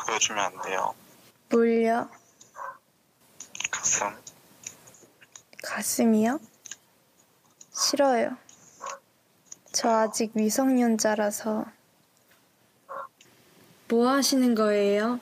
보여주면 0.06 0.46
안 0.46 0.52
돼요. 0.62 0.94
뭘요? 1.50 2.08
가슴. 3.72 4.08
가슴이요? 5.64 6.40
싫어요. 7.74 8.38
저 9.78 9.92
아직 9.92 10.32
미성년자라서. 10.34 11.66
뭐 13.88 14.10
하시는 14.10 14.56
거예요? 14.56 15.20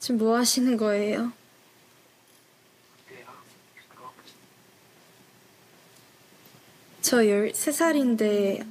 지금 0.00 0.18
뭐 0.18 0.36
하시는 0.36 0.76
거예요? 0.76 1.30
저 7.02 7.18
13살인데 7.18 8.66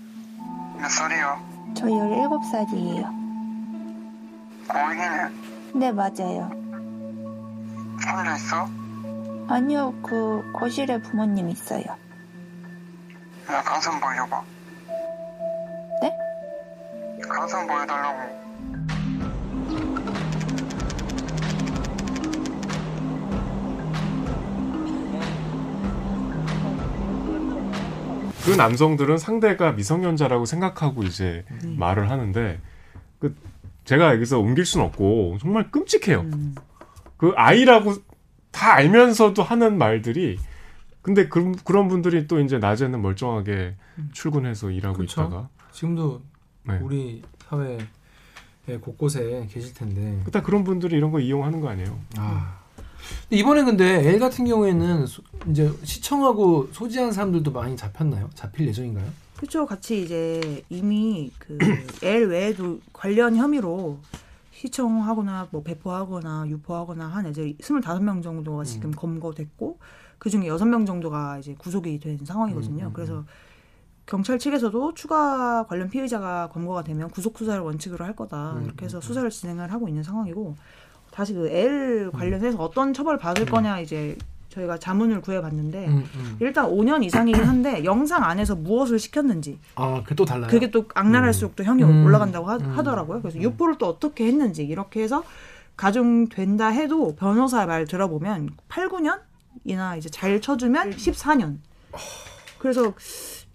몇 0.78 0.90
살이요? 0.90 1.74
저 1.74 1.86
17살이에요. 1.86 3.08
고인이네. 4.68 5.30
네, 5.74 5.92
맞아요. 5.94 6.50
혼자 8.04 8.36
있어? 8.36 8.68
아니요, 9.48 9.94
그, 10.04 10.44
거실에 10.54 11.02
부모님 11.02 11.50
있어요. 11.50 12.05
야, 13.52 13.62
가슴 13.62 14.00
보여봐. 14.00 14.44
네? 16.02 16.18
가슴 17.30 17.68
보여달라고. 17.68 18.46
그 28.46 28.52
남성들은 28.52 29.18
상대가 29.18 29.72
미성년자라고 29.72 30.46
생각하고 30.46 31.04
이제 31.04 31.44
음. 31.64 31.78
말을 31.80 32.12
하는데 32.12 32.60
그 33.20 33.36
제가 33.86 34.14
여기서 34.14 34.40
옮길 34.40 34.66
수는 34.66 34.86
없고 34.86 35.38
정말 35.42 35.72
끔찍해요. 35.72 36.22
음. 36.22 36.56
그 37.18 37.34
아이라고 37.36 37.96
다 38.52 38.74
알면서도 38.74 39.42
하는 39.42 39.78
말들이 39.78 40.38
근데 41.06 41.28
그, 41.28 41.52
그런 41.64 41.88
분들이 41.88 42.26
또 42.28 42.40
이제 42.40 42.58
낮에는 42.58 43.00
멀쩡하게 43.00 43.76
출근해서 44.12 44.72
일하고 44.72 44.98
그쵸. 44.98 45.22
있다가 45.22 45.50
지금도 45.72 46.20
네. 46.64 46.80
우리 46.82 47.22
사회 47.48 47.78
곳곳에 48.82 49.48
계실 49.52 49.72
텐데. 49.76 50.20
딱 50.32 50.44
그런 50.44 50.64
분들이 50.64 50.98
이런 50.98 51.12
거 51.12 51.20
이용하는 51.20 51.62
거 51.62 51.70
아니에요? 51.70 51.96
아. 52.18 52.58
근데 53.30 53.38
이번에 53.40 53.64
근데 53.64 54.10
L 54.10 54.18
같은 54.18 54.46
경우에는 54.46 55.06
소- 55.06 55.22
이제 55.48 55.72
시청하고 55.84 56.70
소지한 56.72 57.12
사람들도 57.12 57.52
많이 57.52 57.78
잡혔나요? 57.78 58.32
잡힐 58.34 58.68
예정인가요? 58.68 59.06
그렇죠. 59.38 59.68
같이 59.68 60.02
이제 60.02 60.64
이미 60.70 61.32
그 61.38 61.60
L 62.02 62.30
외에도 62.32 62.80
관련 62.92 63.36
혐의로 63.36 64.00
시청하거나 64.54 65.50
뭐 65.52 65.62
배포하거나 65.62 66.46
유포하거나 66.48 67.06
한 67.06 67.30
이제 67.30 67.54
25명 67.62 68.24
정도가 68.24 68.64
지금 68.64 68.90
검거됐고 68.90 69.78
그 70.18 70.30
중에 70.30 70.44
6명 70.44 70.86
정도가 70.86 71.40
이제 71.40 71.56
구속이 71.58 72.00
된 72.00 72.20
상황이거든요. 72.24 72.86
음, 72.86 72.88
음, 72.88 72.94
그래서 72.94 73.24
경찰 74.06 74.38
측에서도 74.38 74.94
추가 74.94 75.66
관련 75.68 75.90
피의자가 75.90 76.50
검거가 76.50 76.84
되면 76.84 77.10
구속 77.10 77.38
수사를 77.38 77.62
원칙으로 77.62 78.06
할 78.06 78.16
거다. 78.16 78.54
음, 78.54 78.66
이렇게 78.66 78.86
해서 78.86 79.00
음, 79.00 79.02
수사를 79.02 79.30
진행을 79.30 79.72
하고 79.72 79.88
있는 79.88 80.04
상황이고 80.04 80.56
다시 81.12 81.34
그 81.34 81.48
L 81.48 82.12
관련해서 82.12 82.58
어떤 82.60 82.94
처벌 82.94 83.18
받을 83.18 83.46
거냐 83.46 83.80
이제 83.80 84.18
저희가 84.50 84.78
자문을 84.78 85.22
구해봤는데 85.22 85.88
음, 85.88 86.04
음. 86.16 86.38
일단 86.40 86.70
5년 86.70 87.04
이상이긴 87.04 87.44
한데 87.44 87.84
영상 87.84 88.24
안에서 88.24 88.56
무엇을 88.56 89.00
시켰는지 89.00 89.60
아, 89.76 90.02
그게 90.04 90.16
또 90.16 90.26
달라요. 90.26 90.48
그게 90.50 90.72
또 90.72 90.86
악랄할수록 90.94 91.56
또 91.56 91.64
형이 91.64 91.84
음. 91.84 92.06
올라간다고 92.06 92.48
하, 92.48 92.56
음. 92.56 92.84
더라고요 92.84 93.22
그래서 93.22 93.40
유포를 93.40 93.78
또 93.78 93.88
어떻게 93.88 94.28
했는지 94.28 94.64
이렇게 94.64 95.04
해서 95.04 95.24
가중된다 95.76 96.68
해도 96.68 97.16
변호사 97.16 97.66
말 97.66 97.86
들어보면 97.86 98.52
8, 98.70 98.88
9년 98.90 99.20
이나 99.66 99.96
이제 99.96 100.10
잘 100.10 100.40
쳐주면 100.40 100.92
14년. 100.92 101.58
그래서 102.60 102.94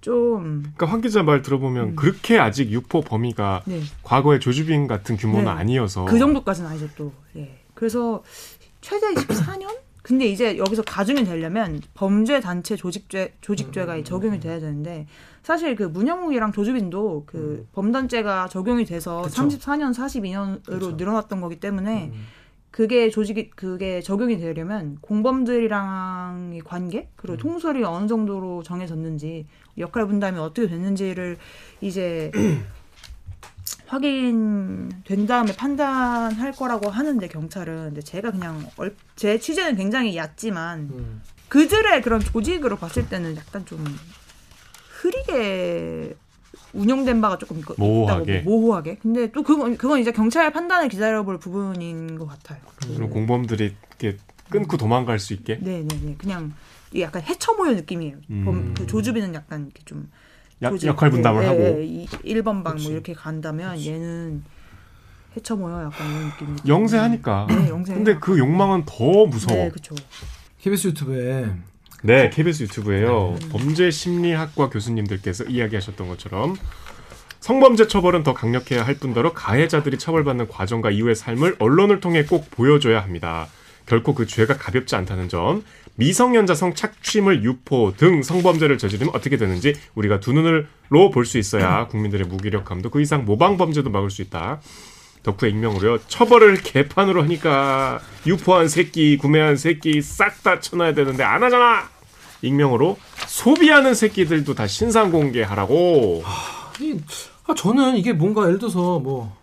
좀 0.01 0.61
그러니까 0.63 0.87
황 0.87 1.01
기자 1.01 1.23
말 1.23 1.43
들어보면 1.43 1.89
음. 1.91 1.97
그렇게 1.97 2.39
아직 2.39 2.71
유포 2.71 3.01
범위가 3.01 3.63
네. 3.67 3.81
과거의 4.03 4.41
조주빈 4.41 4.87
같은 4.87 5.17
규모는 5.17 5.45
네. 5.45 5.51
아니어서 5.51 6.05
그 6.05 6.19
정도까지는 6.19 6.69
아니죠 6.69 6.89
또. 6.97 7.13
예. 7.37 7.59
그래서 7.75 8.23
최대 8.81 9.07
14년? 9.15 9.79
근데 10.03 10.27
이제 10.27 10.57
여기서 10.57 10.83
가중이 10.83 11.25
되려면 11.25 11.81
범죄 11.95 12.41
단체 12.41 12.75
조직죄 12.75 13.35
조직죄가 13.43 14.03
적용이 14.03 14.41
돼야 14.41 14.59
되는데 14.59 15.07
사실 15.43 15.77
그 15.77 15.85
문영욱이랑 15.85 16.53
조주빈도 16.53 17.25
그 17.27 17.69
범단죄가 17.73 18.49
적용이 18.49 18.87
돼서 18.87 19.23
그쵸. 19.23 19.43
34년 19.43 19.95
42년으로 19.95 20.65
그쵸. 20.65 20.93
늘어났던 20.93 21.41
거기 21.41 21.61
때문에 21.61 22.11
음. 22.13 22.27
그게 22.71 23.11
조직이 23.11 23.51
그게 23.51 24.01
적용이 24.01 24.39
되려면 24.39 24.99
공범들이랑의 25.01 26.61
관계 26.61 27.09
그리고 27.17 27.35
음. 27.35 27.39
통솔이 27.39 27.83
어느 27.85 28.07
정도로 28.07 28.63
정해졌는지 28.63 29.47
역할 29.79 30.07
분담이 30.07 30.39
어떻게 30.39 30.69
됐는지를 30.69 31.37
이제 31.81 32.31
확인된 33.87 35.27
다음에 35.27 35.55
판단할 35.57 36.53
거라고 36.53 36.91
하는데 36.91 37.27
경찰은 37.27 37.87
근데 37.87 38.01
제가 38.01 38.31
그냥 38.31 38.65
얼, 38.77 38.95
제 39.17 39.39
취재는 39.39 39.75
굉장히 39.75 40.17
얕지만 40.17 40.91
음. 40.93 41.23
그들의 41.49 42.01
그런 42.03 42.21
조직으로 42.21 42.77
봤을 42.77 43.09
때는 43.09 43.37
약간 43.37 43.67
좀 43.67 43.85
흐리게 45.01 46.15
운영된 46.73 47.21
바가 47.21 47.39
조금 47.39 47.59
있- 47.59 47.65
모호하게. 47.79 48.33
있다고 48.39 48.51
모호하게. 48.51 48.97
근데 49.03 49.31
또 49.33 49.43
그건 49.43 49.77
그건 49.77 50.01
이제 50.01 50.13
경찰 50.13 50.53
판단을 50.53 50.89
기다려볼 50.89 51.39
부분인 51.39 52.19
것 52.19 52.27
같아요. 52.27 52.61
그럼 52.95 53.11
공범들이 53.11 53.75
이렇게 54.01 54.19
끊고 54.49 54.77
도망갈 54.77 55.19
수 55.19 55.33
있게 55.33 55.59
네네네. 55.61 56.17
그냥 56.19 56.53
이게 56.93 57.03
약간 57.03 57.23
해처 57.23 57.53
모여 57.55 57.73
느낌이에요. 57.73 58.17
음. 58.31 58.45
범- 58.45 58.75
그 58.75 58.87
조주빈은 58.87 59.35
약간 59.35 59.63
이렇게 59.67 59.83
좀 59.85 60.11
약, 60.63 60.71
조직- 60.71 60.87
역할 60.89 61.11
분담을 61.11 61.43
예, 61.45 61.47
하고 61.47 61.61
예, 61.81 61.85
이 61.85 62.07
1번 62.07 62.63
방 62.65 62.75
그치. 62.75 62.85
뭐 62.87 62.93
이렇게 62.95 63.13
간다면 63.15 63.81
얘는 63.81 64.43
해처 65.37 65.55
모여 65.57 65.85
약간 65.85 66.07
이런 66.11 66.31
느낌. 66.31 66.57
영세하니까. 66.69 67.47
네, 67.49 67.69
영세. 67.69 67.95
근데 67.95 68.19
그 68.19 68.39
욕망은 68.39 68.85
더 68.87 69.27
무서워. 69.27 69.57
네, 69.57 69.65
네, 69.65 69.71
그렇죠. 69.71 69.95
KBS 70.61 70.89
유튜브에 70.89 71.49
KBS 72.31 72.63
유튜브에요. 72.65 73.37
음. 73.43 73.49
범죄 73.51 73.91
심리학과 73.91 74.71
교수님들께서 74.71 75.45
이야기하셨던 75.45 76.09
것처럼 76.09 76.57
성범죄 77.41 77.87
처벌은 77.89 78.23
더 78.23 78.35
강력해야 78.35 78.87
할 78.87 78.95
뿐더러 78.97 79.33
가해자들이 79.33 79.99
처벌받는 79.99 80.49
과정과 80.49 80.91
이후의 80.91 81.15
삶을 81.15 81.57
언론을 81.59 82.01
통해 82.01 82.25
꼭 82.25 82.51
보여줘야 82.51 83.03
합니다. 83.03 83.49
결코 83.87 84.15
그 84.15 84.27
죄가 84.27 84.57
가볍지 84.57 84.95
않다는 84.95 85.29
점, 85.29 85.65
미성년자 85.97 86.55
성 86.55 86.75
착취물 86.75 87.43
유포 87.43 87.93
등 87.97 88.23
성범죄를 88.23 88.79
저지르면 88.79 89.15
어떻게 89.15 89.37
되는지 89.37 89.75
우리가 89.95 90.21
두 90.21 90.33
눈으로 90.33 91.11
볼 91.13 91.25
수 91.25 91.39
있어야 91.39 91.87
국민들의 91.89 92.27
무기력함도 92.27 92.91
그 92.91 93.01
이상 93.01 93.25
모방 93.25 93.57
범죄도 93.57 93.91
막을 93.91 94.11
수 94.11 94.23
있다. 94.23 94.61
덕후의 95.23 95.53
익명으로요. 95.53 95.99
처벌을 96.09 96.57
개판으로 96.63 97.23
하니까 97.25 98.01
유포한 98.27 98.69
새끼, 98.69 99.17
구매한 99.19 99.57
새끼 99.57 100.01
싹 100.03 100.43
다 100.43 100.61
쳐놔야 100.61 100.95
되는데 100.95 101.23
안 101.23 101.43
하잖아. 101.43 101.89
익명으로 102.43 102.97
소비하는 103.27 103.95
새끼들도 103.95 104.55
다 104.55 104.67
신상 104.67 105.11
공개하라고. 105.13 106.23
이, 106.81 106.99
아, 107.47 107.55
저는 107.55 107.97
이게 107.97 108.15
뭔가 108.15 108.47
예를 108.47 108.59
들어서 108.59 108.99
뭐 108.99 109.37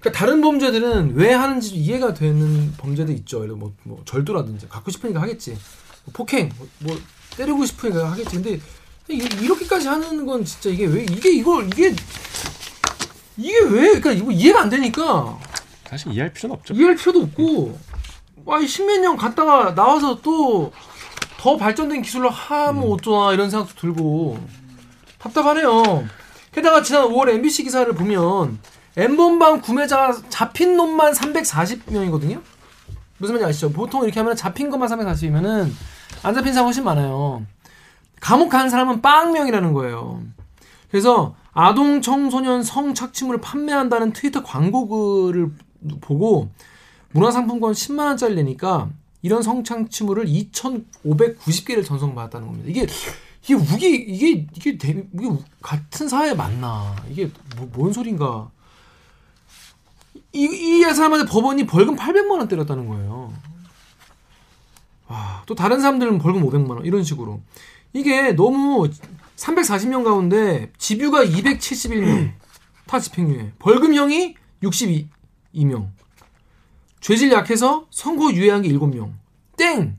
그러니까 0.00 0.18
다른 0.18 0.40
범죄들은 0.40 1.14
왜 1.14 1.32
하는지 1.34 1.74
이해가 1.74 2.14
되는 2.14 2.72
범죄도 2.78 3.12
있죠. 3.12 3.42
예를 3.42 3.56
뭐, 3.56 3.74
뭐 3.82 4.00
절도라든지 4.06 4.68
갖고 4.68 4.90
싶으니까 4.90 5.20
하겠지. 5.20 5.50
뭐 6.04 6.12
폭행, 6.14 6.50
뭐, 6.56 6.66
뭐 6.78 6.98
때리고 7.36 7.66
싶으니까 7.66 8.12
하겠지. 8.12 8.36
근데 8.36 8.60
이, 9.08 9.28
이렇게까지 9.42 9.88
하는 9.88 10.24
건 10.24 10.44
진짜 10.44 10.70
이게 10.70 10.86
왜 10.86 11.02
이게 11.02 11.32
이걸 11.34 11.66
이게 11.66 11.94
이게 13.36 13.58
왜 13.60 14.00
그러니까 14.00 14.12
이거 14.12 14.30
이해가 14.30 14.62
안 14.62 14.68
되니까 14.68 15.38
사실 15.88 16.12
이해할 16.12 16.32
필요는 16.32 16.56
없죠. 16.56 16.74
이해할 16.74 16.96
필요도 16.96 17.22
없고 17.22 17.78
와이 18.44 18.66
십몇 18.66 19.00
년 19.00 19.16
갔다가 19.16 19.74
나와서 19.74 20.20
또 20.20 20.72
더 21.46 21.56
발전된 21.56 22.02
기술로 22.02 22.28
하면 22.28 22.90
어쩌나 22.90 23.32
이런 23.32 23.50
생각도 23.50 23.74
들고 23.80 24.36
답답하네요. 25.18 26.04
게다가 26.50 26.82
지난 26.82 27.04
5월 27.04 27.28
MBC 27.28 27.62
기사를 27.62 27.92
보면 27.94 28.58
엠번방 28.96 29.60
구매자 29.60 30.12
잡힌 30.28 30.76
놈만 30.76 31.12
340명이거든요. 31.12 32.42
무슨 33.18 33.34
말인지 33.34 33.44
아시죠? 33.44 33.70
보통 33.70 34.02
이렇게 34.02 34.18
하면 34.18 34.34
잡힌 34.34 34.70
것만 34.70 34.88
340이면은 34.88 35.70
안 36.24 36.34
잡힌 36.34 36.52
사람 36.52 36.66
훨씬 36.66 36.82
많아요. 36.82 37.44
감옥 38.20 38.48
간 38.48 38.68
사람은 38.68 39.02
빵명이라는 39.02 39.72
거예요. 39.72 40.22
그래서 40.90 41.36
아동 41.58 42.02
청소년 42.02 42.62
성착취물을 42.62 43.40
판매한다는 43.40 44.12
트위터 44.12 44.42
광고 44.42 44.86
글을 44.88 45.52
보고 46.02 46.50
문화상품권 47.12 47.72
10만 47.72 48.00
원짜리 48.04 48.34
내니까 48.34 48.90
이런 49.22 49.42
성착취물을 49.42 50.26
2,590개를 50.26 51.82
전송받았다는 51.84 52.46
겁니다. 52.46 52.68
이게 52.68 52.86
이게 53.42 53.54
우기 53.54 53.88
이게 53.94 54.46
이게 54.54 54.76
대, 54.76 55.06
이게 55.14 55.26
우- 55.26 55.42
같은 55.62 56.08
사회에 56.08 56.34
맞나? 56.34 56.94
이게 57.10 57.30
뭐, 57.56 57.70
뭔 57.72 57.90
소린가? 57.90 58.50
이, 60.34 60.44
이 60.44 60.82
사람한테 60.82 61.24
법원이 61.30 61.66
벌금 61.66 61.96
800만 61.96 62.32
원 62.32 62.48
때렸다는 62.48 62.86
거예요. 62.86 63.32
와, 65.08 65.42
또 65.46 65.54
다른 65.54 65.80
사람들은 65.80 66.18
벌금 66.18 66.42
500만 66.42 66.68
원 66.76 66.84
이런 66.84 67.02
식으로. 67.02 67.40
이게 67.94 68.32
너무 68.32 68.90
340명 69.36 70.04
가운데 70.04 70.72
집유가 70.78 71.24
271명 71.24 72.32
타 72.86 73.00
집행유예. 73.00 73.52
벌금형이 73.58 74.34
62명. 74.62 75.90
죄질 77.00 77.30
약해서 77.32 77.86
선고 77.90 78.32
유예한 78.32 78.62
게 78.62 78.68
7명. 78.70 79.12
땡. 79.56 79.98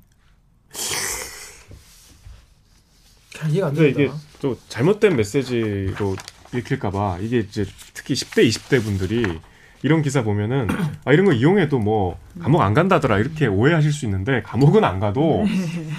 잘 3.33 3.51
이해가 3.51 3.67
안 3.67 3.73
됩니다. 3.73 4.01
이게 4.01 4.11
또 4.39 4.57
잘못된 4.67 5.15
메시지로 5.15 6.15
읽힐까봐 6.53 7.19
이게 7.21 7.39
이제 7.39 7.65
특히 7.93 8.13
10대, 8.13 8.47
20대 8.47 8.83
분들이 8.83 9.39
이런 9.83 10.01
기사 10.01 10.23
보면은 10.23 10.67
아 11.05 11.13
이런 11.13 11.25
거 11.25 11.33
이용해도 11.33 11.79
뭐 11.79 12.17
감옥 12.39 12.61
안 12.61 12.73
간다더라 12.73 13.19
이렇게 13.19 13.47
오해하실 13.47 13.91
수 13.91 14.05
있는데 14.05 14.41
감옥은 14.41 14.83
안 14.83 14.99
가도 14.99 15.45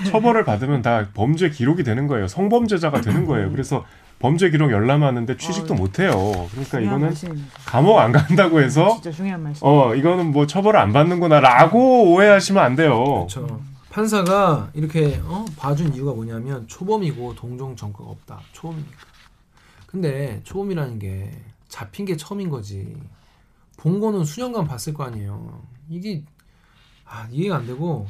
처벌을 0.07 0.45
받으면 0.45 0.83
다 0.83 1.09
범죄 1.15 1.51
기록이 1.51 1.85
되는 1.85 2.07
거예요. 2.07 2.27
성범죄자가 2.29 3.01
되는 3.01 3.25
거예요. 3.25 3.51
그래서 3.51 3.85
범죄 4.19 4.51
기록 4.51 4.73
열람하는데 4.73 5.37
취직도 5.37 5.75
아유. 5.75 5.81
못 5.81 6.01
해요. 6.01 6.11
그러니까 6.51 6.81
이거는 6.81 7.01
말씀입니다. 7.07 7.49
감옥 7.67 7.99
안 7.99 8.11
간다고 8.11 8.61
해서 8.61 8.95
진짜 8.95 9.13
중요한 9.13 9.43
말씀. 9.43 9.65
어 9.67 9.95
이거는 9.95 10.33
뭐 10.33 10.47
처벌을 10.47 10.81
안 10.81 10.93
받는구나라고 10.93 12.13
오해하시면 12.13 12.63
안 12.63 12.75
돼요. 12.75 13.05
그렇죠. 13.05 13.61
판사가 13.91 14.71
이렇게 14.75 15.21
어, 15.25 15.45
봐준 15.57 15.95
이유가 15.95 16.13
뭐냐면 16.13 16.67
초범이고 16.67 17.35
동종 17.37 17.75
전과가 17.77 18.11
없다. 18.11 18.41
초범이니까. 18.53 18.97
근데 19.87 20.41
초범이라는 20.45 20.99
게 20.99 21.31
잡힌 21.69 22.05
게 22.05 22.17
처음인 22.17 22.51
거지. 22.51 22.97
본 23.79 24.01
거는 24.01 24.25
수년간 24.25 24.67
봤을 24.67 24.93
거 24.93 25.05
아니에요. 25.05 25.63
이게 25.89 26.23
아, 27.07 27.27
이해가 27.31 27.57
안 27.57 27.67
되고 27.67 28.07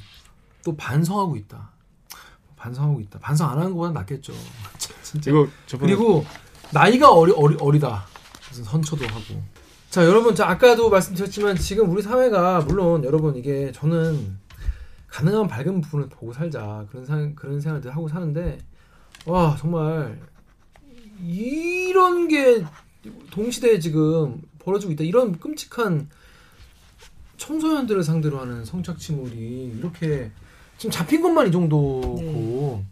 또 0.64 0.74
반성하고 0.76 1.36
있다. 1.36 1.70
반성하고 2.56 3.00
있다. 3.00 3.20
반성 3.20 3.50
안 3.50 3.58
하는 3.58 3.70
것보다 3.72 3.92
낫겠죠. 3.92 4.32
진짜. 5.04 5.30
이거 5.30 5.46
저번에 5.66 5.94
그리고 5.94 6.24
나이가 6.72 7.12
어리, 7.12 7.32
어리, 7.32 7.56
어리다. 7.60 8.04
무슨 8.48 8.64
선처도 8.64 9.06
하고. 9.06 9.42
자, 9.90 10.04
여러분, 10.04 10.34
자, 10.34 10.48
아까도 10.48 10.90
말씀드렸지만 10.90 11.56
지금 11.56 11.90
우리 11.90 12.02
사회가 12.02 12.62
물론 12.62 13.04
여러분 13.04 13.36
이게 13.36 13.70
저는 13.72 14.38
가능한 15.08 15.48
밝은 15.48 15.80
부분을 15.82 16.08
보고 16.08 16.32
살자 16.32 16.86
그런 16.90 17.04
상, 17.04 17.34
그런 17.34 17.60
생각들 17.60 17.94
하고 17.94 18.08
사는데 18.08 18.58
와 19.26 19.56
정말 19.58 20.20
이런 21.24 22.28
게 22.28 22.64
동시대에 23.30 23.78
지금 23.78 24.42
벌어지고 24.68 24.92
있다 24.92 25.04
이런 25.04 25.38
끔찍한 25.38 26.08
청소년들을 27.38 28.02
상대로 28.02 28.40
하는 28.40 28.64
성착취물이 28.64 29.76
이렇게 29.78 30.30
지금 30.76 30.90
잡힌 30.90 31.22
것만 31.22 31.48
이 31.48 31.52
정도고 31.52 32.16
네. 32.18 32.84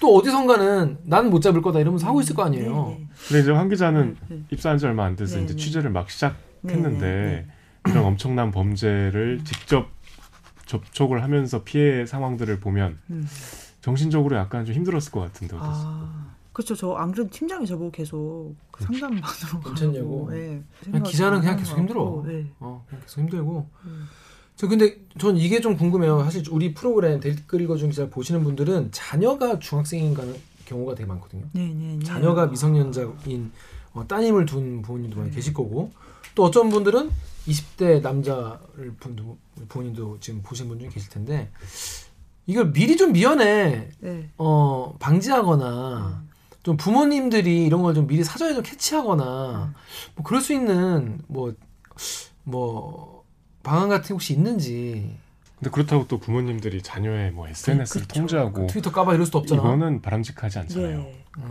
또 0.00 0.16
어디선가는 0.16 0.98
나는 1.04 1.30
못 1.30 1.40
잡을 1.40 1.62
거다 1.62 1.78
이러면서 1.78 2.06
하고 2.06 2.20
있을 2.20 2.34
거 2.34 2.42
아니에요. 2.42 2.88
네, 2.88 2.98
네. 2.98 3.08
근데 3.28 3.40
이제 3.42 3.50
황 3.52 3.68
기자는. 3.68 4.16
입사한 4.50 4.78
지 4.78 4.86
얼마 4.86 5.04
안 5.04 5.14
돼서 5.14 5.36
네, 5.36 5.44
이제 5.44 5.54
네. 5.54 5.60
취재를 5.60 5.90
막 5.90 6.10
시작했는데 6.10 7.06
네, 7.06 7.46
네, 7.84 7.90
이런 7.90 8.04
엄청난 8.04 8.50
범죄를 8.50 9.40
직접 9.44 9.88
접촉을 10.66 11.22
하면서 11.22 11.64
피해 11.64 12.06
상황들을 12.06 12.60
보면 12.60 12.98
음. 13.10 13.26
정신적으로 13.80 14.36
약간 14.36 14.64
좀 14.64 14.74
힘들었을 14.74 15.10
것 15.12 15.20
같은데 15.20 15.56
어땠어요? 15.56 15.74
아, 15.74 16.29
그렇죠. 16.60 16.74
저 16.76 16.94
안 16.96 17.10
그래도 17.12 17.30
팀장이 17.30 17.66
저보고 17.66 17.90
계속 17.90 18.54
그 18.70 18.84
상담 18.84 19.18
받으러 19.20 19.60
괜찮냐고? 19.60 20.26
가고, 20.26 20.30
네. 20.32 20.62
그냥 20.84 21.02
기자는 21.02 21.40
그냥 21.40 21.56
계속 21.56 21.78
힘들어. 21.78 22.22
네. 22.26 22.46
어, 22.60 22.84
그냥 22.88 23.02
계속 23.02 23.20
힘들고. 23.20 23.66
음. 23.86 24.06
저 24.56 24.68
근데 24.68 24.98
전 25.18 25.36
이게 25.38 25.60
좀 25.62 25.76
궁금해요. 25.76 26.22
사실 26.22 26.42
우리 26.50 26.74
프로그램 26.74 27.18
댓글 27.20 27.62
읽어준 27.62 27.88
기자 27.90 28.10
보시는 28.10 28.44
분들은 28.44 28.90
자녀가 28.92 29.58
중학생인 29.58 30.12
가- 30.12 30.22
경우가 30.66 30.94
되게 30.94 31.06
많거든요. 31.06 31.46
네, 31.52 31.66
네, 31.74 31.96
네. 31.96 32.04
자녀가 32.04 32.46
미성년자인 32.46 33.50
어, 33.94 34.06
따님을 34.06 34.44
둔 34.44 34.82
부모님도 34.82 35.16
많이 35.16 35.30
네. 35.30 35.34
계실 35.36 35.54
거고 35.54 35.90
또 36.34 36.44
어떤 36.44 36.68
분들은 36.68 37.10
20대 37.48 38.02
남자를 38.02 38.92
분도 39.00 39.38
부모님도 39.68 40.18
지금 40.20 40.42
보신 40.42 40.68
분 40.68 40.78
중에 40.78 40.90
계실 40.90 41.08
텐데 41.10 41.50
이걸 42.46 42.70
미리 42.72 42.96
좀 42.96 43.12
미연에 43.12 43.88
네. 43.98 44.30
어 44.36 44.94
방지하거나 45.00 46.22
좀 46.62 46.76
부모님들이 46.76 47.64
이런 47.64 47.82
걸 47.82 47.94
좀 47.94 48.06
미리 48.06 48.22
사전에 48.22 48.54
좀 48.54 48.62
캐치하거나 48.62 49.72
뭐 50.14 50.24
그럴 50.24 50.40
수 50.40 50.52
있는 50.52 51.18
뭐뭐 52.44 53.24
방안 53.62 53.88
같은 53.88 54.08
게 54.08 54.12
혹시 54.14 54.32
있는지 54.34 55.16
근데 55.58 55.70
그렇다고 55.70 56.06
또 56.08 56.18
부모님들이 56.18 56.82
자녀의 56.82 57.32
뭐 57.32 57.46
SNS를 57.48 58.06
그렇죠. 58.06 58.20
통제하고 58.20 58.66
트위터 58.66 58.90
까봐 58.92 59.12
이럴 59.14 59.26
수도 59.26 59.38
없잖아. 59.38 59.60
이거는 59.60 60.00
바람직하지 60.00 60.58
않잖아요. 60.60 60.98
네. 60.98 61.24
음. 61.38 61.42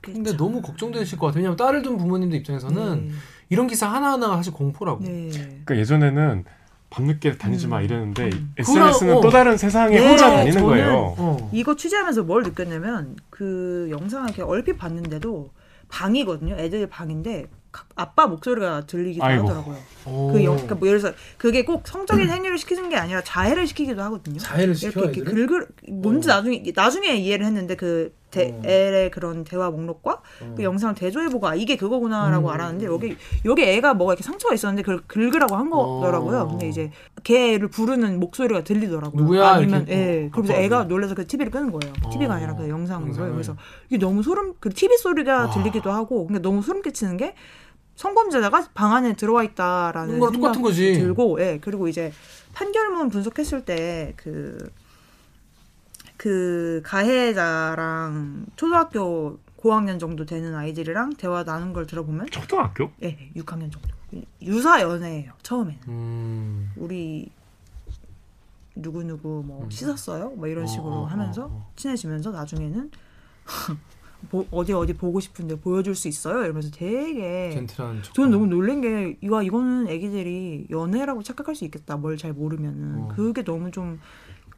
그렇죠. 0.00 0.18
근데 0.18 0.36
너무 0.36 0.60
걱정되실 0.60 1.18
것 1.18 1.26
같아요. 1.26 1.38
왜냐면 1.40 1.56
딸을 1.56 1.82
둔 1.82 1.96
부모님들 1.96 2.36
입장에서는 2.38 3.10
이런 3.50 3.66
기사 3.68 3.88
하나하나가 3.88 4.36
사실 4.36 4.52
공포라고. 4.52 5.04
네. 5.04 5.28
네. 5.30 5.38
그러니까 5.38 5.76
예전에는 5.78 6.44
밤늦게 6.90 7.38
다니지 7.38 7.68
마 7.68 7.78
음. 7.78 7.84
이랬는데 7.84 8.24
음. 8.24 8.52
SNS는 8.58 9.14
그거, 9.14 9.18
어. 9.18 9.20
또 9.22 9.30
다른 9.30 9.56
세상에 9.56 9.98
네, 10.00 10.08
혼자 10.08 10.30
다니는 10.30 10.52
저는 10.52 10.66
거예요. 10.66 11.14
어. 11.16 11.50
이거 11.52 11.76
취재하면서 11.76 12.24
뭘 12.24 12.42
느꼈냐면 12.42 13.14
그 13.34 13.88
영상을 13.90 14.28
이렇게 14.28 14.42
얼핏 14.42 14.76
봤는데도 14.78 15.50
방이거든요. 15.88 16.54
애들 16.56 16.86
방인데 16.86 17.46
각- 17.72 17.88
아빠 17.96 18.28
목소리가 18.28 18.86
들리기도 18.86 19.24
아이고. 19.24 19.48
하더라고요. 19.48 19.76
어. 20.04 20.30
그 20.32 20.44
영, 20.44 20.52
그러니까 20.54 20.76
뭐 20.76 20.86
예를 20.86 21.00
들어서 21.00 21.16
그게 21.36 21.64
꼭 21.64 21.86
성적인 21.88 22.30
행위를 22.30 22.56
시키는 22.58 22.88
게 22.88 22.96
아니라 22.96 23.22
자해를 23.24 23.66
시키기도 23.66 24.00
하거든요. 24.02 24.38
자해를 24.38 24.76
시켜 24.76 25.00
이렇게, 25.02 25.20
이렇게? 25.22 25.34
긁을 25.46 25.66
뭔지 25.90 26.30
어. 26.30 26.34
나중에 26.36 26.62
나중에 26.74 27.16
이해를 27.16 27.44
했는데 27.44 27.74
그 27.74 28.14
대, 28.34 28.50
어. 28.52 28.62
애의 28.66 29.10
그런 29.12 29.44
대화 29.44 29.70
목록과 29.70 30.20
어. 30.42 30.54
그 30.56 30.64
영상을 30.64 30.94
대조해보고 30.96 31.46
아 31.46 31.54
이게 31.54 31.76
그거구나라고 31.76 32.48
음. 32.48 32.52
알았는데 32.52 32.86
여기 32.86 33.16
여기 33.44 33.62
애가 33.62 33.94
뭐가 33.94 34.14
이렇게 34.14 34.24
상처가 34.24 34.54
있었는데 34.54 34.82
그걸 34.82 35.02
긁으라고 35.06 35.54
한 35.54 35.70
거더라고요. 35.70 36.40
어. 36.40 36.48
근데 36.48 36.68
이제 36.68 36.90
걔를 37.22 37.68
부르는 37.68 38.18
목소리가 38.18 38.64
들리더라고요. 38.64 39.22
누구야? 39.22 39.48
아니면. 39.50 39.86
예 39.88 40.26
어, 40.26 40.30
그러면서 40.30 40.52
아빠가 40.52 40.64
애가 40.64 40.84
놀라서 40.84 41.14
그 41.14 41.26
TV를 41.26 41.52
끄는 41.52 41.70
거예요. 41.70 41.92
TV가 42.12 42.34
아니라 42.34 42.54
그 42.56 42.68
영상으로 42.68 43.08
영상을. 43.08 43.32
그래서 43.32 43.56
이게 43.88 43.98
너무 43.98 44.22
소름 44.22 44.54
그 44.58 44.70
TV 44.70 44.96
소리가 44.98 45.46
와. 45.46 45.50
들리기도 45.50 45.90
하고 45.92 46.26
근데 46.26 46.40
너무 46.40 46.60
소름 46.62 46.82
끼치는 46.82 47.16
게 47.16 47.34
성범죄자가 47.96 48.70
방 48.74 48.92
안에 48.94 49.14
들어와 49.14 49.44
있다라는 49.44 50.20
생각이 50.20 50.60
거지. 50.60 50.94
들고 50.94 51.40
예 51.40 51.58
그리고 51.62 51.86
이제 51.86 52.12
판결문 52.52 53.08
분석했을 53.10 53.64
때그 53.64 54.58
그 56.24 56.80
가해자랑 56.86 58.46
초등학교 58.56 59.38
고학년 59.56 59.98
정도 59.98 60.24
되는 60.24 60.54
아이들이랑 60.54 61.16
대화 61.18 61.44
나눈 61.44 61.74
걸 61.74 61.86
들어보면 61.86 62.28
초등학교? 62.30 62.90
예 63.02 63.30
6학년 63.36 63.70
정도 63.70 63.90
유사 64.40 64.80
연애예요 64.80 65.32
처음에는 65.42 65.80
음. 65.88 66.72
우리 66.76 67.30
누구 68.74 69.04
누구 69.04 69.42
뭐 69.44 69.64
음. 69.64 69.70
씻었어요 69.70 70.30
뭐 70.30 70.46
이런 70.46 70.64
어, 70.64 70.66
식으로 70.66 70.90
어, 70.90 71.04
하면서 71.04 71.42
어, 71.42 71.48
어. 71.50 71.72
친해지면서 71.76 72.30
나중에는 72.30 72.90
뭐 74.30 74.46
어디 74.50 74.72
어디 74.72 74.94
보고 74.94 75.20
싶은데 75.20 75.56
보여줄 75.60 75.94
수 75.94 76.08
있어요 76.08 76.42
이러면서 76.44 76.70
되게 76.70 77.50
젠틀한 77.52 78.02
척. 78.02 78.14
저는 78.14 78.30
너무 78.30 78.46
놀란 78.46 78.80
게 78.80 79.18
이거 79.20 79.42
이거는 79.42 79.88
애기들이 79.88 80.68
연애라고 80.70 81.22
착각할 81.22 81.54
수 81.54 81.66
있겠다 81.66 81.98
뭘 81.98 82.16
잘 82.16 82.32
모르면은 82.32 83.02
어. 83.02 83.08
그게 83.14 83.44
너무 83.44 83.70
좀 83.70 84.00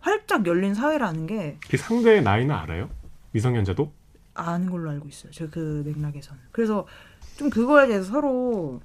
활짝 0.06 0.46
열린 0.46 0.72
사회라는 0.74 1.26
게 1.26 1.58
그 1.68 1.76
상대의 1.76 2.22
나이는 2.22 2.54
알아요? 2.54 2.88
미성년자도? 3.32 3.90
아는 4.34 4.70
걸로 4.70 4.90
알고 4.90 5.08
있어요. 5.08 5.32
저 5.32 5.48
그 5.50 5.82
맥락에서는. 5.84 6.40
그래서 6.52 6.86
좀 7.36 7.50
그거에 7.50 7.86
대해서 7.88 8.04
서로 8.12 8.80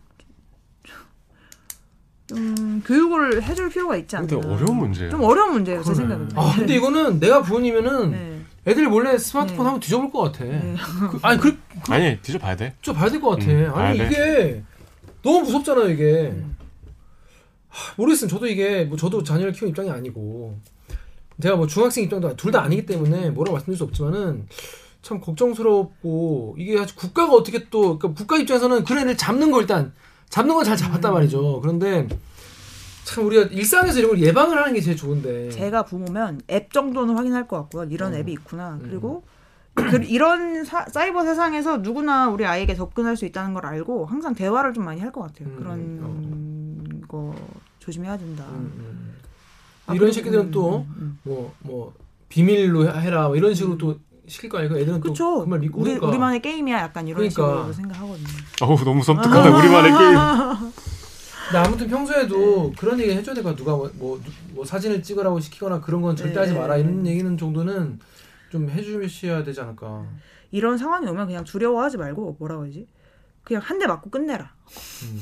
좀 2.28 2.82
교육을 2.86 3.44
해줄 3.44 3.70
필요가 3.70 3.96
있지 3.98 4.16
않나. 4.16 4.28
근데 4.28 4.48
어려운 4.48 4.78
문제예요. 4.78 5.12
좀 5.12 5.22
어려운 5.24 5.54
문제예요, 5.54 5.84
제 5.84 5.92
그러네. 5.94 6.00
생각에는. 6.16 6.38
아 6.38 6.56
근데 6.56 6.76
이거는 6.76 7.20
내가 7.20 7.42
부모님이면 7.42 8.12
네. 8.12 8.42
애들 8.68 8.88
몰래 8.88 9.18
스마트폰 9.18 9.58
네. 9.58 9.64
한번 9.64 9.80
뒤져볼 9.82 10.12
것 10.12 10.22
같아. 10.32 10.46
네. 10.46 10.76
그, 11.12 11.20
아니 11.24 11.40
그, 11.40 11.58
아니 11.90 12.22
뒤져봐야 12.22 12.56
돼. 12.56 12.76
좀 12.82 12.96
봐야 12.96 13.10
될 13.10 13.20
것 13.20 13.32
같아. 13.32 13.52
음, 13.52 13.72
아니 13.76 13.98
돼. 13.98 14.06
이게 14.08 14.64
너무 15.22 15.42
무섭잖아요 15.42 15.90
이게. 15.90 16.30
음. 16.34 16.56
하, 17.68 17.94
모르겠어요. 17.98 18.30
저도 18.30 18.48
이게 18.48 18.86
뭐 18.86 18.98
저도 18.98 19.24
자녀를 19.24 19.52
키우는 19.54 19.70
입장이 19.72 19.90
아니고 19.92 20.58
제가 21.42 21.56
뭐 21.56 21.68
중학생 21.68 22.04
입장도 22.04 22.36
둘 22.36 22.52
다 22.52 22.62
아니기 22.64 22.86
때문에 22.86 23.30
뭐라고 23.30 23.54
말씀드릴 23.54 23.78
수 23.78 23.84
없지만은 23.86 24.48
참 25.02 25.20
걱정스럽고 25.22 26.56
이게 26.58 26.80
아주 26.80 26.96
국가가 26.96 27.34
어떻게 27.34 27.70
또 27.70 27.98
그러니까 27.98 28.14
국가 28.14 28.38
입장에서는 28.38 28.84
그런 28.84 29.00
애를 29.04 29.18
잡는 29.18 29.52
거 29.52 29.62
일단 29.62 29.94
잡는 30.30 30.54
건 30.56 30.64
잘 30.64 30.78
잡았단 30.78 31.14
말이죠. 31.14 31.60
그런데 31.62 32.08
참 33.06 33.26
우리가 33.26 33.44
일상에서 33.52 33.98
이런 34.00 34.12
걸 34.12 34.20
예방을 34.22 34.58
하는 34.58 34.74
게 34.74 34.82
제일 34.82 34.96
좋은데. 34.96 35.50
제가 35.50 35.84
부모면 35.84 36.42
앱 36.52 36.72
정도는 36.72 37.16
확인할 37.16 37.48
것 37.48 37.58
같고요. 37.58 37.86
이런 37.90 38.14
음. 38.14 38.20
앱이 38.20 38.32
있구나. 38.34 38.74
음. 38.74 38.80
그리고 38.84 39.24
그, 39.74 40.04
이런 40.04 40.64
사, 40.66 40.86
사이버 40.88 41.24
세상에서 41.24 41.78
누구나 41.78 42.30
우리 42.30 42.46
아이에게 42.46 42.76
접근할 42.76 43.18
수 43.18 43.26
있다는 43.26 43.54
걸 43.54 43.66
알고 43.66 44.06
항상 44.06 44.36
대화를 44.36 44.74
좀 44.74 44.86
많이 44.86 45.02
할 45.02 45.12
것 45.12 45.22
같아요. 45.22 45.48
음, 45.50 45.56
그런 45.58 47.02
거 47.08 47.34
조심해야 47.80 48.18
된다. 48.18 48.46
음, 48.50 48.72
음. 48.78 49.14
아, 49.92 49.94
이런 49.96 50.12
새끼들은 50.12 50.46
음, 50.46 50.52
또 50.52 50.86
음, 50.98 51.20
뭐뭐 51.24 51.94
비밀로 52.30 52.90
해라 53.00 53.28
뭐 53.28 53.36
이런 53.36 53.54
식으로 53.54 53.78
또 53.78 54.00
시킬 54.28 54.50
거 54.50 54.60
아니고 54.60 54.78
애들은 54.78 54.96
또 55.00 55.02
그렇죠. 55.02 55.40
정말 55.42 55.60
믿고 55.60 55.82
우리 55.82 55.90
그러니까. 55.92 56.08
우리만의 56.08 56.42
게임이야 56.42 56.78
약간 56.80 57.08
이런 57.08 57.18
그러니까. 57.18 57.32
식으로 57.58 57.74
생각하거든요. 57.74 58.28
어우 58.62 58.78
너무 58.86 59.04
섬뜩하다 59.04 59.58
우리만의 59.58 59.92
게임. 59.92 60.72
근데 61.52 61.68
아무튼 61.68 61.88
평소에도 61.90 62.38
네. 62.38 62.74
그런 62.80 62.98
얘기 63.00 63.12
해줘야 63.12 63.36
될까 63.36 63.54
누가 63.56 63.76
뭐, 63.76 63.90
뭐, 63.96 64.22
뭐 64.54 64.64
사진을 64.64 65.04
찍으라고 65.04 65.40
시키거나 65.42 65.82
그런 65.82 66.02
건 66.02 66.16
절대 66.16 66.34
네, 66.36 66.40
하지 66.40 66.54
네, 66.54 66.60
마라 66.60 66.78
이런 66.78 67.04
네. 67.04 67.10
얘기는 67.12 67.38
정도는 67.38 68.00
좀 68.50 68.70
해주셔야 68.70 69.44
되지 69.44 69.60
않을까. 69.60 70.06
이런 70.52 70.78
상황이 70.78 71.08
오면 71.08 71.28
그냥 71.28 71.44
두려워하지 71.44 71.98
말고 71.98 72.38
뭐라고 72.40 72.64
하지? 72.66 72.88
그냥 73.44 73.62
한 73.66 73.80
대 73.80 73.88
맞고 73.88 74.10
끝내라. 74.10 74.54
음. 75.04 75.20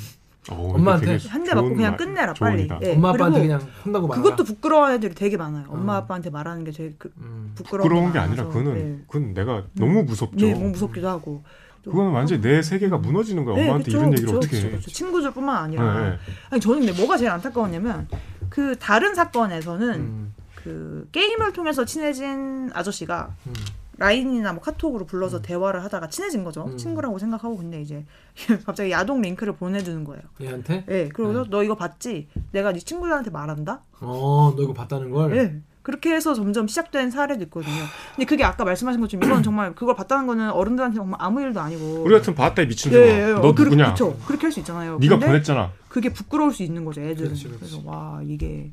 엄마한테? 0.55 1.05
되게 1.17 1.29
한대 1.29 1.51
좋은 1.51 1.63
맞고 1.63 1.75
그냥 1.75 1.91
말- 1.91 1.97
끝내라 1.97 2.33
빨리. 2.33 2.67
예, 2.83 2.93
엄마 2.95 3.09
아빠한테 3.09 3.39
그냥 3.41 3.61
혼나고 3.85 4.07
말아. 4.07 4.21
그것도 4.21 4.43
부끄러워하는 4.43 4.97
애들이 4.97 5.13
되게 5.15 5.37
많아요. 5.37 5.65
엄마 5.69 5.93
어. 5.93 5.95
아빠한테 5.97 6.29
말하는 6.29 6.63
게 6.63 6.71
제일 6.71 6.95
그, 6.97 7.11
음. 7.17 7.51
부끄러운, 7.55 7.87
부끄러운 7.89 8.13
게 8.13 8.19
아니라. 8.19 8.45
그거는 8.47 8.73
네. 8.73 8.99
그건 9.07 9.33
내가 9.33 9.63
너무 9.73 10.03
무섭죠. 10.03 10.45
네, 10.45 10.53
너무 10.53 10.69
무섭기도 10.69 11.07
하고. 11.07 11.43
또- 11.83 11.91
그거는 11.91 12.11
완전히 12.11 12.41
내 12.41 12.61
세계가 12.61 12.97
무너지는 12.97 13.45
거야. 13.45 13.55
네, 13.55 13.61
엄마한테 13.63 13.85
그쵸, 13.85 13.97
이런 13.97 14.11
얘기를 14.13 14.25
그쵸, 14.27 14.37
어떻게 14.37 14.61
그쵸, 14.61 14.75
해? 14.75 14.79
친구들뿐만 14.81 15.55
아니라. 15.63 16.01
네, 16.01 16.09
네. 16.09 16.15
아니 16.49 16.61
저는 16.61 16.85
근데 16.85 16.93
뭐가 16.99 17.15
제일 17.17 17.31
안타까웠냐면 17.31 18.07
그 18.49 18.75
다른 18.79 19.15
사건에서는 19.15 19.89
음. 19.93 20.33
그 20.55 21.07
게임을 21.13 21.53
통해서 21.53 21.85
친해진 21.85 22.69
아저씨가 22.73 23.29
음. 23.47 23.53
라인이나 23.99 24.53
뭐 24.53 24.61
카톡으로 24.61 25.05
불러서 25.05 25.41
대화를 25.41 25.83
하다가 25.83 26.07
친해진 26.09 26.43
거죠. 26.43 26.65
음. 26.65 26.77
친구라고 26.77 27.19
생각하고 27.19 27.57
근데 27.57 27.81
이제 27.81 28.05
갑자기 28.65 28.91
야동 28.91 29.21
링크를 29.21 29.53
보내주는 29.53 30.03
거예요. 30.05 30.21
얘한테? 30.41 30.85
예, 30.89 31.09
그러고서 31.09 31.43
네. 31.43 31.49
너 31.49 31.63
이거 31.63 31.75
봤지? 31.75 32.27
내가 32.51 32.71
네 32.73 32.79
친구들한테 32.79 33.29
말한다. 33.29 33.81
어, 34.01 34.53
너 34.55 34.63
이거 34.63 34.73
봤다는 34.73 35.11
걸? 35.11 35.35
예. 35.37 35.61
그렇게 35.81 36.13
해서 36.13 36.33
점점 36.35 36.67
시작된 36.67 37.09
사례도 37.09 37.43
있거든요. 37.45 37.73
근데 38.15 38.25
그게 38.25 38.43
아까 38.43 38.63
말씀하신 38.63 39.01
것처럼 39.01 39.23
이건 39.27 39.41
정말 39.43 39.73
그걸 39.73 39.95
봤다는 39.95 40.27
거는 40.27 40.51
어른들한테 40.51 40.95
정말 40.97 41.19
아무 41.21 41.41
일도 41.41 41.59
아니고. 41.59 42.03
우리 42.03 42.13
같은 42.13 42.35
봤다 42.35 42.61
이 42.61 42.67
미친 42.67 42.91
예, 42.93 42.97
놈아. 42.97 43.07
예, 43.07 43.33
너 43.33 43.47
어, 43.47 43.55
그- 43.55 43.63
누구냐? 43.63 43.93
그쵸. 43.93 44.15
그렇게 44.27 44.45
할 44.45 44.51
수 44.51 44.59
있잖아요. 44.59 44.97
네가 44.99 45.15
근데 45.15 45.25
보냈잖아. 45.27 45.71
그게 45.87 46.13
부끄러울 46.13 46.53
수 46.53 46.63
있는 46.63 46.85
거죠, 46.85 47.01
애들은. 47.01 47.29
그렇지, 47.29 47.43
그렇지. 47.45 47.59
그래서 47.59 47.81
와 47.85 48.21
이게 48.23 48.71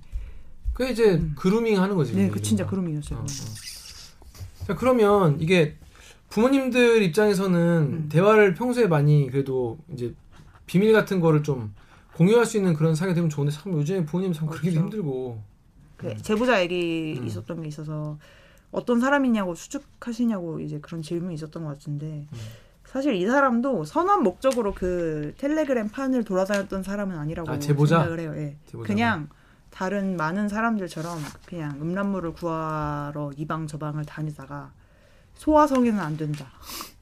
그게 0.75 0.91
이제 0.93 1.23
그루밍 1.37 1.81
하는 1.81 1.97
거지. 1.97 2.15
네, 2.15 2.29
그 2.29 2.43
진짜. 2.43 2.67
그rum이었어요. 2.67 3.19
어, 3.19 3.23
어. 3.23 3.27
자, 4.67 4.75
그러면 4.75 5.41
이게 5.41 5.77
부모님들 6.29 7.01
입장에서는 7.03 7.59
음. 7.61 8.09
대화를 8.11 8.55
평소에 8.55 8.89
많이 8.89 9.31
그래도 9.31 9.79
이제 9.93 10.13
비밀 10.67 10.93
같은 10.93 11.21
거를 11.21 11.45
좀 11.45 11.73
공유할 12.15 12.47
수 12.47 12.57
있는 12.57 12.75
그런 12.75 12.97
사이가 12.97 13.15
되면 13.15 13.31
좋은데 13.31 13.53
참 13.53 13.73
요즘에 13.75 14.05
부모님 14.05 14.33
참 14.33 14.49
그러기 14.49 14.71
그렇죠. 14.71 14.81
힘들고. 14.81 15.41
그 15.97 16.17
제보자 16.21 16.61
얘기 16.61 17.17
음. 17.17 17.27
있었던 17.27 17.63
게 17.63 17.69
있어서 17.69 18.19
어떤 18.73 18.99
사람이냐고 18.99 19.55
수축하시냐고 19.55 20.59
이제 20.59 20.81
그런 20.81 21.01
질문이 21.01 21.35
있었던 21.35 21.63
것 21.63 21.69
같은데 21.69 22.27
음. 22.33 22.39
사실 22.87 23.15
이 23.15 23.25
사람도 23.25 23.85
선한 23.85 24.25
목적으로 24.25 24.75
그 24.75 25.33
텔레그램 25.39 25.91
판을 25.91 26.25
돌아다녔던 26.25 26.83
사람은 26.83 27.17
아니라고 27.17 27.53
아, 27.53 27.59
제보자? 27.61 28.01
생각을 28.01 28.21
해요. 28.21 28.33
예. 28.37 28.57
제보자가. 28.67 28.87
그냥 28.87 29.29
다른 29.77 30.17
많은 30.17 30.49
사람들처럼 30.49 31.19
그냥 31.45 31.77
음란물을 31.83 32.33
구하러 32.33 33.31
이방 33.37 33.67
저 33.67 33.77
방을 33.77 34.07
다니다가 34.07 34.71
소화성애는 35.35 36.01
안 36.01 36.17
된다. 36.17 36.47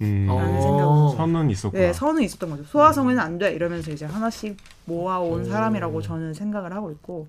음, 0.00 0.26
라는 0.28 0.58
어. 0.82 1.14
선은 1.16 1.50
있었구나. 1.50 1.80
네, 1.84 1.92
선은 1.92 2.20
있었던 2.24 2.50
거죠. 2.50 2.64
소화성애는 2.64 3.22
안 3.22 3.38
돼. 3.38 3.52
이러면서 3.52 3.92
이제 3.92 4.06
하나씩 4.06 4.56
모아온 4.86 5.42
오. 5.42 5.44
사람이라고 5.44 6.02
저는 6.02 6.34
생각을 6.34 6.72
하고 6.74 6.90
있고 6.90 7.28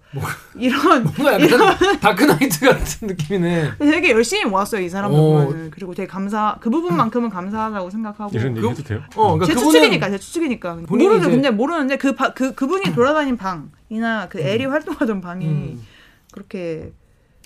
이런 0.56 1.04
뭔가 1.16 1.40
약간 1.40 1.78
다크나이트 2.02 2.66
같은 2.68 3.08
느낌이네. 3.10 3.74
되게 3.78 4.12
열심히 4.14 4.46
모았어요 4.46 4.82
이 4.82 4.90
사람들 4.90 5.20
오. 5.20 5.24
보면은 5.46 5.70
그리고 5.70 5.94
되게 5.94 6.08
감사 6.08 6.58
그 6.60 6.72
부분만큼은 6.72 7.30
감사하다고 7.30 7.92
생각하고 7.92 8.32
이런 8.36 8.58
얘기 8.58 8.62
그- 8.62 8.70
해도 8.72 8.82
돼요? 8.84 9.04
어, 9.16 9.34
그러니까 9.38 9.46
제 9.46 9.54
추측이니까 9.64 10.10
제 10.10 10.18
추측이니까 10.18 10.80
이제- 10.80 10.86
근데 11.30 11.52
모르는데 11.52 11.98
그그 11.98 12.56
그분이 12.56 12.96
돌아다닌 12.96 13.38
방 13.38 13.70
이나 13.96 14.28
그 14.30 14.40
엘이 14.40 14.66
활동하던 14.66 15.22
방이 15.22 15.46
음. 15.46 15.86
그렇게 16.32 16.92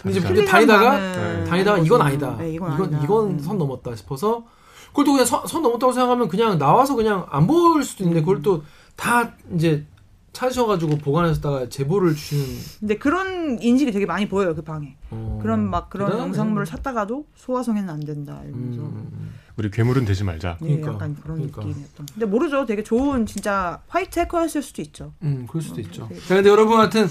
근데 0.01 0.17
이제. 0.17 0.27
그렇게 0.27 0.45
다니다가 0.45 0.91
틀리는 1.13 1.43
다니다가 1.45 1.77
이건. 1.79 2.01
아니다. 2.01 2.35
네, 2.37 2.51
이건, 2.53 2.73
이건 2.73 2.83
아니다. 2.87 3.03
이건 3.03 3.29
음. 3.31 3.39
선 3.39 3.57
넘었다 3.57 3.95
싶어서 3.95 4.45
그걸 4.89 5.05
또 5.05 5.11
그냥 5.13 5.25
선, 5.25 5.45
선 5.45 5.61
넘었다고 5.61 5.91
생각하면 5.93 6.27
그냥 6.29 6.57
나와서 6.57 6.95
그냥 6.95 7.27
안 7.29 7.45
볼 7.47 7.83
수도 7.83 8.03
있는데 8.03 8.21
그걸 8.21 8.41
또 8.41 8.63
다 8.95 9.31
이제 9.55 9.85
찾으셔가지고 10.33 10.97
보관하셨다가 10.97 11.69
제보를 11.69 12.15
주시는 12.15 12.45
근데 12.79 12.97
그런 12.97 13.61
인식이 13.61 13.91
되게 13.91 14.05
많이 14.05 14.27
보여요 14.29 14.53
그 14.55 14.61
방에 14.61 14.95
어, 15.11 15.39
그런 15.41 15.69
막 15.69 15.89
그런 15.89 16.07
대단하네. 16.07 16.27
영상물을 16.29 16.65
찾다가도 16.65 17.25
소화성애는 17.35 17.89
안 17.89 17.99
된다 17.99 18.39
이러면서 18.45 18.81
음, 18.81 19.33
우리 19.57 19.69
괴물은 19.71 20.05
되지 20.05 20.23
말자. 20.23 20.57
네, 20.61 20.67
그러니까, 20.77 20.93
약간 20.93 21.15
그런 21.21 21.37
그러니까. 21.37 21.61
느낌이었던 21.65 22.05
근데 22.13 22.25
모르죠 22.25 22.65
되게 22.65 22.83
좋은 22.83 23.25
진짜 23.25 23.81
화이트 23.87 24.19
해커였을 24.19 24.61
수도 24.61 24.81
있죠 24.83 25.13
음, 25.23 25.45
그럴 25.49 25.61
수도 25.61 25.77
어, 25.77 25.79
있죠. 25.79 26.07
네. 26.09 26.19
자, 26.19 26.35
근데 26.35 26.49
여러분 26.49 26.79
하여튼 26.79 27.07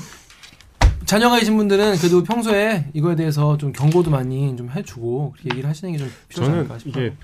자녀가 1.05 1.39
계신 1.39 1.57
분들은 1.57 1.97
그래도 1.97 2.23
평소에 2.23 2.91
이거에 2.93 3.17
대해서 3.17 3.57
좀 3.57 3.73
경고도 3.73 4.11
많이 4.11 4.55
좀 4.57 4.71
해주고 4.71 5.33
그렇게 5.33 5.51
얘기를 5.51 5.69
하시는 5.71 5.93
게 5.93 5.99
좀 5.99 6.11
필요하지 6.29 6.57
않을까 6.57 6.79
싶어요. 6.79 7.07
이게 7.07 7.15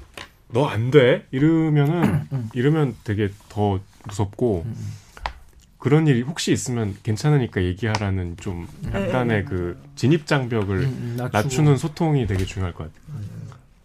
너 0.52 0.66
안 0.68 0.90
돼? 0.90 1.26
이러면은 1.32 2.26
음. 2.32 2.48
이러면 2.54 2.94
되게 3.04 3.30
더 3.48 3.80
무섭고 4.06 4.62
음. 4.66 4.74
그런 5.84 6.06
일이 6.06 6.22
혹시 6.22 6.50
있으면 6.50 6.96
괜찮으니까 7.02 7.62
얘기하라는 7.62 8.38
좀 8.38 8.66
약간의 8.86 9.26
네, 9.26 9.34
네, 9.40 9.44
그 9.44 9.78
진입 9.96 10.26
장벽을 10.26 10.78
음, 10.78 10.82
음, 10.82 11.14
낮추고. 11.18 11.36
낮추는 11.36 11.76
소통이 11.76 12.26
되게 12.26 12.46
중요할 12.46 12.72
것 12.72 12.84
같아요. 12.84 13.20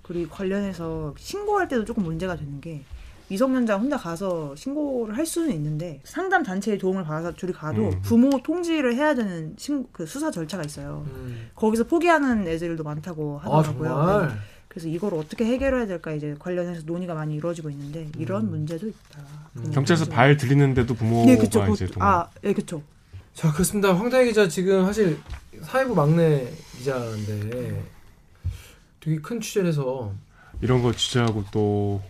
그리고 0.01 0.29
관련해서 0.29 1.13
신고할 1.17 1.67
때도 1.67 1.83
조금 1.83 2.03
문제가 2.03 2.37
되는 2.37 2.61
게 2.61 2.83
미성년자 3.27 3.75
혼자 3.75 3.97
가서 3.97 4.55
신고를 4.55 5.17
할 5.17 5.25
수는 5.25 5.53
있는데 5.53 5.99
상담 6.05 6.41
단체의 6.41 6.77
도움을 6.77 7.03
받아서 7.03 7.33
둘이 7.33 7.51
가도 7.51 7.89
음. 7.89 8.01
부모 8.01 8.41
통지를 8.41 8.95
해야 8.95 9.13
되는 9.13 9.53
신, 9.57 9.85
그 9.91 10.05
수사 10.05 10.31
절차가 10.31 10.63
있어요. 10.63 11.05
음. 11.13 11.49
거기서 11.53 11.83
포기하는 11.83 12.47
애들도 12.47 12.81
많다고 12.81 13.41
아 13.43 13.57
하더라고요. 13.57 13.89
정말 13.89 14.27
네. 14.29 14.33
그래서 14.69 14.87
이걸 14.87 15.15
어떻게 15.15 15.45
해결해야 15.45 15.87
될까 15.87 16.11
이제 16.13 16.35
관련해서 16.37 16.83
논의가 16.85 17.15
많이 17.15 17.35
이루어지고 17.35 17.69
있는데 17.71 18.07
이런 18.17 18.45
음. 18.45 18.49
문제도 18.51 18.87
있다. 18.87 19.19
그냥 19.53 19.71
경찰서 19.71 20.05
좀- 20.05 20.13
발 20.13 20.37
들리는데도 20.37 20.93
부모가 20.93 21.25
네, 21.25 21.37
그쵸. 21.37 21.65
이제 21.73 21.87
동 21.87 22.01
아, 22.03 22.29
예, 22.43 22.53
그쵸. 22.53 22.81
자 23.33 23.51
그렇습니다. 23.51 23.95
황다혜 23.95 24.25
기자 24.27 24.47
지금 24.47 24.85
사실 24.85 25.19
사회부 25.63 25.95
막내 25.95 26.47
기자인데 26.77 27.83
되게 28.99 29.17
큰 29.21 29.41
취재를 29.41 29.69
해서 29.69 30.13
이런 30.61 30.83
거 30.83 30.91
취재하고 30.93 31.43
또 31.51 32.01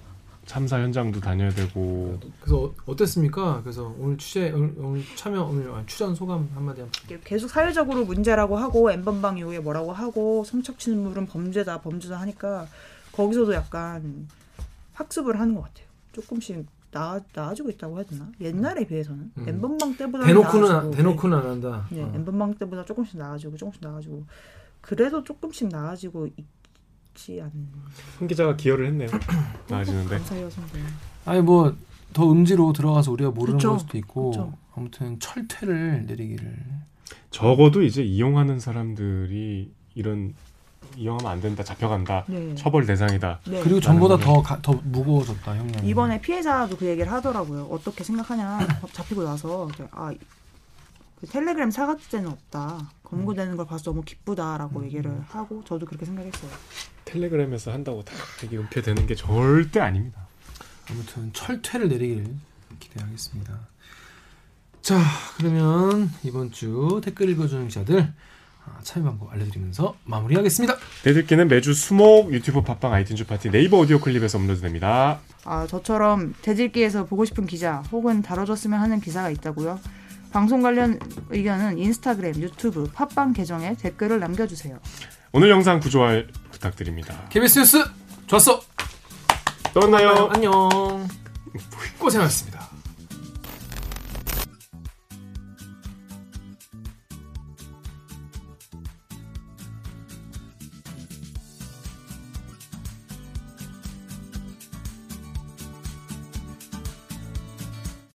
참사 0.49 0.79
현장도 0.79 1.19
다녀야 1.19 1.51
되고 1.51 2.17
그래서 2.39 2.63
어, 2.63 2.73
어땠습니까? 2.87 3.61
그래서 3.61 3.93
오늘 3.99 4.17
취재 4.17 4.49
오늘, 4.49 4.73
오늘 4.79 5.03
참여 5.15 5.43
오늘 5.43 5.69
아, 5.69 5.83
출연 5.85 6.15
소감 6.15 6.49
한마디. 6.55 6.83
이게 7.05 7.19
계속 7.23 7.49
사회적으로 7.49 8.03
문제라고 8.03 8.57
하고 8.57 8.89
엠번방 8.91 9.37
이후에 9.37 9.59
뭐라고 9.59 9.93
하고 9.93 10.43
성착취물은 10.43 11.27
범죄다 11.27 11.81
범죄다 11.81 12.19
하니까 12.21 12.65
거기서도 13.11 13.53
약간 13.53 14.27
학습을 14.93 15.39
하는 15.39 15.53
것 15.53 15.61
같아요. 15.65 15.85
조금씩 16.13 16.65
나 16.89 17.19
나아지고 17.35 17.69
있다고 17.69 17.97
해야 17.97 18.05
되나? 18.07 18.31
옛날에 18.41 18.87
비해서는 18.87 19.31
음. 19.37 19.47
엠번방 19.47 19.97
때보다 19.97 20.25
대놓고는 20.25 20.65
안- 20.67 20.71
나아지고, 20.73 20.95
대놓고는 20.95 21.37
안 21.37 21.45
한다. 21.45 21.87
네, 21.91 22.01
어. 22.01 22.07
네 22.07 22.15
엠번방 22.17 22.55
때보다 22.55 22.85
조금씩 22.85 23.19
나아지고 23.19 23.55
조금씩 23.55 23.83
나아지고 23.83 24.25
그래도 24.81 25.23
조금씩 25.23 25.67
나아지고 25.69 26.25
있 26.25 26.45
지 27.19 27.41
않. 27.41 27.51
황 28.17 28.27
기자가 28.27 28.55
기여를 28.55 28.87
했네요. 28.87 29.09
나아지는데 29.69 30.17
감사해요 30.17 30.49
선배. 30.49 30.79
아니 31.25 31.41
뭐 31.41 31.75
더 32.13 32.31
음지로 32.31 32.73
들어가서 32.73 33.11
우리가 33.11 33.31
모르는 33.31 33.57
그쵸. 33.57 33.69
걸 33.71 33.79
수도 33.79 33.97
있고 33.97 34.31
그쵸. 34.31 34.53
아무튼 34.75 35.19
철퇴를 35.19 36.05
내리기를. 36.07 36.57
적어도 37.31 37.83
이제 37.83 38.03
이용하는 38.03 38.59
사람들이 38.59 39.71
이런 39.95 40.33
이용하면 40.97 41.31
안 41.31 41.39
된다, 41.39 41.63
잡혀간다, 41.63 42.25
네. 42.27 42.55
처벌 42.55 42.85
대상이다. 42.85 43.41
네. 43.47 43.61
그리고 43.61 43.79
전보다 43.79 44.15
나는 44.17 44.25
더 44.25 44.41
가, 44.41 44.59
더 44.61 44.73
무거워졌다 44.83 45.55
형량. 45.55 45.85
이번에 45.85 46.19
피해자도 46.19 46.77
그 46.77 46.87
얘기를 46.87 47.11
하더라고요. 47.11 47.65
어떻게 47.65 48.03
생각하냐 48.03 48.59
잡히고 48.91 49.23
나서 49.23 49.69
아, 49.91 50.11
그 51.21 51.27
텔레그램 51.27 51.69
사각지대는 51.69 52.29
없다. 52.31 52.89
검거되는 53.09 53.57
걸 53.57 53.65
봐서 53.65 53.85
너무 53.85 54.03
기쁘다라고 54.03 54.83
얘기를 54.85 55.19
하고 55.29 55.63
저도 55.65 55.85
그렇게 55.85 56.05
생각했어요. 56.05 56.51
텔레그램에서 57.05 57.71
한다고 57.71 58.03
다 58.03 58.13
되게 58.39 58.57
은폐되는 58.57 59.07
게 59.07 59.15
절대 59.15 59.79
아닙니다. 59.79 60.27
아무튼 60.89 61.31
철퇴를 61.33 61.89
내리기를 61.89 62.25
기대하겠습니다. 62.79 63.59
자 64.81 64.99
그러면 65.37 66.09
이번 66.23 66.51
주 66.51 67.01
댓글 67.03 67.29
읽어주는 67.29 67.67
기자들 67.67 68.13
아, 68.65 68.79
참여 68.83 69.05
방법 69.05 69.31
알려드리면서 69.33 69.95
마무리하겠습니다. 70.05 70.75
댓읽기는 71.03 71.47
매주 71.47 71.73
수목 71.73 72.31
유튜브 72.31 72.61
팟빵 72.61 72.91
아이튠즈 72.91 73.27
팟티 73.27 73.49
네이버 73.49 73.77
오디오 73.77 73.99
클립에서 73.99 74.37
업로드됩니다. 74.37 75.19
아 75.45 75.65
저처럼 75.67 76.35
댓읽기에서 76.41 77.05
보고 77.05 77.25
싶은 77.25 77.45
기자 77.47 77.77
혹은 77.91 78.21
다뤄줬으면 78.21 78.79
하는 78.79 78.99
기사가 78.99 79.29
있다고요? 79.31 79.79
방송 80.31 80.61
관련 80.61 80.99
의견은 81.29 81.77
인스타그램, 81.77 82.35
유튜브, 82.35 82.89
팟빵 82.93 83.33
계정에 83.33 83.75
댓글을 83.75 84.19
남겨주세요. 84.19 84.79
오늘 85.31 85.49
영상 85.49 85.79
구조할 85.79 86.27
부탁드립니다. 86.51 87.15
KBS 87.29 87.59
뉴스 87.59 87.83
좋았어. 88.27 88.61
또 89.73 89.81
만나요. 89.81 90.29
안녕. 90.31 91.07
고생하셨습니다. 91.99 92.58